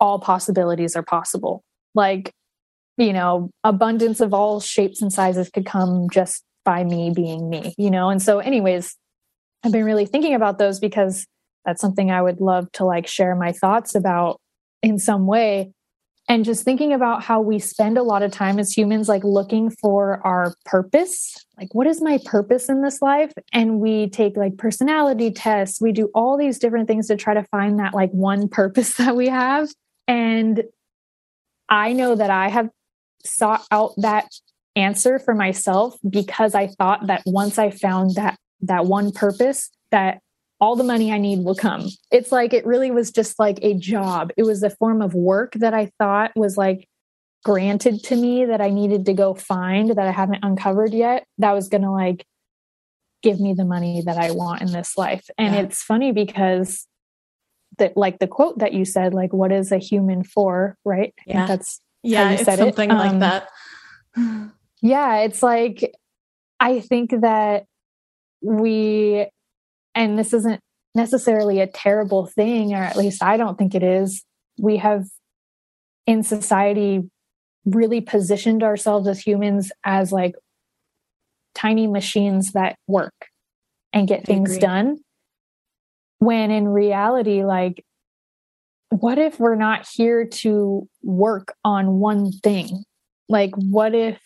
[0.00, 1.64] all possibilities are possible.
[1.94, 2.32] Like,
[2.96, 7.74] you know, abundance of all shapes and sizes could come just by me being me,
[7.78, 8.10] you know?
[8.10, 8.94] And so, anyways,
[9.64, 11.26] I've been really thinking about those because
[11.64, 14.38] that's something I would love to like share my thoughts about
[14.82, 15.72] in some way.
[16.28, 19.70] And just thinking about how we spend a lot of time as humans like looking
[19.70, 21.42] for our purpose.
[21.56, 23.32] Like what is my purpose in this life?
[23.50, 25.80] And we take like personality tests.
[25.80, 29.16] We do all these different things to try to find that like one purpose that
[29.16, 29.70] we have.
[30.06, 30.64] And
[31.70, 32.70] i know that i have
[33.24, 34.26] sought out that
[34.78, 40.20] answer for myself because i thought that once i found that that one purpose that
[40.60, 41.88] all the money I need will come.
[42.10, 44.30] It's like it really was just like a job.
[44.36, 46.88] It was a form of work that I thought was like
[47.44, 51.24] granted to me that I needed to go find that I haven't uncovered yet.
[51.38, 52.26] That was going to like
[53.22, 55.28] give me the money that I want in this life.
[55.38, 55.60] And yeah.
[55.60, 56.86] it's funny because
[57.78, 61.14] that like the quote that you said like what is a human for, right?
[61.26, 61.46] Yeah.
[61.46, 62.94] that's yeah, it's something it.
[62.94, 63.48] like um, that.
[64.80, 65.94] Yeah, it's like
[66.60, 67.64] I think that
[68.42, 69.26] we
[69.94, 70.60] and this isn't
[70.94, 74.24] necessarily a terrible thing or at least I don't think it is.
[74.58, 75.06] We have
[76.06, 77.02] in society
[77.64, 80.34] really positioned ourselves as humans as like
[81.54, 83.14] tiny machines that work
[83.92, 84.98] and get things done.
[86.18, 87.84] When in reality, like,
[88.90, 92.84] what if we're not here to work on one thing?
[93.28, 94.18] Like, what if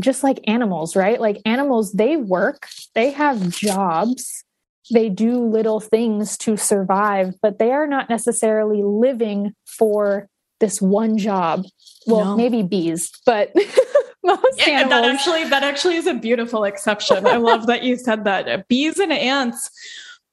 [0.00, 1.20] just like animals, right?
[1.20, 4.44] Like animals, they work, they have jobs,
[4.92, 10.28] they do little things to survive, but they are not necessarily living for
[10.60, 11.64] this one job.
[12.06, 12.36] Well, no.
[12.36, 13.52] maybe bees, but
[14.22, 14.90] most yeah, animals.
[14.90, 17.26] That actually, that actually is a beautiful exception.
[17.26, 18.68] I love that you said that.
[18.68, 19.70] Bees and ants.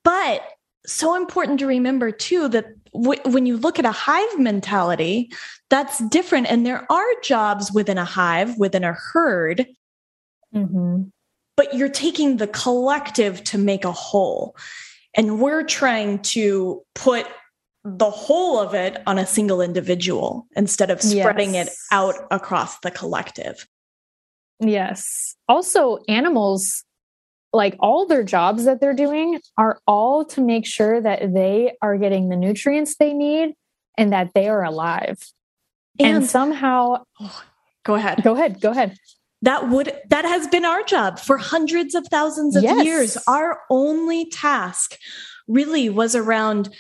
[0.03, 0.43] But
[0.85, 5.31] so important to remember too that w- when you look at a hive mentality,
[5.69, 6.47] that's different.
[6.49, 9.67] And there are jobs within a hive, within a herd.
[10.53, 11.03] Mm-hmm.
[11.55, 14.55] But you're taking the collective to make a whole.
[15.15, 17.27] And we're trying to put
[17.83, 21.67] the whole of it on a single individual instead of spreading yes.
[21.67, 23.67] it out across the collective.
[24.59, 25.35] Yes.
[25.49, 26.83] Also, animals,
[27.53, 31.97] like all their jobs that they're doing, are all to make sure that they are
[31.97, 33.53] getting the nutrients they need
[33.97, 35.19] and that they are alive.
[35.99, 37.43] And, and somehow, oh,
[37.85, 38.23] go ahead.
[38.23, 38.59] Go ahead.
[38.59, 38.97] Go ahead.
[39.43, 42.85] That would that has been our job for hundreds of thousands of yes.
[42.85, 43.17] years.
[43.27, 44.97] Our only task
[45.47, 46.73] really was around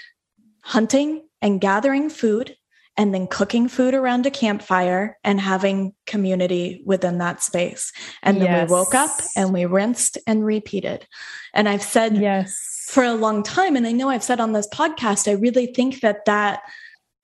[0.63, 2.55] hunting and gathering food
[2.95, 7.91] and then cooking food around a campfire and having community within that space.
[8.21, 11.07] And then we woke up and we rinsed and repeated.
[11.53, 14.67] And I've said yes for a long time, and I know I've said on this
[14.67, 16.61] podcast, I really think that that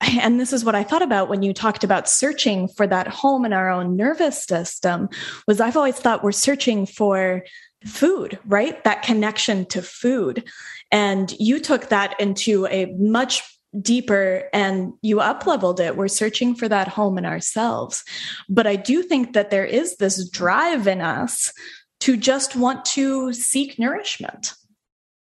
[0.00, 3.44] and this is what I thought about when you talked about searching for that home
[3.44, 5.08] in our own nervous system
[5.46, 7.42] was I've always thought we're searching for
[7.84, 8.82] food, right?
[8.84, 10.44] That connection to food.
[10.90, 13.42] And you took that into a much
[13.80, 15.96] deeper and you up leveled it.
[15.96, 18.04] We're searching for that home in ourselves.
[18.48, 21.52] But I do think that there is this drive in us
[22.00, 24.54] to just want to seek nourishment.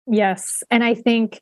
[0.08, 0.64] Yes.
[0.70, 1.42] And I think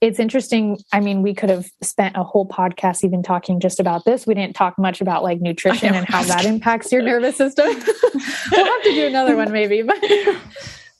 [0.00, 0.78] it's interesting.
[0.92, 4.26] I mean, we could have spent a whole podcast even talking just about this.
[4.26, 7.66] We didn't talk much about like nutrition and how that impacts your nervous system.
[8.52, 9.82] we'll have to do another one maybe.
[9.82, 10.02] But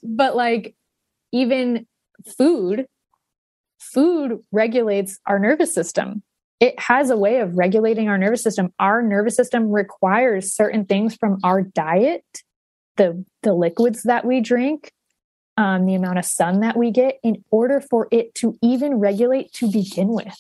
[0.03, 0.77] but like
[1.33, 1.87] even
[2.37, 2.87] food
[3.93, 6.23] food regulates our nervous system.
[6.61, 8.73] It has a way of regulating our nervous system.
[8.79, 12.25] Our nervous system requires certain things from our diet,
[12.97, 14.93] the, the liquids that we drink,
[15.57, 19.53] um, the amount of sun that we get, in order for it to even regulate
[19.55, 20.37] to begin with.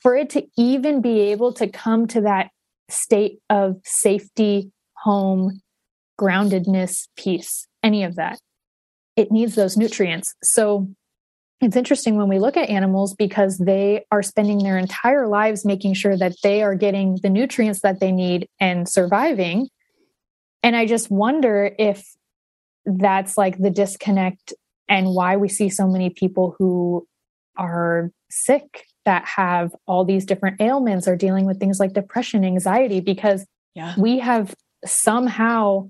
[0.00, 2.50] For it to even be able to come to that
[2.88, 5.60] state of safety, home,
[6.18, 8.38] groundedness, peace, any of that.
[9.16, 10.34] It needs those nutrients.
[10.42, 10.88] So
[11.60, 15.94] it's interesting when we look at animals because they are spending their entire lives making
[15.94, 19.68] sure that they are getting the nutrients that they need and surviving.
[20.62, 22.04] And I just wonder if
[22.84, 24.52] that's like the disconnect
[24.88, 27.06] and why we see so many people who
[27.56, 33.00] are sick that have all these different ailments or dealing with things like depression, anxiety,
[33.00, 33.94] because yeah.
[33.96, 34.54] we have
[34.84, 35.88] somehow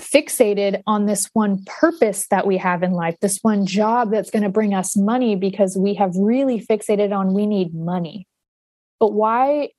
[0.00, 4.42] fixated on this one purpose that we have in life, this one job that's going
[4.42, 8.26] to bring us money because we have really fixated on we need money.
[8.98, 9.70] But why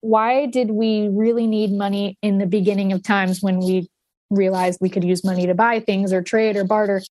[0.00, 3.88] why did we really need money in the beginning of times when we
[4.28, 7.02] realized we could use money to buy things or trade or barter?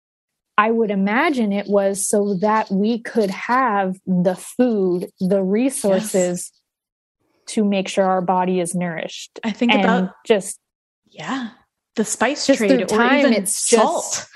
[0.60, 7.54] I would imagine it was so that we could have the food, the resources yes.
[7.56, 9.40] to make sure our body is nourished.
[9.44, 10.60] I think about just
[11.10, 11.50] yeah
[11.96, 14.30] the spice just trade or even it's salt, just...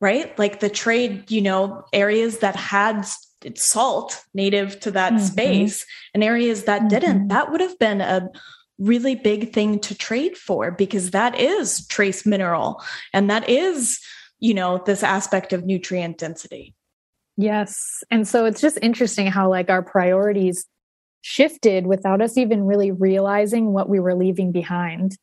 [0.00, 0.36] right?
[0.38, 3.06] Like the trade, you know, areas that had
[3.54, 5.24] salt native to that mm-hmm.
[5.24, 6.88] space and areas that mm-hmm.
[6.88, 7.28] didn't.
[7.28, 8.28] That would have been a
[8.78, 12.82] really big thing to trade for because that is trace mineral
[13.12, 14.00] and that is,
[14.40, 16.74] you know, this aspect of nutrient density.
[17.36, 18.02] Yes.
[18.10, 20.66] And so it's just interesting how like our priorities
[21.20, 25.16] shifted without us even really realizing what we were leaving behind.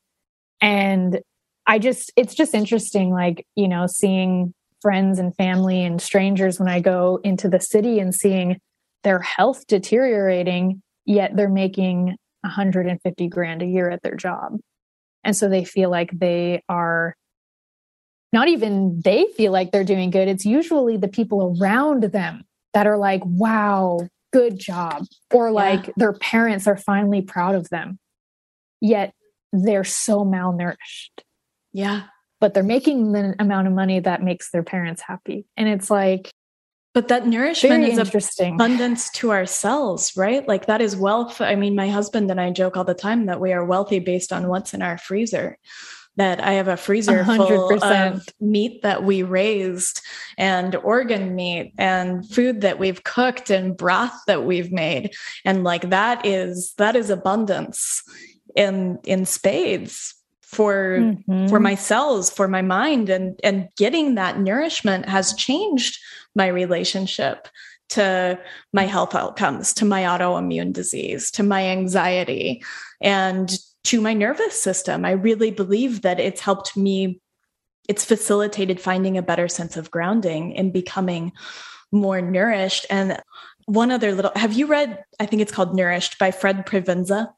[0.61, 1.21] And
[1.67, 6.67] I just, it's just interesting, like, you know, seeing friends and family and strangers when
[6.67, 8.59] I go into the city and seeing
[9.03, 14.57] their health deteriorating, yet they're making 150 grand a year at their job.
[15.23, 17.15] And so they feel like they are
[18.33, 20.27] not even they feel like they're doing good.
[20.27, 22.43] It's usually the people around them
[22.73, 25.05] that are like, wow, good job.
[25.33, 25.93] Or like yeah.
[25.97, 27.99] their parents are finally proud of them.
[28.79, 29.13] Yet
[29.51, 31.21] they're so malnourished.
[31.73, 32.03] Yeah.
[32.39, 35.45] But they're making the amount of money that makes their parents happy.
[35.57, 36.31] And it's like,
[36.93, 38.55] but that nourishment is interesting.
[38.55, 40.45] abundance to ourselves, right?
[40.45, 41.39] Like that is wealth.
[41.39, 44.33] I mean, my husband and I joke all the time that we are wealthy based
[44.33, 45.57] on what's in our freezer.
[46.17, 47.37] That I have a freezer 100%.
[47.37, 50.01] full of meat that we raised
[50.37, 55.13] and organ meat and food that we've cooked and broth that we've made.
[55.45, 58.03] And like that is that is abundance
[58.57, 60.20] in in spades
[60.51, 61.47] for mm-hmm.
[61.47, 65.97] for my cells for my mind and and getting that nourishment has changed
[66.35, 67.47] my relationship
[67.89, 68.39] to
[68.73, 72.63] my health outcomes to my autoimmune disease to my anxiety
[73.01, 75.05] and to my nervous system.
[75.05, 77.19] I really believe that it's helped me
[77.89, 81.31] it's facilitated finding a better sense of grounding and becoming
[81.91, 82.85] more nourished.
[82.89, 83.19] And
[83.65, 87.29] one other little have you read i think it's called nourished by fred provenza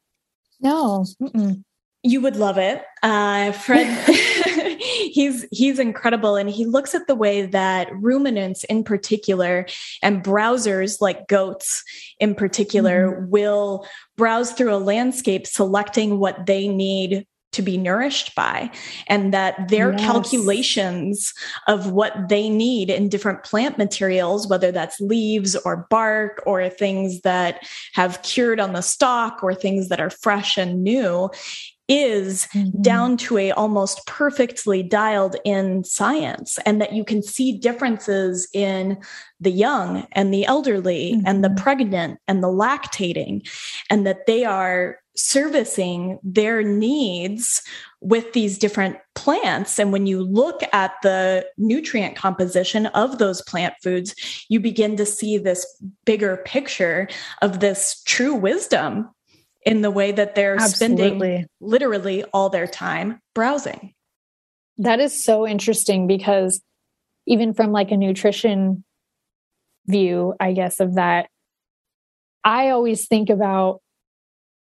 [0.62, 1.64] no Mm-mm
[2.04, 2.84] you would love it.
[3.02, 3.88] Uh, Fred,
[4.80, 9.66] he's he's incredible, and he looks at the way that ruminants, in particular,
[10.02, 11.84] and browsers like goats,
[12.20, 13.30] in particular, mm-hmm.
[13.30, 18.70] will browse through a landscape, selecting what they need to be nourished by
[19.08, 20.02] and that their yes.
[20.02, 21.34] calculations
[21.68, 27.22] of what they need in different plant materials whether that's leaves or bark or things
[27.22, 31.30] that have cured on the stalk or things that are fresh and new
[31.88, 32.82] is mm-hmm.
[32.82, 38.98] down to a almost perfectly dialed in science and that you can see differences in
[39.40, 41.28] the young and the elderly mm-hmm.
[41.28, 41.64] and the mm-hmm.
[41.64, 43.48] pregnant and the lactating
[43.90, 47.62] and that they are servicing their needs
[48.02, 53.76] with these different plants and when you look at the nutrient composition of those plant
[53.84, 54.16] foods
[54.50, 55.66] you begin to see this
[56.04, 57.08] bigger picture
[57.44, 59.08] of this true wisdom
[59.66, 60.98] in the way that they're Absolutely.
[60.98, 63.94] spending literally all their time browsing.
[64.78, 66.62] That is so interesting because
[67.28, 68.84] even from like a nutrition
[69.88, 71.28] view, I guess, of that,
[72.44, 73.82] I always think about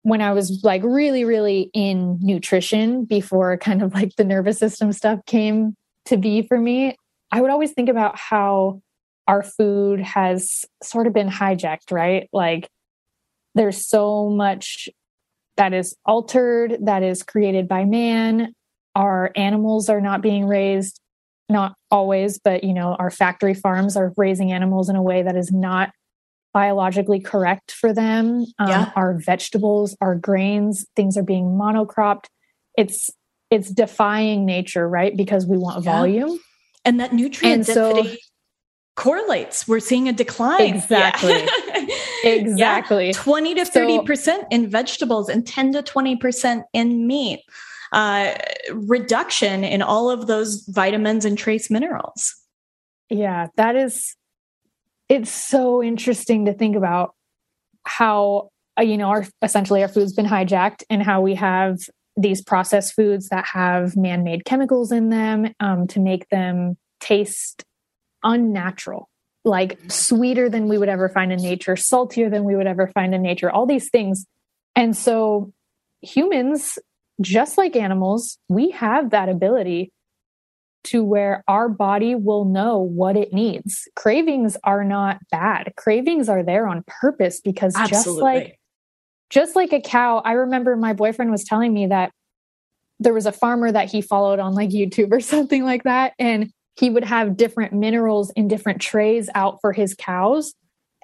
[0.03, 4.91] when I was like really, really in nutrition before kind of like the nervous system
[4.91, 6.95] stuff came to be for me.
[7.31, 8.81] I would always think about how
[9.27, 12.27] our food has sort of been hijacked, right?
[12.33, 12.67] Like
[13.55, 14.89] there's so much
[15.57, 18.53] that is altered, that is created by man.
[18.95, 20.99] Our animals are not being raised,
[21.49, 25.35] not always, but you know, our factory farms are raising animals in a way that
[25.35, 25.91] is not
[26.53, 28.45] biologically correct for them.
[28.57, 28.91] Um, yeah.
[28.95, 32.25] Our vegetables, our grains, things are being monocropped.
[32.77, 33.09] It's
[33.51, 35.15] it's defying nature, right?
[35.15, 35.91] Because we want yeah.
[35.91, 36.39] volume.
[36.85, 38.17] And that nutrient and density so,
[38.95, 39.67] correlates.
[39.67, 40.61] We're seeing a decline.
[40.61, 41.31] Exactly.
[41.33, 41.85] Yeah.
[42.23, 43.07] exactly.
[43.07, 43.13] Yeah.
[43.13, 47.41] 20 to 30% so, in vegetables and 10 to 20% in meat.
[47.91, 48.35] Uh,
[48.71, 52.35] reduction in all of those vitamins and trace minerals.
[53.09, 54.15] Yeah, that is,
[55.07, 57.15] it's so interesting to think about
[57.85, 61.79] how, uh, you know, our essentially our food's been hijacked and how we have
[62.15, 67.63] these processed foods that have man made chemicals in them um, to make them taste
[68.23, 69.08] unnatural,
[69.45, 73.15] like sweeter than we would ever find in nature, saltier than we would ever find
[73.15, 74.25] in nature, all these things.
[74.75, 75.51] And so
[76.01, 76.77] humans,
[77.21, 79.91] just like animals, we have that ability
[80.85, 83.87] to where our body will know what it needs.
[83.95, 85.73] Cravings are not bad.
[85.75, 87.99] Cravings are there on purpose because Absolutely.
[87.99, 88.59] just like
[89.29, 92.11] just like a cow, I remember my boyfriend was telling me that
[92.99, 96.51] there was a farmer that he followed on like YouTube or something like that and
[96.79, 100.53] he would have different minerals in different trays out for his cows.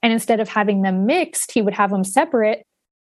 [0.02, 2.64] And instead of having them mixed, he would have them separate,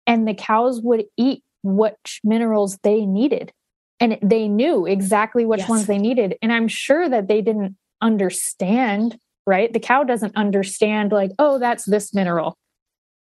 [0.06, 3.52] and the cows would eat which minerals they needed.
[4.01, 5.68] And they knew exactly which yes.
[5.68, 6.36] ones they needed.
[6.40, 9.72] And I'm sure that they didn't understand, right?
[9.72, 12.56] The cow doesn't understand, like, oh, that's this mineral,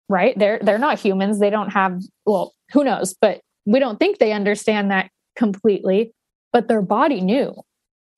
[0.09, 0.37] right?
[0.39, 1.39] They're they're not humans.
[1.39, 6.13] They don't have, well, who knows, but we don't think they understand that completely.
[6.53, 7.55] But their body knew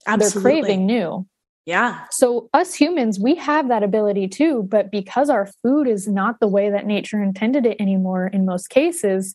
[0.07, 0.53] Absolutely.
[0.53, 1.27] They're craving new.
[1.65, 2.05] Yeah.
[2.13, 4.63] So, us humans, we have that ability too.
[4.63, 8.71] But because our food is not the way that nature intended it anymore in most
[8.71, 9.35] cases,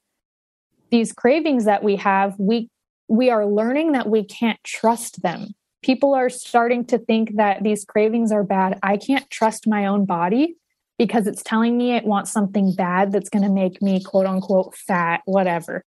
[0.91, 2.69] these cravings that we have, we
[3.07, 7.85] we are learning that we can't trust them people are starting to think that these
[7.85, 8.79] cravings are bad.
[8.83, 10.55] I can't trust my own body
[10.97, 14.75] because it's telling me it wants something bad that's going to make me quote unquote
[14.75, 15.83] fat, whatever.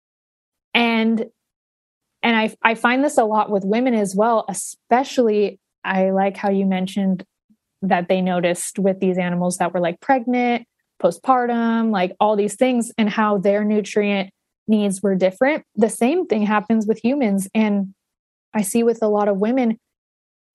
[0.73, 1.25] And
[2.23, 6.49] and I I find this a lot with women as well, especially I like how
[6.49, 7.23] you mentioned
[7.81, 10.67] that they noticed with these animals that were like pregnant,
[11.01, 14.29] postpartum, like all these things and how their nutrient
[14.67, 15.63] needs were different.
[15.75, 17.93] The same thing happens with humans and
[18.53, 19.77] I see with a lot of women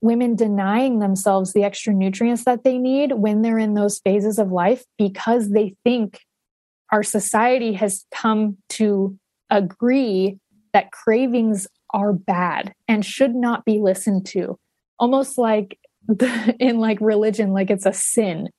[0.02, 4.52] women denying themselves the extra nutrients that they need when they're in those phases of
[4.52, 6.20] life because they think
[6.92, 9.18] our society has come to
[9.50, 10.38] agree
[10.76, 14.58] that cravings are bad and should not be listened to
[14.98, 18.50] almost like the, in like religion like it's a sin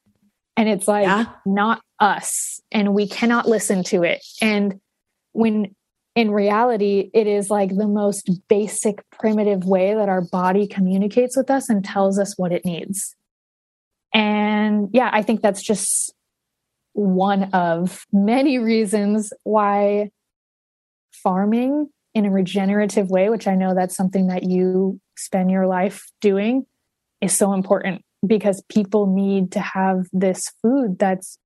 [0.56, 1.26] and it's like yeah.
[1.46, 4.80] not us and we cannot listen to it and
[5.34, 5.76] when
[6.16, 11.52] in reality, it is like the most basic, primitive way that our body communicates with
[11.52, 13.16] us and tells us what it needs.
[14.16, 16.12] And yeah, I think that's just
[16.94, 20.10] one of many reasons why
[21.12, 26.12] farming in a regenerative way, which I know that's something that you spend your life
[26.20, 26.66] doing,
[27.22, 31.38] is so important because people need to have this food that's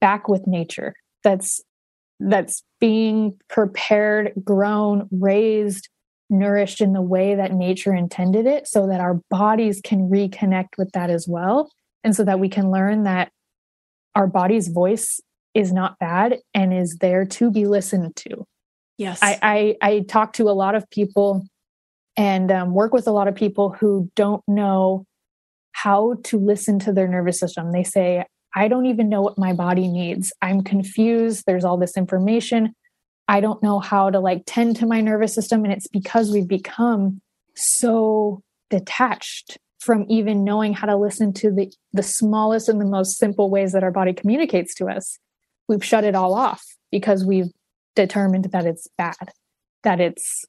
[0.00, 1.60] back with nature, that's
[2.18, 5.90] that's being prepared, grown, raised,
[6.30, 10.90] nourished in the way that nature intended it so that our bodies can reconnect with
[10.92, 11.70] that as well.
[12.02, 13.32] And so that we can learn that
[14.14, 15.20] our body's voice
[15.52, 18.46] is not bad and is there to be listened to.
[18.98, 19.18] Yes.
[19.22, 21.46] I, I, I talk to a lot of people
[22.16, 25.04] and um, work with a lot of people who don't know
[25.72, 27.72] how to listen to their nervous system.
[27.72, 28.24] They say,
[28.54, 30.32] I don't even know what my body needs.
[30.40, 31.44] I'm confused.
[31.46, 32.74] There's all this information.
[33.28, 35.64] I don't know how to like tend to my nervous system.
[35.64, 37.20] And it's because we've become
[37.54, 43.18] so detached from even knowing how to listen to the, the smallest and the most
[43.18, 45.18] simple ways that our body communicates to us.
[45.68, 47.50] We've shut it all off because we've
[47.96, 49.32] determined that it's bad,
[49.82, 50.44] that it's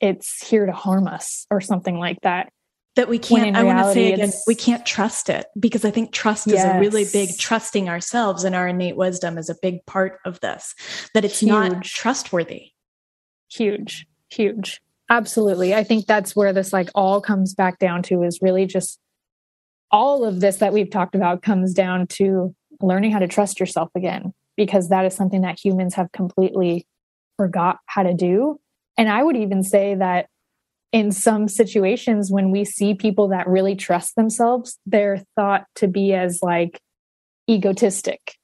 [0.00, 2.52] it's here to harm us or something like that.
[2.96, 6.12] That we can't i want to say again we can't trust it because i think
[6.12, 6.60] trust yes.
[6.60, 10.38] is a really big trusting ourselves and our innate wisdom is a big part of
[10.38, 10.76] this
[11.12, 11.50] that it's huge.
[11.50, 12.70] not trustworthy.
[13.50, 14.80] Huge huge.
[15.10, 15.74] Absolutely.
[15.74, 18.98] I think that's where this like all comes back down to is really just
[19.90, 23.90] all of this that we've talked about comes down to learning how to trust yourself
[23.94, 26.86] again because that is something that humans have completely
[27.36, 28.58] forgot how to do
[28.96, 30.26] and i would even say that
[30.92, 36.12] in some situations when we see people that really trust themselves they're thought to be
[36.12, 36.80] as like
[37.50, 38.36] egotistic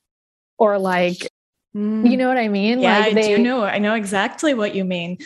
[0.58, 1.28] or like
[1.74, 2.08] mm.
[2.10, 4.74] you know what i mean yeah like they, i do know i know exactly what
[4.74, 5.16] you mean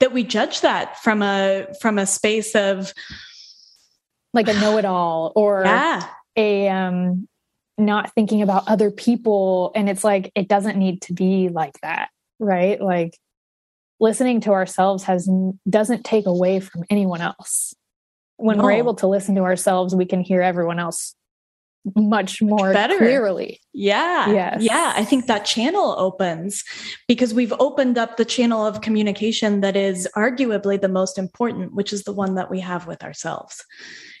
[0.00, 2.92] that we judge that from a from a space of
[4.34, 6.08] like a know-it-all or yeah.
[6.36, 7.28] a um
[7.84, 12.08] not thinking about other people and it's like it doesn't need to be like that
[12.42, 12.80] right?
[12.80, 13.16] Like
[14.00, 15.30] listening to ourselves has
[15.68, 17.74] doesn't take away from anyone else.
[18.36, 18.64] When no.
[18.64, 21.14] we're able to listen to ourselves we can hear everyone else
[21.96, 22.96] much more better.
[22.96, 23.60] clearly.
[23.72, 24.30] Yeah.
[24.30, 24.62] Yes.
[24.62, 26.62] yeah i think that channel opens
[27.08, 31.92] because we've opened up the channel of communication that is arguably the most important which
[31.92, 33.64] is the one that we have with ourselves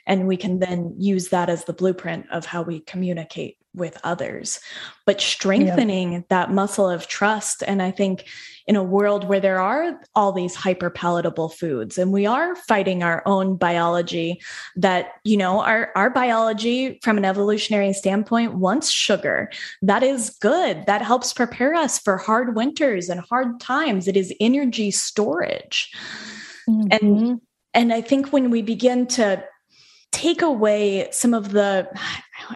[0.06, 4.60] and we can then use that as the blueprint of how we communicate with others.
[5.06, 8.26] But strengthening that muscle of trust and i think
[8.66, 13.02] in a world where there are all these hyper palatable foods and we are fighting
[13.02, 14.40] our own biology
[14.76, 19.50] that you know our our biology from an evolutionary standpoint wants sugar.
[19.80, 20.86] That is good.
[20.86, 24.06] That helps prepare us for hard winters and hard times.
[24.06, 25.90] It is energy storage.
[26.68, 26.88] Mm-hmm.
[26.92, 27.40] and
[27.74, 29.42] and i think when we begin to
[30.12, 31.88] take away some of the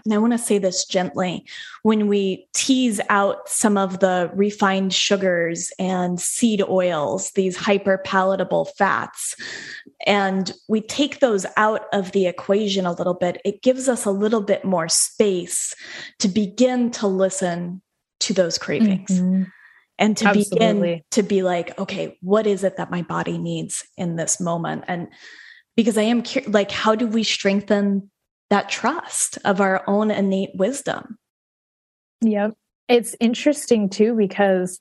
[0.05, 1.47] and I want to say this gently,
[1.83, 8.67] when we tease out some of the refined sugars and seed oils, these hyper palatable
[8.77, 9.37] fats,
[10.07, 14.11] and we take those out of the equation a little bit, it gives us a
[14.11, 15.75] little bit more space
[16.19, 17.83] to begin to listen
[18.21, 19.11] to those cravings.
[19.11, 19.45] Mm-hmm.
[19.99, 20.59] And to Absolutely.
[20.59, 24.85] begin to be like, okay, what is it that my body needs in this moment?
[24.89, 25.09] And
[25.77, 28.11] because I am curious, like, how do we strengthen
[28.51, 31.19] that trust of our own innate wisdom.
[32.23, 32.55] Yep.
[32.89, 34.81] It's interesting too, because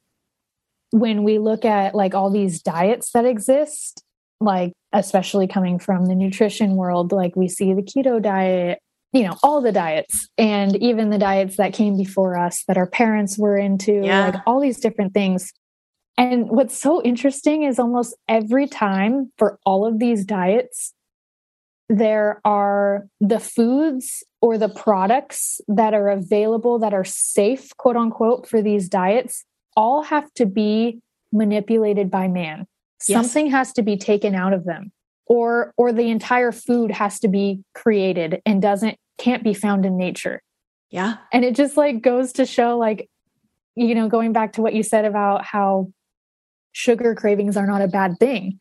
[0.91, 4.03] when we look at like all these diets that exist,
[4.39, 8.79] like especially coming from the nutrition world, like we see the keto diet,
[9.11, 12.87] you know, all the diets and even the diets that came before us that our
[12.87, 14.27] parents were into, yeah.
[14.27, 15.51] like all these different things.
[16.17, 20.93] And what's so interesting is almost every time for all of these diets,
[21.89, 28.47] there are the foods or the products that are available that are safe, quote unquote,
[28.47, 31.01] for these diets, all have to be
[31.33, 32.65] manipulated by man.
[33.07, 33.17] Yes.
[33.17, 34.91] Something has to be taken out of them
[35.25, 39.97] or or the entire food has to be created and doesn't can't be found in
[39.97, 40.41] nature.
[40.91, 41.17] Yeah.
[41.33, 43.09] And it just like goes to show like
[43.75, 45.91] you know going back to what you said about how
[46.75, 48.59] sugar cravings are not a bad thing.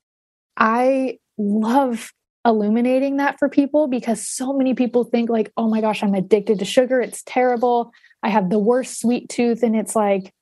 [0.57, 2.13] I love
[2.45, 6.61] illuminating that for people because so many people think like oh my gosh I'm addicted
[6.61, 7.01] to sugar.
[7.01, 7.91] It's terrible.
[8.23, 9.65] I have the worst sweet tooth.
[9.65, 10.33] And it's like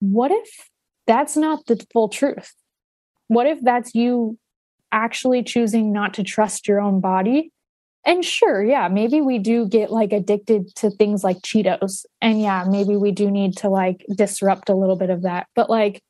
[0.00, 0.68] what if
[1.06, 2.52] that's not the full truth?
[3.28, 4.38] What if that's you
[4.92, 7.50] actually choosing not to trust your own body?
[8.04, 12.04] And sure yeah maybe we do get like addicted to things like cheetos.
[12.20, 15.46] And yeah maybe we do need to like disrupt a little bit of that.
[15.54, 16.02] But like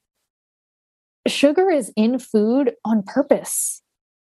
[1.27, 3.83] sugar is in food on purpose.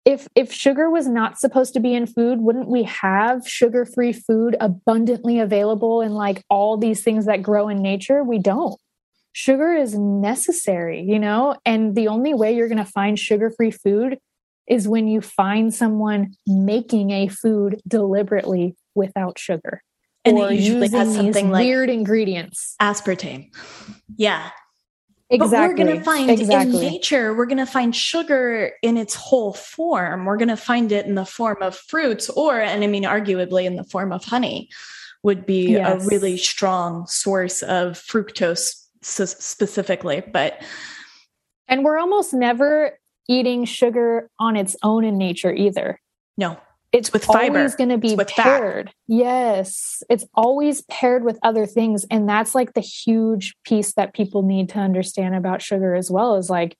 [0.03, 4.14] If if sugar was not supposed to be in food wouldn't we have sugar free
[4.14, 8.24] food abundantly available in like all these things that grow in nature?
[8.24, 8.80] We don't.
[9.34, 11.56] Sugar is necessary you know?
[11.66, 14.18] And the only way you're going to find sugar free food
[14.68, 19.84] is when you find someone making a food deliberately without sugar
[20.26, 22.76] and or it usually has something like weird ingredients.
[22.82, 23.49] aspartame.
[24.18, 24.49] Yeah
[25.32, 25.58] Exactly.
[25.58, 26.86] But we're going to find exactly.
[26.86, 30.26] in nature, we're going to find sugar in its whole form.
[30.26, 33.64] We're going to find it in the form of fruits, or, and I mean, arguably
[33.64, 34.70] in the form of honey,
[35.24, 36.03] would be yes.
[36.03, 40.22] a really strong source of fructose specifically.
[40.22, 40.62] But,
[41.70, 42.99] and we're almost never
[43.30, 46.02] eating sugar on its own in nature either.
[46.38, 46.60] No
[46.91, 47.59] it's with fiber.
[47.59, 48.88] always going to be paired.
[48.88, 48.95] Fat.
[49.07, 54.43] Yes, it's always paired with other things, and that's like the huge piece that people
[54.43, 56.35] need to understand about sugar as well.
[56.35, 56.76] Is like,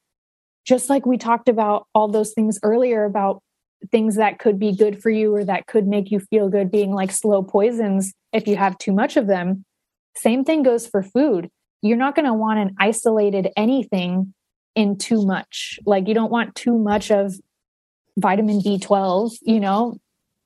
[0.66, 3.42] just like we talked about all those things earlier about
[3.90, 6.94] things that could be good for you or that could make you feel good, being
[6.94, 9.66] like slow poisons if you have too much of them.
[10.16, 11.50] Same thing goes for food.
[11.82, 14.34] You're not going to want an isolated anything
[14.76, 15.80] in too much.
[15.86, 17.34] Like you don't want too much of
[18.18, 19.98] vitamin B12, you know,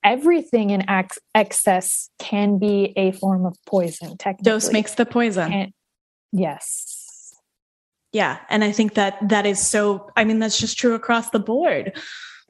[0.04, 4.52] everything in ex- excess can be a form of poison, technically.
[4.52, 5.52] Dose makes the poison.
[5.52, 5.74] And,
[6.32, 7.34] yes.
[8.12, 8.38] Yeah.
[8.50, 11.98] And I think that that is so, I mean, that's just true across the board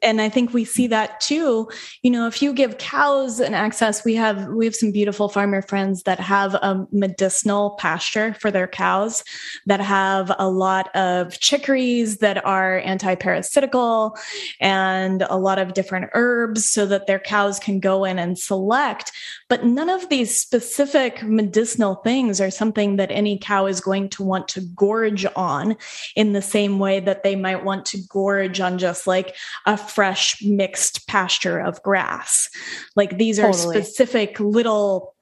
[0.02, 1.68] and i think we see that too.
[2.02, 5.62] You know if you give cows an access we have we have some beautiful farmer
[5.62, 9.24] friends that have a medicinal pasture for their cows
[9.66, 14.16] that have a lot of chicories that are anti-parasitical
[14.60, 19.12] and a lot of different herbs so that their cows can go in and select.
[19.48, 24.22] But none of these specific medicinal things are something that any cow is going to
[24.22, 25.76] want to gorge on
[26.14, 30.42] in the same way that they might want to gorge on just like a fresh
[30.42, 32.48] mixed pasture of grass.
[32.94, 33.82] Like these are totally.
[33.82, 35.14] specific little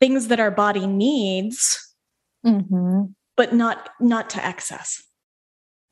[0.00, 1.94] things that our body needs,
[2.44, 3.12] mm-hmm.
[3.36, 5.02] but not not to excess.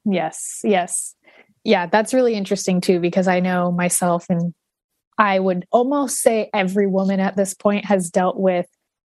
[0.05, 1.15] Yes, yes.
[1.65, 4.53] Yeah, that's really interesting too, because I know myself and
[5.17, 8.67] I would almost say every woman at this point has dealt with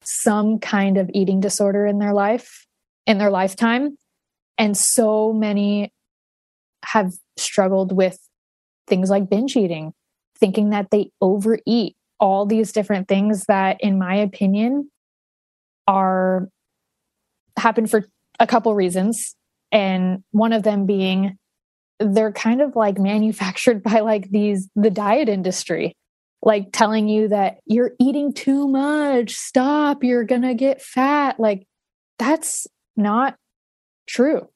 [0.03, 2.67] some kind of eating disorder in their life,
[3.07, 3.97] in their lifetime.
[4.59, 5.93] And so many
[6.87, 8.19] have struggled with
[8.87, 9.93] things like binge eating,
[10.39, 14.91] thinking that they overeat, all these different things that, in my opinion,
[15.87, 16.49] are
[17.59, 18.07] happen for
[18.39, 19.35] a couple reasons.
[19.73, 21.37] And one of them being
[21.99, 25.95] they're kind of like manufactured by like these the diet industry
[26.43, 31.41] like telling you that you're eating too much stop you're gonna get fat.
[31.41, 31.67] Like
[32.19, 33.37] that's not
[34.07, 34.49] true.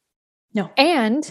[0.55, 0.71] No.
[0.77, 1.31] And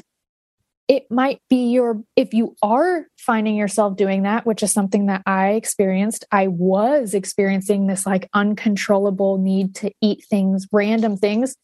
[0.89, 5.21] it might be your if you are finding yourself doing that which is something that
[5.25, 11.55] i experienced i was experiencing this like uncontrollable need to eat things random things.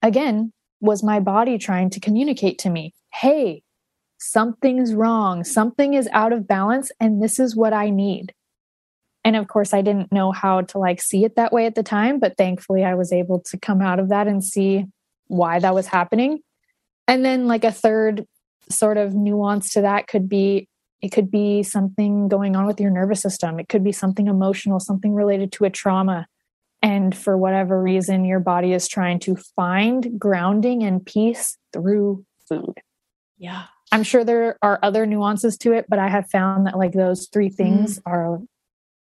[0.00, 3.62] Again was my body trying to communicate to me hey
[4.24, 5.42] something's wrong.
[5.42, 8.32] Something is out of balance and this is what i need.
[9.24, 11.82] And of course i didn't know how to like see it that way at the
[11.82, 14.86] time but thankfully i was able to come out of that and see
[15.26, 16.40] why that was happening.
[17.08, 18.26] And then like a third
[18.68, 20.68] sort of nuance to that could be
[21.00, 23.58] it could be something going on with your nervous system.
[23.58, 26.26] It could be something emotional something related to a trauma.
[26.80, 32.80] And for whatever reason your body is trying to find grounding and peace through food.
[33.38, 33.64] Yeah.
[33.92, 37.28] I'm sure there are other nuances to it but i have found that like those
[37.30, 38.02] three things mm.
[38.06, 38.40] are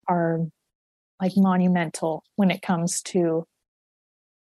[0.07, 0.45] are
[1.21, 3.47] like monumental when it comes to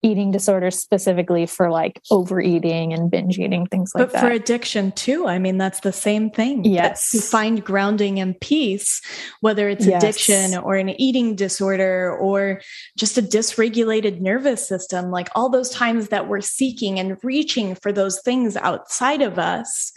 [0.06, 4.22] eating disorders specifically for like overeating and binge eating things like but that.
[4.22, 8.38] But for addiction too i mean that's the same thing yes to find grounding and
[8.40, 9.02] peace
[9.40, 10.02] whether it's yes.
[10.02, 12.60] addiction or an eating disorder or
[12.96, 17.92] just a dysregulated nervous system like all those times that we're seeking and reaching for
[17.92, 19.92] those things outside of us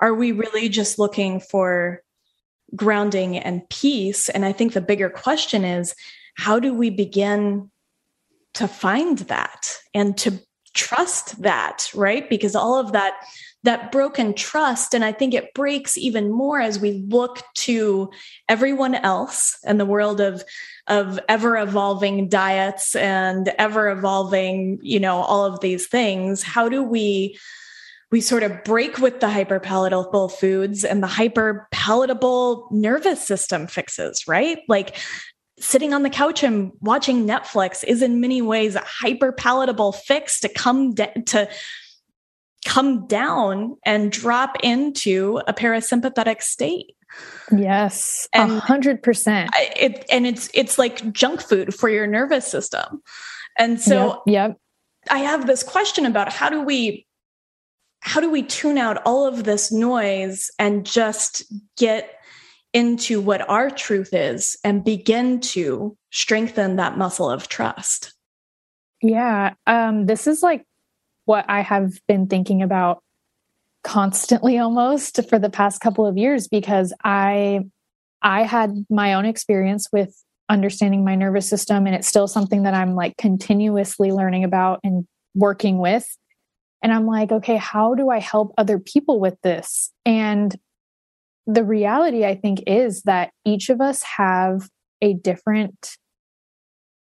[0.00, 2.02] are we really just looking for
[2.74, 5.94] grounding and peace and i think the bigger question is
[6.36, 7.70] how do we begin
[8.54, 10.40] to find that and to
[10.74, 12.28] trust that right?
[12.28, 13.14] Because all of that
[13.64, 18.10] that broken trust and i think it breaks even more as we look to
[18.48, 20.42] everyone else and the world of
[20.88, 26.42] of ever evolving diets and ever evolving you know all of these things.
[26.42, 27.38] How do we
[28.10, 33.66] we sort of break with the hyper palatable foods and the hyper palatable nervous system
[33.66, 34.58] fixes right?
[34.68, 34.96] Like
[35.62, 40.40] sitting on the couch and watching Netflix is in many ways a hyper palatable fix
[40.40, 41.48] to come de- to
[42.66, 46.96] come down and drop into a parasympathetic state.
[47.56, 49.50] Yes, a hundred percent.
[49.76, 53.02] It and it's it's like junk food for your nervous system,
[53.58, 54.56] and so yep, yep.
[55.10, 57.06] I have this question about how do we
[58.00, 61.44] how do we tune out all of this noise and just
[61.76, 62.21] get
[62.72, 68.14] into what our truth is and begin to strengthen that muscle of trust.
[69.02, 70.64] Yeah, um, this is like
[71.24, 73.02] what I have been thinking about
[73.84, 77.60] constantly almost for the past couple of years because I
[78.22, 80.14] I had my own experience with
[80.48, 85.06] understanding my nervous system and it's still something that I'm like continuously learning about and
[85.34, 86.06] working with.
[86.82, 89.90] And I'm like, okay, how do I help other people with this?
[90.04, 90.54] And
[91.46, 94.68] the reality, I think, is that each of us have
[95.00, 95.96] a different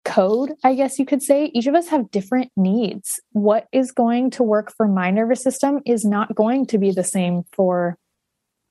[0.06, 1.52] code, I guess you could say.
[1.54, 3.20] Each of us have different needs.
[3.32, 7.04] What is going to work for my nervous system is not going to be the
[7.04, 7.98] same for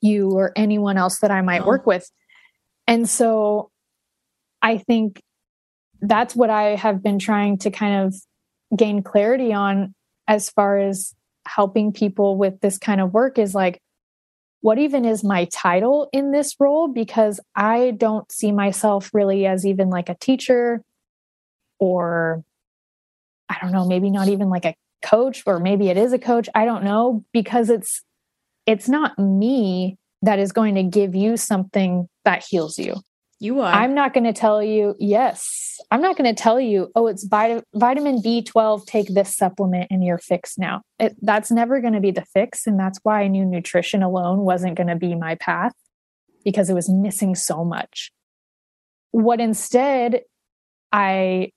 [0.01, 1.67] you or anyone else that I might oh.
[1.67, 2.11] work with.
[2.87, 3.71] And so
[4.63, 5.21] I think
[6.01, 8.15] that's what I have been trying to kind of
[8.77, 9.95] gain clarity on
[10.29, 11.15] as far as
[11.47, 13.81] helping people with this kind of work is like
[14.67, 19.65] what even is my title in this role because I don't see myself really as
[19.65, 20.83] even like a teacher
[21.79, 22.43] or
[23.49, 24.75] I don't know, maybe not even like a
[25.05, 26.49] coach or maybe it is a coach.
[26.53, 28.03] I don't know because it's
[28.67, 32.97] it's not me that is going to give you something that heals you.
[33.39, 33.73] You are.
[33.73, 37.25] I'm not going to tell you, yes, I'm not going to tell you, oh, it's
[37.25, 40.83] vit- vitamin B12, take this supplement and you're fixed now.
[40.99, 42.67] It, that's never going to be the fix.
[42.67, 45.75] And that's why I knew nutrition alone wasn't going to be my path
[46.45, 48.11] because it was missing so much.
[49.11, 50.23] What instead
[50.91, 51.51] I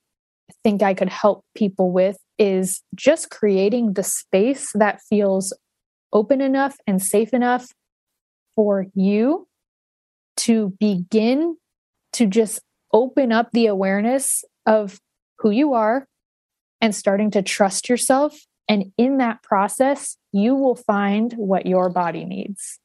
[0.62, 5.56] think I could help people with is just creating the space that feels
[6.12, 7.68] open enough and safe enough
[8.54, 9.46] for you
[10.36, 11.56] to begin
[12.12, 12.60] to just
[12.92, 15.00] open up the awareness of
[15.38, 16.06] who you are
[16.80, 18.38] and starting to trust yourself.
[18.68, 22.78] And in that process, you will find what your body needs.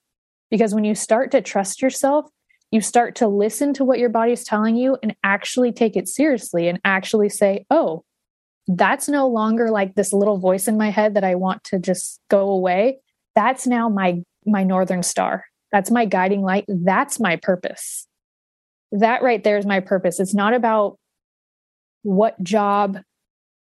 [0.49, 2.25] Because when you start to trust yourself,
[2.71, 6.07] you start to listen to what your body is telling you and actually take it
[6.07, 8.03] seriously and actually say, oh,
[8.67, 12.19] that's no longer like this little voice in my head that I want to just
[12.29, 12.99] go away.
[13.35, 15.45] That's now my my northern star.
[15.71, 16.65] That's my guiding light.
[16.67, 18.07] That's my purpose
[18.99, 20.19] that right there is my purpose.
[20.19, 20.97] It's not about
[22.03, 22.99] what job,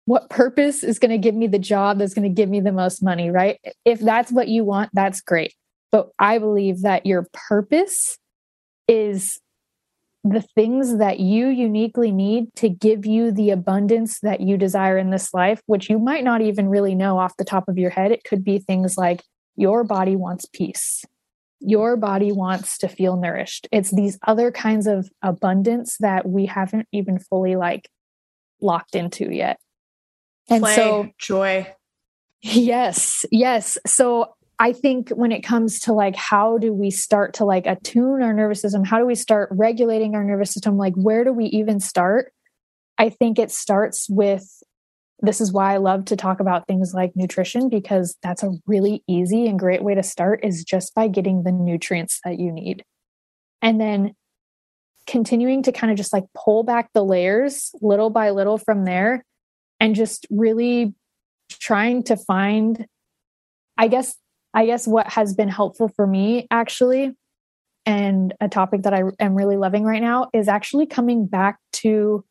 [0.06, 2.72] what purpose is going to give me the job that's going to give me the
[2.72, 3.58] most money, right?
[3.84, 5.54] If that's what you want, that's great.
[5.90, 8.18] But I believe that your purpose
[8.88, 9.40] is
[10.24, 15.10] the things that you uniquely need to give you the abundance that you desire in
[15.10, 18.12] this life, which you might not even really know off the top of your head.
[18.12, 19.22] It could be things like
[19.56, 21.04] your body wants peace
[21.64, 23.68] your body wants to feel nourished.
[23.72, 27.88] It's these other kinds of abundance that we haven't even fully like
[28.60, 29.58] locked into yet.
[30.48, 31.66] And Play, so joy.
[32.42, 33.78] Yes, yes.
[33.86, 38.22] So I think when it comes to like how do we start to like attune
[38.22, 38.84] our nervous system?
[38.84, 40.76] How do we start regulating our nervous system?
[40.76, 42.32] Like where do we even start?
[42.98, 44.62] I think it starts with
[45.22, 49.04] this is why I love to talk about things like nutrition because that's a really
[49.08, 52.84] easy and great way to start is just by getting the nutrients that you need.
[53.62, 54.14] And then
[55.06, 59.24] continuing to kind of just like pull back the layers little by little from there
[59.78, 60.92] and just really
[61.50, 62.86] trying to find
[63.78, 64.16] I guess
[64.54, 67.12] I guess what has been helpful for me actually
[67.84, 72.24] and a topic that I am really loving right now is actually coming back to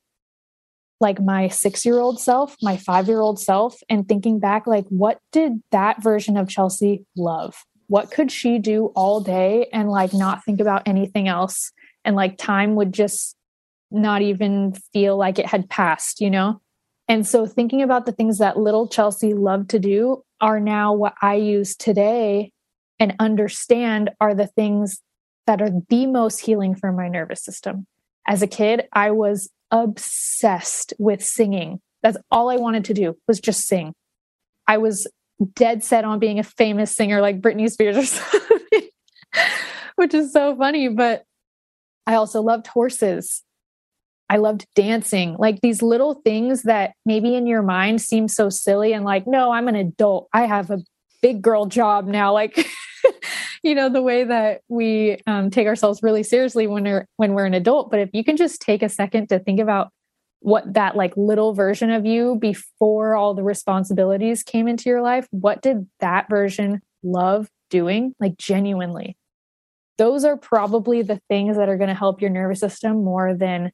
[1.02, 4.86] like my six year old self, my five year old self, and thinking back, like,
[4.90, 7.65] what did that version of Chelsea love?
[7.88, 11.72] What could she do all day and like not think about anything else?
[12.06, 13.36] And like time would just
[13.91, 16.61] not even feel like it had passed, you know?
[17.07, 21.14] And so thinking about the things that little Chelsea loved to do are now what
[21.22, 22.53] I use today
[22.99, 25.02] and understand are the things
[25.48, 27.86] that are the most healing for my nervous system.
[28.28, 31.80] As a kid, I was obsessed with singing.
[32.03, 33.93] That's all I wanted to do was just sing.
[34.68, 35.07] I was
[35.56, 38.89] dead set on being a famous singer like Britney Spears or something,
[39.95, 40.88] which is so funny.
[40.89, 41.23] But
[42.06, 43.43] I also loved horses.
[44.30, 48.93] I loved dancing, like these little things that maybe in your mind seem so silly
[48.93, 50.30] and like, no, I'm an adult.
[50.34, 50.80] I have a
[51.22, 52.34] big girl job now.
[52.34, 52.68] Like,
[53.64, 57.45] you know, the way that we um, take ourselves really seriously when we're when we're
[57.45, 57.91] an adult.
[57.91, 59.89] But if you can just take a second to think about
[60.39, 65.27] what that like little version of you before all the responsibilities came into your life,
[65.31, 68.15] what did that version love doing?
[68.19, 69.18] Like genuinely.
[69.98, 73.72] Those are probably the things that are going to help your nervous system more than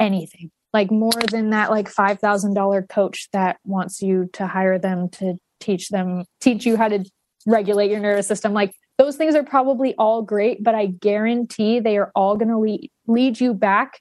[0.00, 5.34] anything like more than that like $5000 coach that wants you to hire them to
[5.62, 7.04] teach them teach you how to
[7.46, 11.96] regulate your nervous system like those things are probably all great but i guarantee they
[11.96, 14.00] are all going to lead, lead you back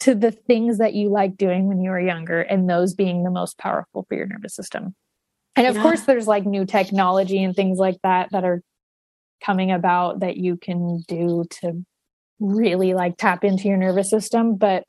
[0.00, 3.30] to the things that you like doing when you were younger and those being the
[3.30, 4.94] most powerful for your nervous system
[5.56, 5.82] and of yeah.
[5.82, 8.62] course there's like new technology and things like that that are
[9.44, 11.84] coming about that you can do to
[12.38, 14.84] really like tap into your nervous system but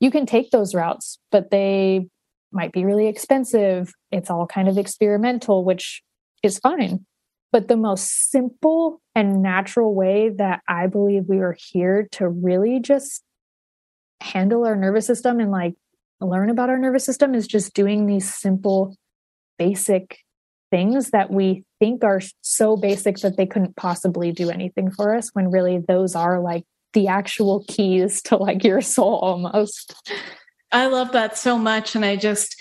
[0.00, 2.08] you can take those routes, but they
[2.52, 3.92] might be really expensive.
[4.10, 6.02] It's all kind of experimental, which
[6.42, 7.06] is fine.
[7.52, 12.80] But the most simple and natural way that I believe we are here to really
[12.80, 13.22] just
[14.20, 15.74] handle our nervous system and like
[16.20, 18.94] learn about our nervous system is just doing these simple,
[19.58, 20.18] basic
[20.70, 25.30] things that we think are so basic that they couldn't possibly do anything for us
[25.32, 29.94] when really those are like the actual keys to like your soul almost.
[30.72, 31.94] I love that so much.
[31.94, 32.56] And I just,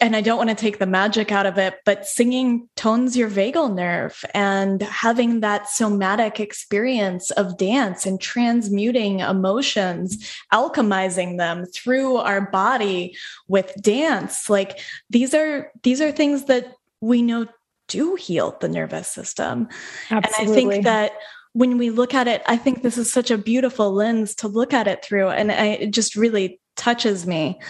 [0.00, 3.30] and I don't want to take the magic out of it, but singing tones your
[3.30, 12.16] vagal nerve and having that somatic experience of dance and transmuting emotions, alchemizing them through
[12.16, 13.16] our body
[13.46, 14.50] with dance.
[14.50, 14.80] Like
[15.10, 17.46] these are, these are things that we know
[17.88, 19.68] do heal the nervous system.
[20.10, 20.42] Absolutely.
[20.42, 21.12] And I think that
[21.52, 24.72] when we look at it, I think this is such a beautiful lens to look
[24.72, 25.28] at it through.
[25.28, 27.60] And I, just really touches me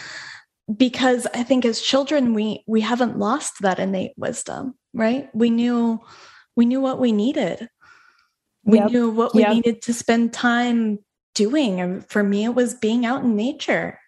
[0.75, 5.29] because I think as children, we, we haven't lost that innate wisdom, right?
[5.35, 6.01] We knew,
[6.57, 7.69] we knew what we needed.
[8.65, 8.91] We yep.
[8.91, 9.53] knew what we yep.
[9.53, 10.99] needed to spend time
[11.35, 11.81] doing.
[11.81, 13.99] And for me, it was being out in nature.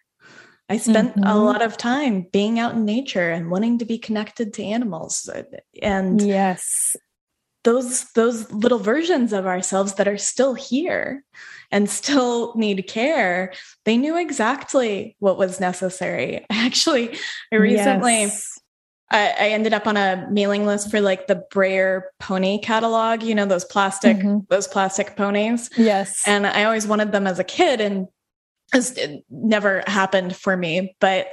[0.68, 1.24] I spent mm-hmm.
[1.24, 5.28] a lot of time being out in nature and wanting to be connected to animals.
[5.82, 6.96] And yes,
[7.64, 11.24] those those little versions of ourselves that are still here
[11.70, 13.52] and still need care
[13.84, 17.18] they knew exactly what was necessary actually
[17.52, 18.58] i recently yes.
[19.10, 23.34] I, I, ended up on a mailing list for like the Breyer pony catalog, you
[23.34, 24.38] know, those plastic, mm-hmm.
[24.48, 25.70] those plastic ponies.
[25.76, 26.22] Yes.
[26.26, 28.08] And I always wanted them as a kid and
[28.72, 30.96] it never happened for me.
[31.00, 31.28] But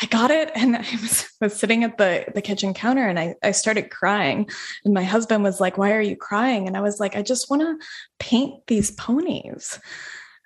[0.00, 3.34] I got it and I was, was sitting at the, the kitchen counter and I,
[3.42, 4.48] I started crying.
[4.84, 6.66] And my husband was like, Why are you crying?
[6.66, 7.76] And I was like, I just want to
[8.18, 9.78] paint these ponies.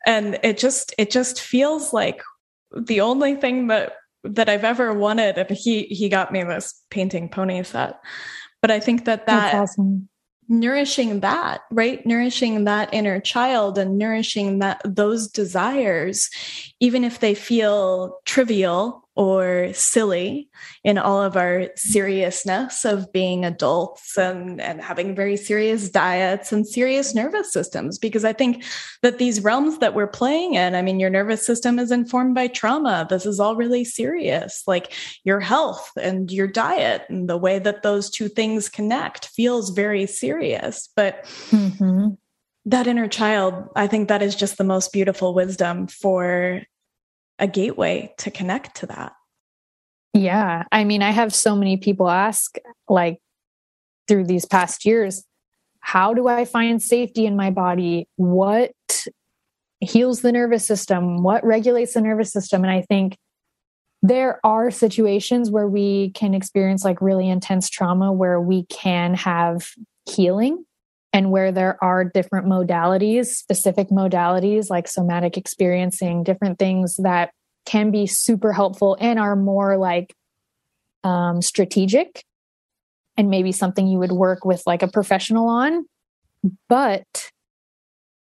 [0.06, 2.22] And it just it just feels like
[2.74, 3.94] the only thing that
[4.24, 5.36] that I've ever wanted.
[5.36, 8.00] And he he got me this painting pony set.
[8.62, 10.08] But I think that that awesome
[10.50, 16.28] nourishing that right nourishing that inner child and nourishing that those desires
[16.80, 20.48] even if they feel trivial or silly
[20.82, 26.66] in all of our seriousness of being adults and, and having very serious diets and
[26.66, 27.98] serious nervous systems.
[27.98, 28.64] Because I think
[29.02, 32.46] that these realms that we're playing in, I mean, your nervous system is informed by
[32.46, 33.06] trauma.
[33.10, 34.62] This is all really serious.
[34.66, 39.68] Like your health and your diet and the way that those two things connect feels
[39.68, 40.88] very serious.
[40.96, 42.14] But mm-hmm
[42.66, 46.62] that inner child, I think that is just the most beautiful wisdom for
[47.40, 49.12] a gateway to connect to that.
[50.14, 50.64] Yeah.
[50.70, 52.56] I mean, I have so many people ask,
[52.88, 53.18] like,
[54.06, 55.24] through these past years,
[55.80, 58.08] how do I find safety in my body?
[58.16, 58.72] What
[59.80, 61.22] heals the nervous system?
[61.22, 62.62] What regulates the nervous system?
[62.62, 63.16] And I think
[64.02, 69.68] there are situations where we can experience like really intense trauma where we can have
[70.08, 70.64] healing
[71.12, 77.30] and where there are different modalities, specific modalities like somatic experiencing, different things that
[77.66, 80.14] can be super helpful and are more like
[81.04, 82.24] um, strategic
[83.16, 85.84] and maybe something you would work with like a professional on.
[86.68, 87.30] But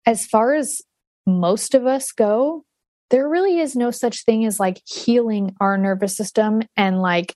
[0.06, 0.82] as far as
[1.26, 2.64] most of us go,
[3.10, 7.36] there really is no such thing as like healing our nervous system and like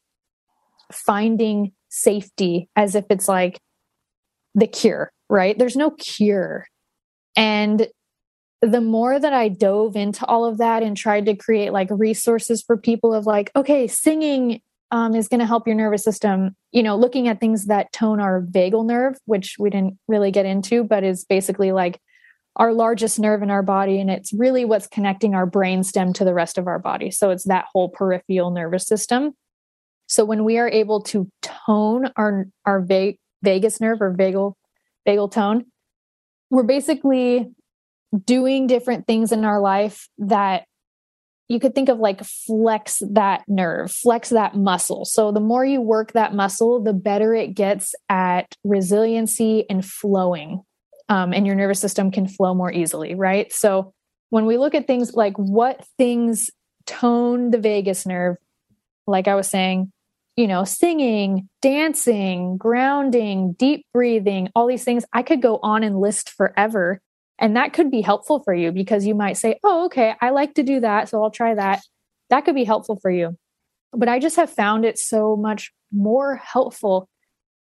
[0.92, 3.60] finding safety as if it's like
[4.56, 5.58] the cure, right?
[5.58, 6.68] There's no cure.
[7.36, 7.88] And
[8.62, 12.62] the more that I dove into all of that and tried to create like resources
[12.62, 14.62] for people of like, okay, singing
[14.92, 18.20] um, is going to help your nervous system, you know, looking at things that tone
[18.20, 22.02] our vagal nerve, which we didn't really get into, but is basically like
[22.56, 24.02] our largest nerve in our body.
[24.02, 27.12] And it's really what's connecting our brain stem to the rest of our body.
[27.12, 29.34] So it's that whole peripheral nervous system.
[30.08, 34.54] So when we are able to tone our, our va- vagus nerve or vagal,
[35.08, 35.66] vagal tone,
[36.50, 37.52] we're basically
[38.26, 40.66] doing different things in our life that
[41.48, 45.04] you could think of like flex that nerve, flex that muscle.
[45.04, 50.62] So the more you work that muscle, the better it gets at resiliency and flowing.
[51.10, 53.52] Um, and your nervous system can flow more easily, right?
[53.52, 53.94] So
[54.30, 56.52] when we look at things like what things
[56.86, 58.38] tone the vagus nerve,
[59.08, 59.92] like I was saying,
[60.40, 66.00] you know, singing, dancing, grounding, deep breathing, all these things, I could go on and
[66.00, 67.02] list forever
[67.40, 70.54] and that could be helpful for you because you might say, oh, okay, I like
[70.54, 71.10] to do that.
[71.10, 71.82] So I'll try that.
[72.30, 73.38] That could be helpful for you.
[73.92, 77.10] But I just have found it so much more helpful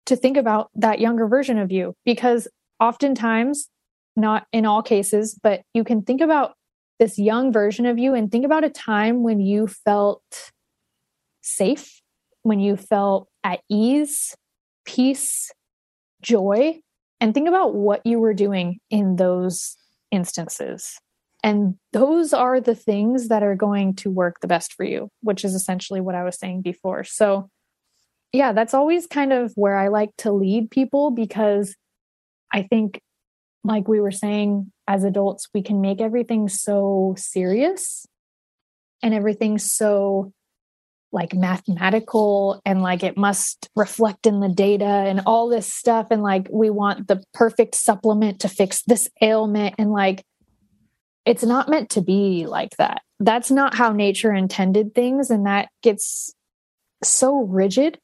[0.04, 2.48] to think about that younger version of you because
[2.80, 3.70] oftentimes,
[4.14, 6.52] not in all cases, but you can think about
[6.98, 10.52] this young version of you and think about a time when you felt
[11.40, 12.02] safe,
[12.43, 14.36] when you felt at ease,
[14.85, 15.51] peace,
[16.23, 16.81] joy
[17.20, 19.77] and think about what you were doing in those
[20.10, 20.98] instances.
[21.43, 25.44] And those are the things that are going to work the best for you, which
[25.44, 27.05] is essentially what I was saying before.
[27.05, 27.48] So,
[28.32, 31.77] yeah, that's always kind of where I like to lead people because
[32.52, 33.01] I think,
[33.65, 38.06] like we were saying, as adults, we can make everything so serious
[39.02, 40.32] and everything so
[41.12, 46.22] like mathematical and like it must reflect in the data and all this stuff and
[46.22, 50.22] like we want the perfect supplement to fix this ailment and like
[51.24, 55.68] it's not meant to be like that that's not how nature intended things and that
[55.82, 56.35] gets
[57.02, 57.98] so rigid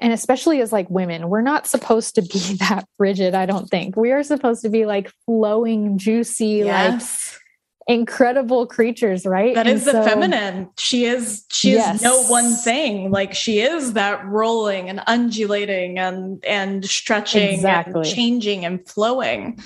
[0.00, 3.96] and especially as like women we're not supposed to be that rigid i don't think
[3.96, 7.32] we are supposed to be like flowing juicy yes.
[7.32, 7.40] like
[7.86, 9.54] incredible creatures, right?
[9.54, 10.70] That and is so, the feminine.
[10.78, 11.96] She is she yes.
[11.96, 13.10] is no one thing.
[13.10, 18.08] Like she is that rolling and undulating and and stretching exactly.
[18.08, 19.60] and changing and flowing.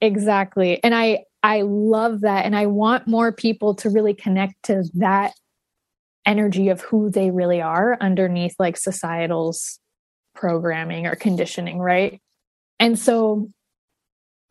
[0.00, 0.82] Exactly.
[0.82, 5.32] And I I love that and I want more people to really connect to that
[6.26, 9.78] energy of who they really are underneath like societal's
[10.34, 12.20] programming or conditioning, right?
[12.78, 13.50] And so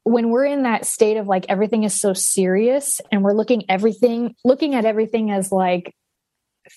[0.04, 4.36] when we're in that state of like everything is so serious and we're looking everything
[4.44, 5.94] looking at everything as like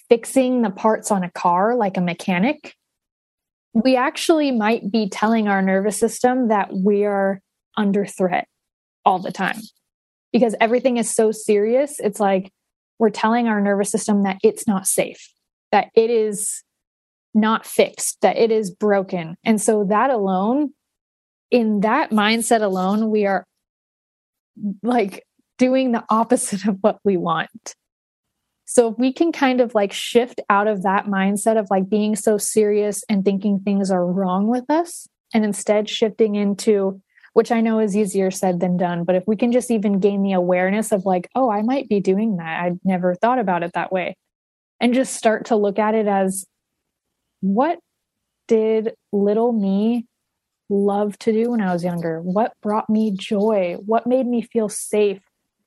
[0.09, 2.75] fixing the parts on a car like a mechanic
[3.75, 7.41] we actually might be telling our nervous system that we are
[7.77, 8.47] under threat
[9.05, 9.59] all the time.
[10.33, 12.51] Because everything is so serious it's like
[12.99, 15.31] we're telling our nervous system that it's not safe
[15.73, 16.63] that it is
[17.35, 19.37] not fixed that it is broken.
[19.43, 20.73] And so that alone
[21.53, 23.45] in that mindset alone, we are
[24.83, 25.23] like
[25.59, 27.75] doing the opposite of what we want.
[28.65, 32.17] So if we can kind of like shift out of that mindset of like being
[32.17, 37.01] so serious and thinking things are wrong with us and instead shifting into
[37.35, 40.23] which I know is easier said than done, but if we can just even gain
[40.23, 42.63] the awareness of like, oh, I might be doing that.
[42.63, 44.17] I'd never thought about it that way.
[44.81, 46.45] And just start to look at it as
[47.41, 47.79] what
[48.49, 50.07] did little me
[50.69, 52.21] loved to do when I was younger?
[52.21, 53.77] What brought me joy?
[53.85, 55.21] What made me feel safe?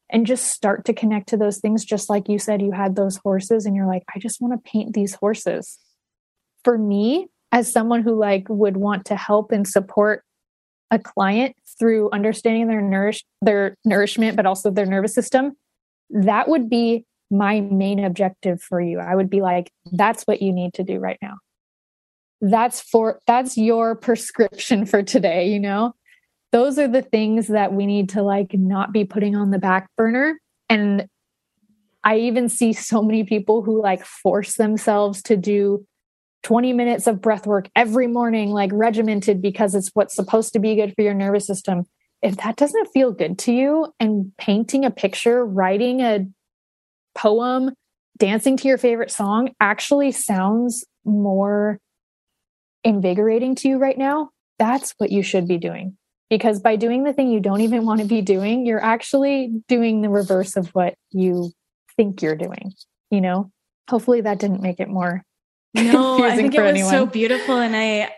[0.09, 1.83] And just start to connect to those things.
[1.83, 4.69] Just like you said, you had those horses and you're like, I just want to
[4.69, 5.79] paint these horses.
[6.63, 10.23] For me, as someone who like would want to help and support
[10.91, 15.53] a client through understanding their nourish their nourishment, but also their nervous system,
[16.09, 18.99] that would be my main objective for you.
[18.99, 21.37] I would be like, that's what you need to do right now
[22.41, 25.93] that's for that's your prescription for today you know?
[26.51, 29.89] Those are the things that we need to like not be putting on the back
[29.97, 30.39] burner.
[30.69, 31.07] And
[32.03, 35.85] i even see so many people who like force themselves to do
[36.43, 40.75] 20 minutes of breath work every morning like regimented because it's what's supposed to be
[40.75, 41.85] good for your nervous system.
[42.21, 46.27] If that doesn't feel good to you and painting a picture writing a
[47.15, 47.71] poem
[48.17, 51.79] dancing to your favorite song actually sounds more
[52.85, 55.97] invigorating to you right now, that's what you should be doing.
[56.29, 60.01] Because by doing the thing you don't even want to be doing, you're actually doing
[60.01, 61.51] the reverse of what you
[61.97, 62.73] think you're doing.
[63.11, 63.51] You know,
[63.89, 65.23] hopefully that didn't make it more.
[65.75, 66.89] No, I think it was anyone.
[66.89, 67.57] so beautiful.
[67.57, 68.15] And I,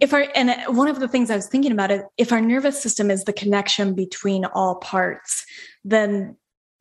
[0.00, 2.80] if our, and one of the things I was thinking about is if our nervous
[2.80, 5.44] system is the connection between all parts,
[5.84, 6.36] then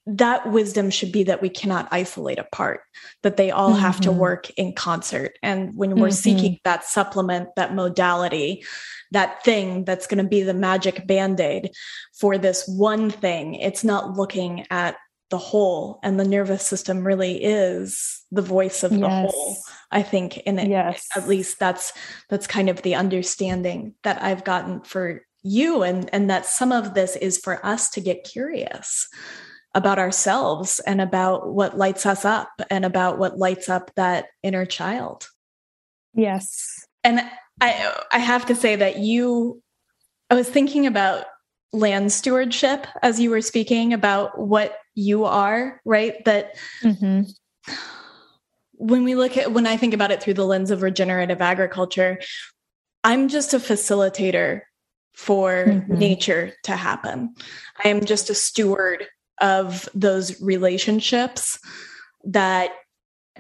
[0.07, 2.81] that wisdom should be that we cannot isolate apart
[3.21, 3.81] that they all mm-hmm.
[3.81, 4.19] have to mm-hmm.
[4.19, 6.13] work in concert and when we're mm-hmm.
[6.13, 8.63] seeking that supplement that modality
[9.11, 11.69] that thing that's going to be the magic band-aid
[12.19, 14.95] for this one thing it's not looking at
[15.29, 18.99] the whole and the nervous system really is the voice of yes.
[18.99, 19.57] the whole
[19.91, 21.07] i think and yes.
[21.15, 21.93] at least that's
[22.27, 26.93] that's kind of the understanding that i've gotten for you and and that some of
[26.95, 29.07] this is for us to get curious
[29.73, 34.65] about ourselves and about what lights us up and about what lights up that inner
[34.65, 35.27] child.
[36.13, 36.85] Yes.
[37.03, 37.21] And
[37.61, 39.61] I I have to say that you
[40.29, 41.25] I was thinking about
[41.73, 46.23] land stewardship as you were speaking about what you are, right?
[46.25, 47.21] That mm-hmm.
[48.73, 52.19] when we look at when I think about it through the lens of regenerative agriculture,
[53.03, 54.61] I'm just a facilitator
[55.13, 55.97] for mm-hmm.
[55.97, 57.35] nature to happen.
[57.83, 59.07] I am just a steward
[59.41, 61.59] of those relationships
[62.23, 62.71] that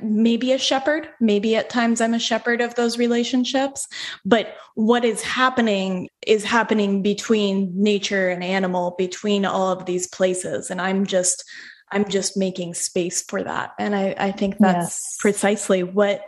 [0.01, 3.87] maybe a shepherd maybe at times i'm a shepherd of those relationships
[4.25, 10.71] but what is happening is happening between nature and animal between all of these places
[10.71, 11.43] and i'm just
[11.91, 15.17] i'm just making space for that and i i think that's yes.
[15.19, 16.21] precisely what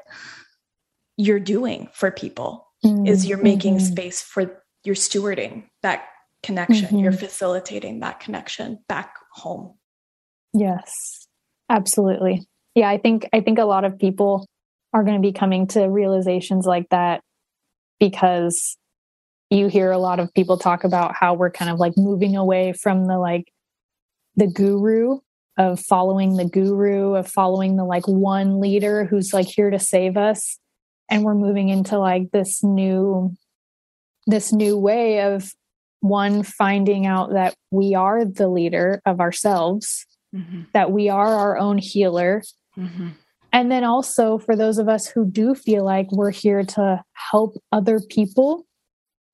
[1.17, 3.07] you're doing for people mm-hmm.
[3.07, 3.93] is you're making mm-hmm.
[3.93, 6.05] space for you're stewarding that
[6.43, 6.99] connection mm-hmm.
[6.99, 9.75] you're facilitating that connection back home.
[10.53, 11.27] Yes,
[11.69, 12.45] absolutely.
[12.75, 14.47] Yeah, I think I think a lot of people
[14.93, 17.21] are going to be coming to realizations like that
[17.99, 18.77] because
[19.49, 22.73] you hear a lot of people talk about how we're kind of like moving away
[22.73, 23.51] from the like
[24.35, 25.19] the guru
[25.57, 30.17] of following the guru of following the like one leader who's like here to save
[30.17, 30.59] us
[31.09, 33.31] and we're moving into like this new
[34.25, 35.51] this new way of
[36.03, 40.05] one finding out that we are the leader of ourselves
[40.35, 40.63] mm-hmm.
[40.73, 42.43] that we are our own healer
[42.77, 43.07] mm-hmm.
[43.53, 47.55] and then also for those of us who do feel like we're here to help
[47.71, 48.65] other people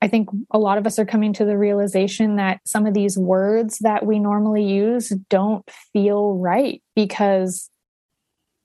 [0.04, 3.18] i think a lot of us are coming to the realization that some of these
[3.18, 7.72] words that we normally use don't feel right because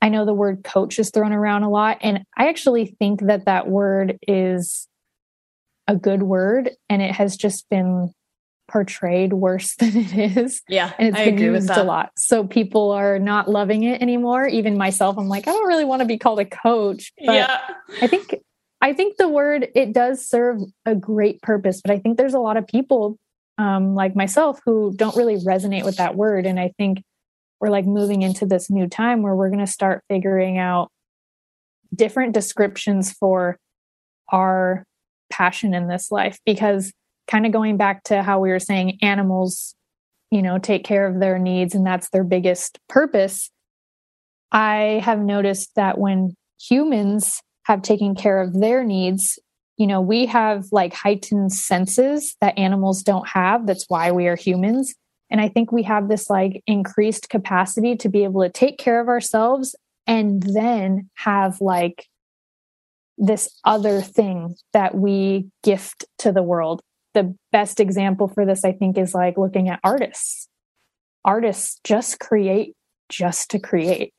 [0.02, 1.97] I know the word coach is thrown around a lot.
[2.02, 4.86] And I actually think that that word is
[5.86, 8.12] a good word and it has just been
[8.69, 10.62] portrayed worse than it is.
[10.69, 10.93] Yeah.
[10.98, 12.11] And it's I been used a lot.
[12.16, 14.47] So people are not loving it anymore.
[14.47, 17.12] Even myself, I'm like, I don't really want to be called a coach.
[17.24, 17.61] But yeah.
[18.01, 18.35] I think
[18.81, 22.39] I think the word it does serve a great purpose, but I think there's a
[22.39, 23.19] lot of people
[23.56, 26.44] um, like myself who don't really resonate with that word.
[26.44, 27.02] And I think
[27.61, 30.90] we're like moving into this new time where we're going to start figuring out
[31.94, 33.59] different descriptions for
[34.31, 34.85] our
[35.35, 36.93] passion in this life because
[37.27, 39.74] kind of going back to how we were saying animals
[40.31, 43.51] you know take care of their needs and that's their biggest purpose
[44.52, 49.39] i have noticed that when humans have taken care of their needs
[49.77, 53.66] you know we have like heightened senses that animals don't have.
[53.66, 54.94] That's why we are humans.
[55.31, 59.01] And i think we have this like increased capacity to be able to take care
[59.01, 59.74] of ourselves
[60.06, 62.06] and then have like
[63.16, 66.82] this other thing that we gift to the world.
[67.15, 70.49] The best example for this, I think, is like looking at artists.
[71.24, 72.74] Artists just create
[73.09, 74.12] just to create.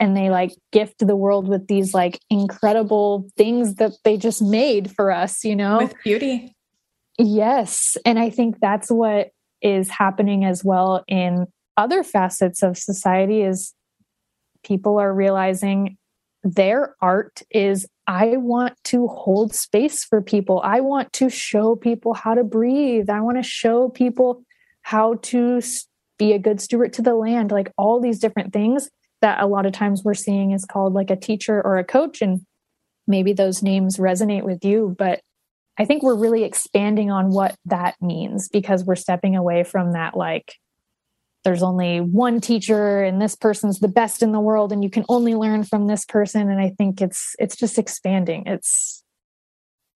[0.00, 4.90] And they like gift the world with these like incredible things that they just made
[4.90, 5.78] for us, you know?
[5.78, 6.54] With beauty.
[7.18, 7.96] Yes.
[8.04, 9.28] And I think that's what
[9.60, 11.46] is happening as well in
[11.76, 13.74] other facets of society is
[14.64, 15.96] people are realizing
[16.42, 20.60] their art is I want to hold space for people.
[20.64, 23.08] I want to show people how to breathe.
[23.08, 24.42] I want to show people
[24.82, 25.60] how to
[26.18, 28.90] be a good steward to the land, like all these different things
[29.20, 32.20] that a lot of times we're seeing is called like a teacher or a coach.
[32.20, 32.44] And
[33.06, 35.20] maybe those names resonate with you, but
[35.78, 40.16] I think we're really expanding on what that means because we're stepping away from that
[40.16, 40.56] like
[41.44, 45.04] there's only one teacher and this person's the best in the world and you can
[45.08, 49.02] only learn from this person and i think it's it's just expanding it's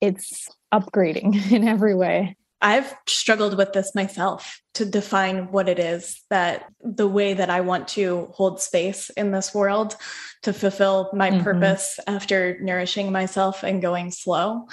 [0.00, 6.22] it's upgrading in every way I've struggled with this myself to define what it is
[6.30, 9.94] that the way that I want to hold space in this world
[10.42, 11.44] to fulfill my mm-hmm.
[11.44, 14.68] purpose after nourishing myself and going slow.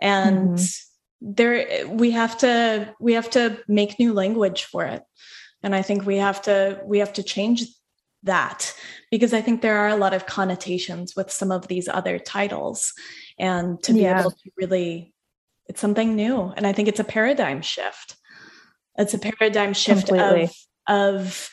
[0.00, 1.32] And mm-hmm.
[1.34, 5.02] there we have to we have to make new language for it.
[5.66, 7.64] And I think we have to we have to change
[8.22, 8.72] that
[9.10, 12.92] because I think there are a lot of connotations with some of these other titles.
[13.36, 14.20] And to be yeah.
[14.20, 15.12] able to really
[15.66, 16.54] it's something new.
[16.56, 18.14] And i think it's a paradigm shift.
[18.96, 20.52] It's a paradigm shift of
[20.86, 21.50] of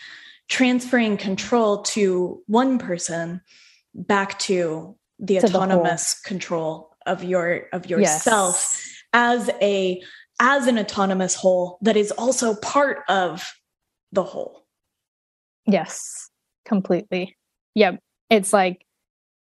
[0.47, 3.41] transferring control to one person
[3.95, 9.03] back to the to autonomous the control of your of yourself yes.
[9.11, 10.03] as a
[10.39, 13.51] as an autonomous whole that is also part of
[14.13, 14.65] the whole
[15.65, 16.29] yes
[16.65, 17.35] completely
[17.75, 17.99] yep
[18.29, 18.85] it's like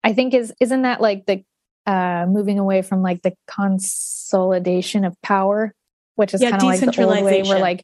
[0.04, 1.44] i think is isn't that like the
[1.90, 5.74] uh, moving away from like the consolidation of power,
[6.16, 7.42] which is yeah, kind of like the old way.
[7.42, 7.84] We're like,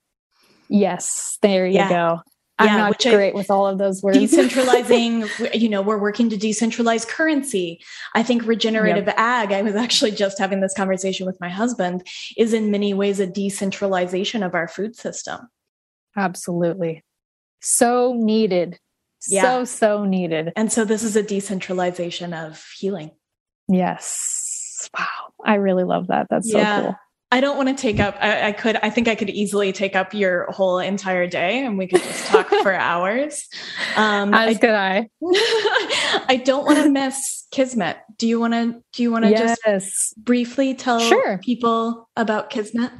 [0.70, 1.90] yes, there you yeah.
[1.90, 2.20] go.
[2.60, 4.20] I'm yeah, not great I, with all of those words.
[4.20, 7.82] Decentralizing, you know, we're working to decentralize currency.
[8.14, 9.16] I think regenerative yep.
[9.18, 12.07] ag, I was actually just having this conversation with my husband,
[12.38, 15.49] is in many ways a decentralization of our food system.
[16.16, 17.04] Absolutely.
[17.62, 18.80] So needed.
[19.28, 19.42] Yeah.
[19.42, 20.54] So, so needed.
[20.56, 23.12] And so this is a decentralization of healing.
[23.68, 24.90] Yes.
[24.98, 25.06] Wow.
[25.44, 26.28] I really love that.
[26.30, 26.78] That's yeah.
[26.78, 26.96] so cool.
[27.32, 29.96] I don't want to take up, I, I, could, I think I could easily take
[29.96, 33.48] up your whole entire day and we could just talk for hours.
[33.96, 35.10] Um, As I, could I.
[36.30, 37.98] I don't want to miss Kismet.
[38.18, 39.58] Do you want to, do you want to yes.
[39.66, 41.40] just briefly tell sure.
[41.40, 42.92] people about Kismet?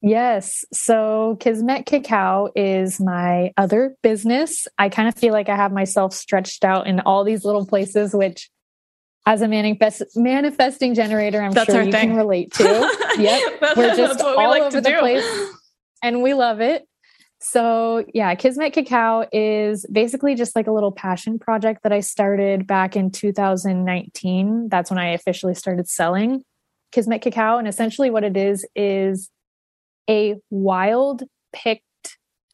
[0.00, 0.64] Yes.
[0.72, 4.68] So Kismet Cacao is my other business.
[4.78, 8.14] I kind of feel like I have myself stretched out in all these little places,
[8.14, 8.48] which
[9.26, 12.10] as a manifest, manifesting generator, I'm that's sure you thing.
[12.10, 12.64] can relate to.
[13.18, 13.76] yep.
[13.76, 14.98] We're just all we like over the do.
[14.98, 15.50] place
[16.02, 16.86] and we love it.
[17.40, 22.66] So, yeah, Kismet Cacao is basically just like a little passion project that I started
[22.66, 24.68] back in 2019.
[24.68, 26.42] That's when I officially started selling
[26.90, 27.58] Kismet Cacao.
[27.58, 29.30] And essentially, what it is is
[30.08, 31.22] a wild
[31.52, 31.84] picked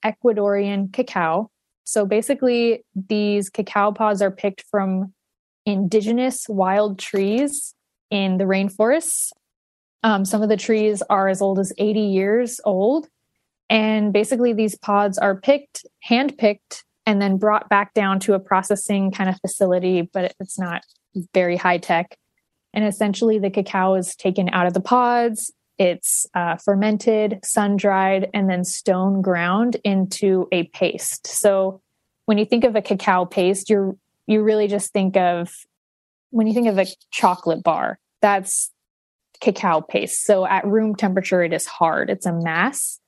[0.04, 1.50] Ecuadorian cacao.
[1.84, 5.12] So, basically, these cacao pods are picked from
[5.66, 7.74] indigenous wild trees
[8.10, 9.32] in the rainforests.
[10.02, 13.08] Um, some of the trees are as old as 80 years old.
[13.70, 18.40] And basically, these pods are picked, hand picked, and then brought back down to a
[18.40, 20.82] processing kind of facility, but it's not
[21.32, 22.16] very high tech.
[22.72, 28.30] And essentially, the cacao is taken out of the pods, it's uh, fermented, sun dried,
[28.32, 31.26] and then stone ground into a paste.
[31.26, 31.80] So,
[32.26, 33.96] when you think of a cacao paste, you're
[34.26, 35.52] you really just think of
[36.30, 38.72] when you think of a chocolate bar, that's
[39.40, 40.24] cacao paste.
[40.24, 42.98] So at room temperature, it is hard, it's a mass.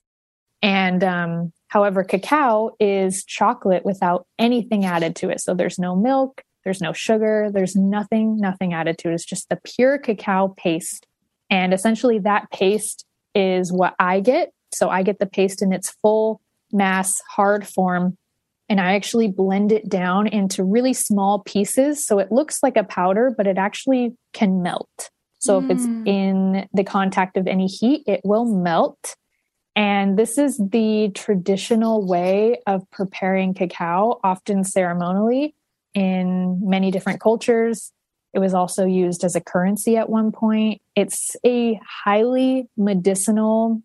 [0.63, 5.41] And um, however, cacao is chocolate without anything added to it.
[5.41, 9.15] So there's no milk, there's no sugar, there's nothing, nothing added to it.
[9.15, 11.06] It's just the pure cacao paste.
[11.51, 14.53] And essentially, that paste is what I get.
[14.75, 16.41] So I get the paste in its full
[16.73, 18.17] mass, hard form
[18.69, 22.05] and I actually blend it down into really small pieces.
[22.05, 25.11] So it looks like a powder, but it actually can melt.
[25.39, 25.65] So mm.
[25.65, 26.07] if it's hmm.
[26.07, 29.17] in the contact of any heat, it will melt.
[29.77, 35.55] And this is the traditional way of preparing cacao, often ceremonially
[35.95, 37.93] in many different cultures.
[38.37, 40.83] It was also used as a currency at one point.
[40.95, 43.81] It's a highly medicinal,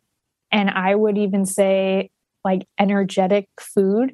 [0.52, 2.12] and I would even say
[2.44, 4.14] like energetic food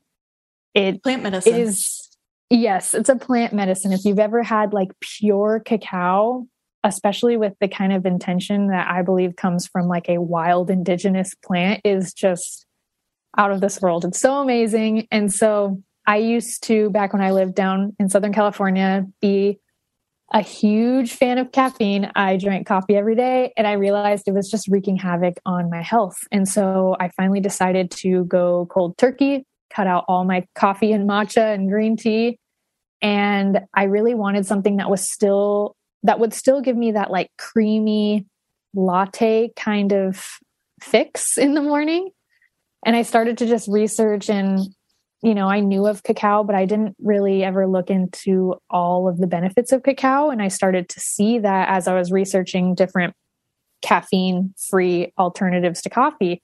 [0.75, 1.55] it plant medicine.
[1.55, 2.07] It is
[2.51, 3.91] yes, it's a plant medicine.
[3.91, 6.45] If you've ever had like pure cacao,
[6.83, 11.33] especially with the kind of intention that I believe comes from like a wild indigenous
[11.43, 12.67] plant, is just
[13.35, 14.05] out of this world.
[14.05, 15.07] It's so amazing.
[15.09, 19.59] And so I used to, back when I lived down in Southern California, be
[20.33, 22.11] a huge fan of caffeine.
[22.15, 25.81] I drank coffee every day and I realized it was just wreaking havoc on my
[25.81, 26.17] health.
[26.31, 31.09] And so I finally decided to go cold turkey cut out all my coffee and
[31.09, 32.39] matcha and green tea.
[33.01, 37.29] And I really wanted something that was still, that would still give me that like
[37.37, 38.25] creamy
[38.73, 40.25] latte kind of
[40.81, 42.09] fix in the morning.
[42.85, 44.59] And I started to just research and,
[45.21, 49.17] you know, I knew of cacao, but I didn't really ever look into all of
[49.17, 50.29] the benefits of cacao.
[50.29, 53.15] And I started to see that as I was researching different
[53.81, 56.41] caffeine free alternatives to coffee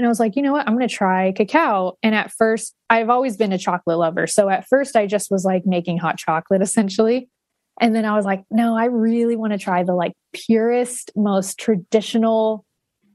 [0.00, 0.66] and I was like, you know what?
[0.66, 1.98] I'm going to try cacao.
[2.02, 4.26] And at first, I've always been a chocolate lover.
[4.26, 7.28] So at first, I just was like making hot chocolate essentially.
[7.82, 11.58] And then I was like, no, I really want to try the like purest, most
[11.58, 12.64] traditional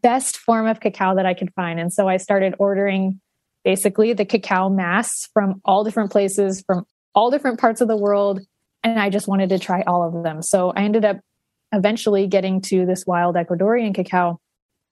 [0.03, 1.79] best form of cacao that I could find.
[1.79, 3.19] And so I started ordering
[3.65, 8.39] basically the cacao mass from all different places, from all different parts of the world.
[8.83, 10.41] And I just wanted to try all of them.
[10.41, 11.19] So I ended up
[11.73, 14.39] eventually getting to this wild Ecuadorian cacao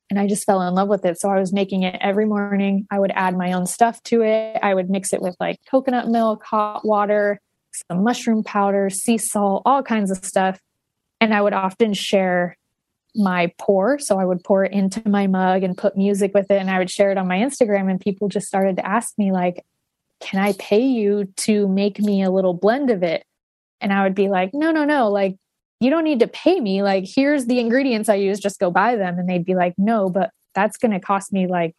[0.10, 1.20] and I just fell in love with it.
[1.20, 2.86] So I was making it every morning.
[2.92, 4.60] I would add my own stuff to it.
[4.62, 7.40] I would mix it with like coconut milk, hot water,
[7.90, 10.60] some mushroom powder, sea salt, all kinds of stuff.
[11.20, 12.58] And I would often share
[13.16, 14.00] my pour.
[14.00, 16.60] So I would pour it into my mug and put music with it.
[16.60, 17.90] And I would share it on my Instagram.
[17.90, 19.66] And people just started to ask me, like,
[20.20, 23.26] can I pay you to make me a little blend of it?
[23.82, 25.10] And I would be like, no, no, no.
[25.10, 25.36] Like,
[25.80, 26.82] you don't need to pay me.
[26.82, 29.20] Like, here's the ingredients I use, just go buy them.
[29.20, 31.76] And they'd be like, no, but that's going to cost me like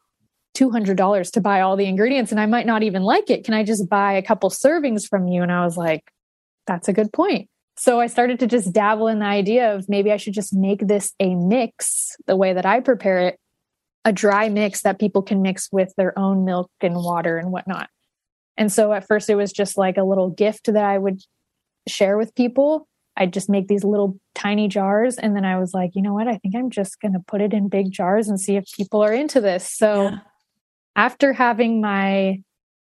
[0.56, 3.44] $200 to buy all the ingredients and I might not even like it.
[3.44, 5.42] Can I just buy a couple servings from you?
[5.42, 6.02] And I was like,
[6.66, 7.48] that's a good point.
[7.77, 10.86] So I started to just dabble in the idea of maybe I should just make
[10.86, 13.41] this a mix the way that I prepare it,
[14.05, 17.89] a dry mix that people can mix with their own milk and water and whatnot.
[18.57, 21.20] And so at first it was just like a little gift that I would
[21.89, 22.86] share with people.
[23.17, 25.17] I'd just make these little tiny jars.
[25.19, 26.28] And then I was like, you know what?
[26.28, 29.03] I think I'm just going to put it in big jars and see if people
[29.03, 29.69] are into this.
[29.69, 30.19] So yeah.
[30.97, 32.41] after having my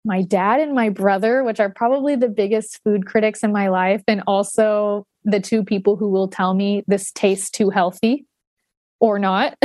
[0.05, 4.02] my dad and my brother, which are probably the biggest food critics in my life,
[4.07, 8.25] and also the two people who will tell me this tastes too healthy
[9.01, 9.57] or not.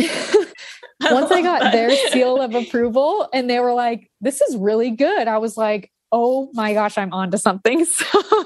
[1.01, 1.71] Once I got that.
[1.73, 5.91] their seal of approval and they were like, this is really good, I was like,
[6.11, 7.85] oh my gosh, I'm onto something.
[7.95, 8.45] So,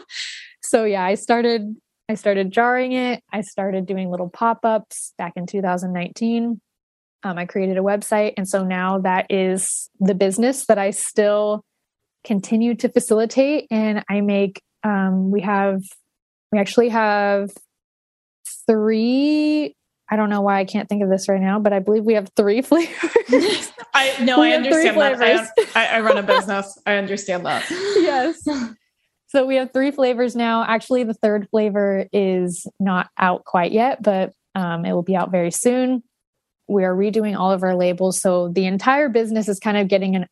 [0.61, 1.75] so yeah, I started
[2.09, 3.21] I started jarring it.
[3.31, 6.61] I started doing little pop-ups back in 2019.
[7.23, 8.33] Um, I created a website.
[8.37, 11.63] And so now that is the business that I still
[12.27, 13.67] continue to facilitate.
[13.71, 15.81] And I make, um, we have,
[16.51, 17.49] we actually have
[18.67, 19.75] three
[20.09, 22.13] I don't know why I can't think of this right now, but I believe we
[22.13, 23.71] have three flavors.
[23.93, 25.51] I no, I understand that.
[25.75, 26.79] I, I, run a business.
[26.85, 27.65] I understand that.
[27.69, 28.41] yes.
[29.27, 30.63] So we have three flavors now.
[30.63, 35.31] Actually, the third flavor is not out quite yet, but um, it will be out
[35.31, 36.03] very soon.
[36.69, 40.15] We are redoing all of our labels, so the entire business is kind of getting
[40.15, 40.27] an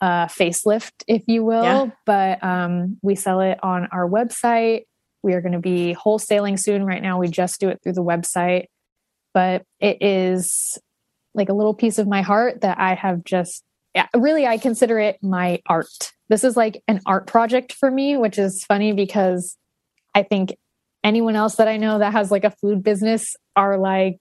[0.00, 1.64] uh, facelift, if you will.
[1.64, 1.90] Yeah.
[2.04, 4.82] But um, we sell it on our website.
[5.22, 6.84] We are going to be wholesaling soon.
[6.84, 8.66] Right now, we just do it through the website.
[9.34, 10.78] But it is
[11.34, 13.62] like a little piece of my heart that I have just,
[13.94, 16.12] yeah, really, I consider it my art.
[16.28, 19.56] This is like an art project for me, which is funny because
[20.14, 20.56] I think
[21.04, 24.16] anyone else that I know that has like a food business are like,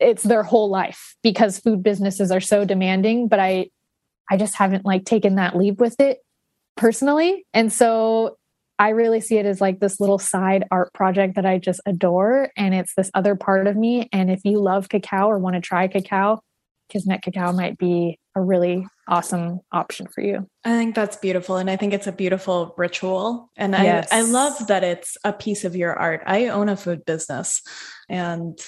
[0.00, 3.28] it's their whole life because food businesses are so demanding.
[3.28, 3.70] But I
[4.30, 6.18] I just haven't like taken that leap with it
[6.76, 7.46] personally.
[7.54, 8.36] And so
[8.78, 12.50] I really see it as like this little side art project that I just adore.
[12.56, 14.08] And it's this other part of me.
[14.12, 16.40] And if you love cacao or want to try cacao,
[16.88, 20.48] Kismet Cacao might be a really awesome option for you.
[20.64, 21.56] I think that's beautiful.
[21.56, 23.50] And I think it's a beautiful ritual.
[23.56, 24.08] And yes.
[24.12, 26.22] I, I love that it's a piece of your art.
[26.26, 27.62] I own a food business
[28.08, 28.58] and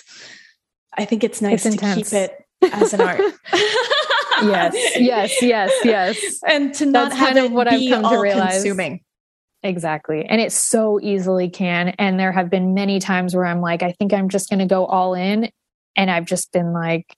[0.97, 3.21] I think it's nice it's to keep it as an art.
[4.43, 6.41] yes, yes, yes, yes.
[6.47, 8.55] And to not That's have kind of what I've come to realize.
[8.55, 9.01] Consuming.
[9.63, 10.25] Exactly.
[10.25, 11.89] And it so easily can.
[11.99, 14.67] And there have been many times where I'm like, I think I'm just going to
[14.67, 15.51] go all in.
[15.97, 17.17] And I've just been like,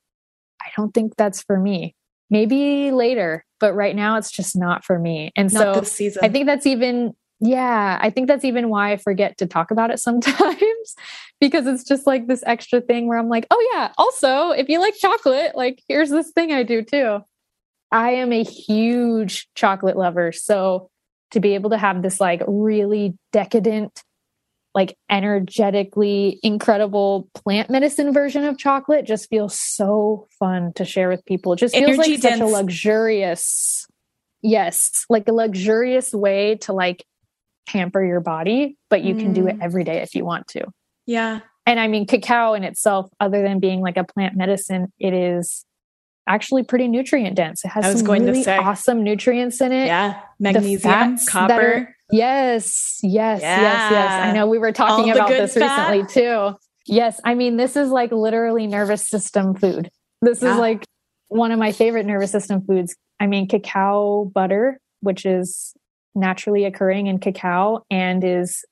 [0.60, 1.94] I don't think that's for me.
[2.30, 5.32] Maybe later, but right now it's just not for me.
[5.36, 9.38] And not so I think that's even yeah, I think that's even why I forget
[9.38, 10.94] to talk about it sometimes
[11.40, 14.78] because it's just like this extra thing where I'm like, oh, yeah, also, if you
[14.78, 17.20] like chocolate, like here's this thing I do too.
[17.90, 20.32] I am a huge chocolate lover.
[20.32, 20.90] So
[21.30, 24.02] to be able to have this like really decadent,
[24.74, 31.24] like energetically incredible plant medicine version of chocolate just feels so fun to share with
[31.24, 31.54] people.
[31.54, 32.38] It just feels Energy like dense.
[32.38, 33.86] such a luxurious,
[34.42, 37.04] yes, like a luxurious way to like
[37.66, 39.20] pamper your body, but you mm.
[39.20, 39.62] can do it mm.
[39.62, 40.64] every day if you want to.
[41.06, 41.40] Yeah.
[41.66, 45.64] And I mean, cacao in itself, other than being like a plant medicine, it is
[46.26, 47.64] actually pretty nutrient dense.
[47.64, 49.86] It has some really awesome nutrients in it.
[49.86, 50.20] Yeah.
[50.38, 51.54] Magnesium, copper.
[51.54, 53.60] Are, yes, yes, yeah.
[53.60, 54.12] yes, yes.
[54.12, 55.90] I know we were talking about this fat.
[55.90, 56.56] recently too.
[56.86, 57.20] Yes.
[57.24, 59.90] I mean, this is like literally nervous system food.
[60.22, 60.52] This yeah.
[60.52, 60.84] is like
[61.28, 62.96] one of my favorite nervous system foods.
[63.20, 65.74] I mean, cacao butter, which is
[66.14, 68.64] naturally occurring in cacao and is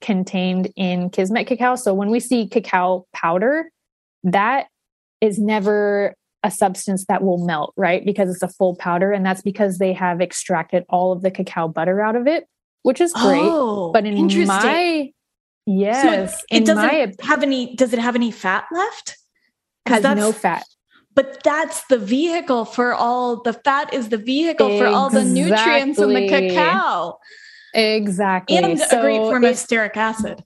[0.00, 1.74] contained in Kismet cacao.
[1.74, 3.70] So when we see cacao powder,
[4.24, 4.66] that
[5.20, 8.04] is never a substance that will melt, right?
[8.04, 9.12] Because it's a full powder.
[9.12, 12.46] And that's because they have extracted all of the cacao butter out of it,
[12.82, 13.42] which is great.
[13.42, 15.10] Oh, but in my
[15.66, 19.16] yes, so it, it doesn't my, have any does it have any fat left?
[19.86, 20.64] Has no fat.
[21.18, 24.78] But that's the vehicle for all the fat is the vehicle exactly.
[24.78, 27.18] for all the nutrients in the cacao.
[27.74, 28.56] Exactly.
[28.56, 30.44] And so a great form of stearic acid.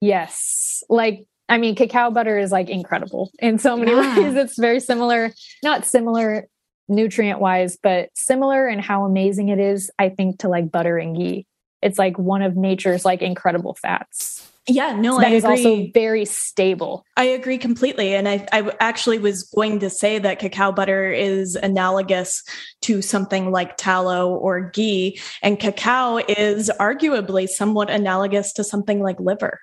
[0.00, 0.82] Yes.
[0.88, 4.18] Like, I mean, cacao butter is like incredible in so many yeah.
[4.18, 4.34] ways.
[4.34, 6.48] It's very similar, not similar
[6.88, 11.16] nutrient wise, but similar in how amazing it is, I think, to like butter and
[11.16, 11.46] ghee.
[11.82, 14.50] It's like one of nature's like incredible fats.
[14.68, 17.04] Yeah, no, so that I is also very stable.
[17.16, 18.14] I agree completely.
[18.14, 22.42] And I, I actually was going to say that cacao butter is analogous
[22.82, 25.18] to something like tallow or ghee.
[25.42, 29.58] And cacao is arguably somewhat analogous to something like liver.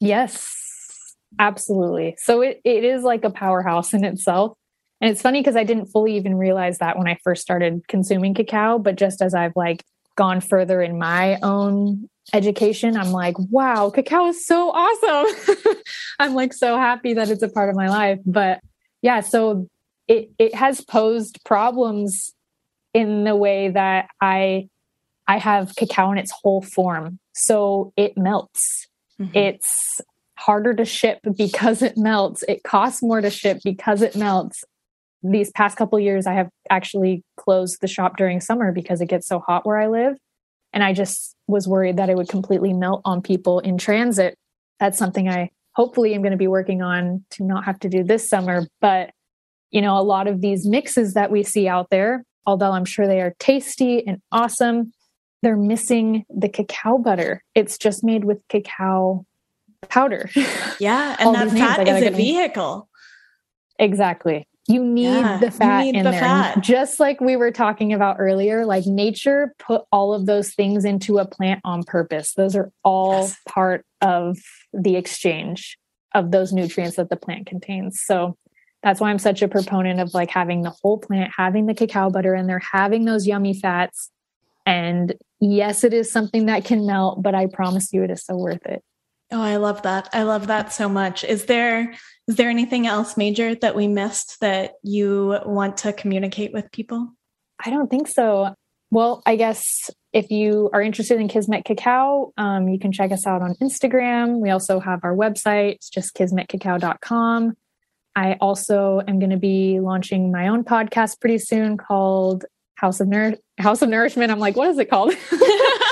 [0.00, 0.52] Yes,
[1.38, 2.16] absolutely.
[2.18, 4.56] So it, it is like a powerhouse in itself.
[5.00, 8.34] And it's funny because I didn't fully even realize that when I first started consuming
[8.34, 9.84] cacao, but just as I've like
[10.16, 15.56] gone further in my own education, I'm like, wow, cacao is so awesome.
[16.18, 18.18] I'm like so happy that it's a part of my life.
[18.24, 18.60] But
[19.02, 19.68] yeah, so
[20.08, 22.34] it it has posed problems
[22.92, 24.68] in the way that I
[25.26, 27.18] I have cacao in its whole form.
[27.32, 28.86] So it melts.
[29.20, 29.36] Mm-hmm.
[29.36, 30.00] It's
[30.36, 32.42] harder to ship because it melts.
[32.48, 34.64] It costs more to ship because it melts.
[35.22, 39.26] These past couple years I have actually closed the shop during summer because it gets
[39.26, 40.16] so hot where I live.
[40.72, 44.36] And I just was worried that it would completely melt on people in transit.
[44.80, 48.02] That's something I hopefully am going to be working on to not have to do
[48.02, 48.66] this summer.
[48.80, 49.10] But,
[49.70, 53.06] you know, a lot of these mixes that we see out there, although I'm sure
[53.06, 54.92] they are tasty and awesome,
[55.42, 57.42] they're missing the cacao butter.
[57.54, 59.26] It's just made with cacao
[59.88, 60.30] powder.
[60.80, 61.14] Yeah.
[61.20, 62.88] And that fat is a vehicle.
[63.78, 64.48] Exactly.
[64.66, 66.20] You need yeah, the fat need in the there.
[66.20, 66.60] Fat.
[66.62, 71.18] Just like we were talking about earlier, like nature put all of those things into
[71.18, 72.32] a plant on purpose.
[72.32, 73.36] Those are all yes.
[73.46, 74.38] part of
[74.72, 75.78] the exchange
[76.14, 78.00] of those nutrients that the plant contains.
[78.00, 78.38] So
[78.82, 82.08] that's why I'm such a proponent of like having the whole plant, having the cacao
[82.08, 84.10] butter in there, having those yummy fats.
[84.64, 88.36] And yes, it is something that can melt, but I promise you it is so
[88.36, 88.82] worth it.
[89.30, 90.08] Oh, I love that.
[90.12, 91.24] I love that so much.
[91.24, 91.94] Is there
[92.26, 97.08] is there anything else major that we missed that you want to communicate with people?
[97.64, 98.54] I don't think so.
[98.90, 103.26] Well, I guess if you are interested in Kismet Cacao, um, you can check us
[103.26, 104.38] out on Instagram.
[104.38, 105.74] We also have our website.
[105.74, 107.54] It's just kismetcacao.com.
[108.16, 112.44] I also am going to be launching my own podcast pretty soon called
[112.76, 114.30] House of Nour- House of Nourishment.
[114.30, 115.12] I'm like, what is it called?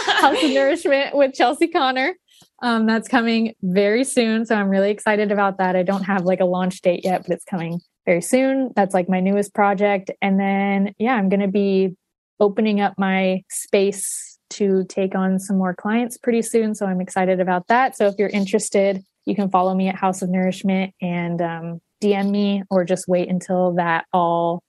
[0.06, 2.14] House of Nourishment with Chelsea Connor.
[2.62, 4.46] Um, that's coming very soon.
[4.46, 5.74] So I'm really excited about that.
[5.74, 8.70] I don't have like a launch date yet, but it's coming very soon.
[8.76, 10.12] That's like my newest project.
[10.22, 11.96] And then, yeah, I'm going to be
[12.38, 16.74] opening up my space to take on some more clients pretty soon.
[16.74, 17.96] So I'm excited about that.
[17.96, 22.30] So if you're interested, you can follow me at House of Nourishment and um, DM
[22.30, 24.62] me or just wait until that all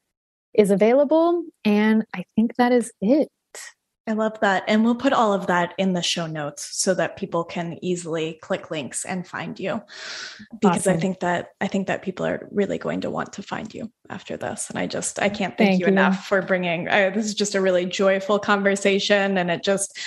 [0.53, 1.43] is available.
[1.65, 3.29] And I think that is it.
[4.05, 4.63] I love that.
[4.67, 8.37] And we'll put all of that in the show notes so that people can easily
[8.41, 9.81] click links and find you.
[10.59, 10.97] Because awesome.
[10.97, 13.91] I think that I think that people are really going to want to find you
[14.09, 14.69] after this.
[14.69, 17.33] And I just I can't thank, thank you, you, enough for bringing uh, this is
[17.33, 19.97] just a really joyful conversation and it just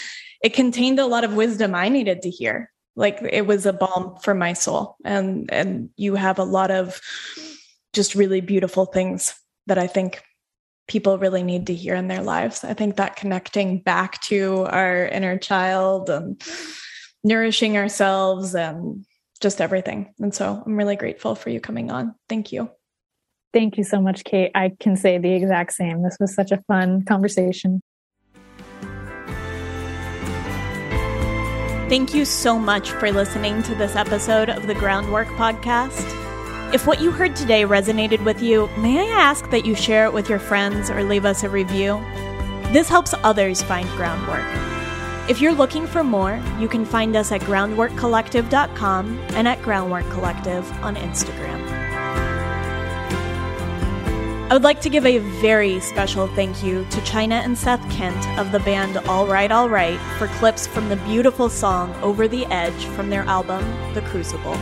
[0.42, 2.70] it contained a lot of wisdom I needed to hear.
[2.97, 4.97] Like it was a balm for my soul.
[5.07, 7.00] And and you have a lot of
[7.94, 9.34] just really beautiful things
[9.68, 10.23] that I think
[10.89, 12.65] people really need to hear in their lives.
[12.65, 16.40] I think that connecting back to our inner child and
[17.24, 19.05] nourishing ourselves and
[19.40, 20.15] just everything.
[20.20, 22.15] And so I'm really grateful for you coming on.
[22.28, 22.70] Thank you.
[23.52, 24.50] Thank you so much, Kate.
[24.55, 26.02] I can say the exact same.
[26.02, 27.81] This was such a fun conversation.
[31.89, 36.25] Thank you so much for listening to this episode of the Groundwork Podcast.
[36.72, 40.12] If what you heard today resonated with you, may I ask that you share it
[40.12, 42.04] with your friends or leave us a review?
[42.72, 44.44] This helps others find groundwork.
[45.30, 50.70] If you're looking for more, you can find us at groundworkcollective.com and at Groundwork Collective
[50.82, 51.64] on Instagram.
[54.48, 58.38] I would like to give a very special thank you to China and Seth Kent
[58.38, 62.44] of the band All Right All Right for clips from the beautiful song Over the
[62.46, 63.64] Edge from their album,
[63.94, 64.56] The Crucible.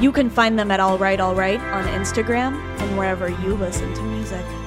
[0.00, 3.92] You can find them at All Right All Right on Instagram and wherever you listen
[3.92, 4.59] to music.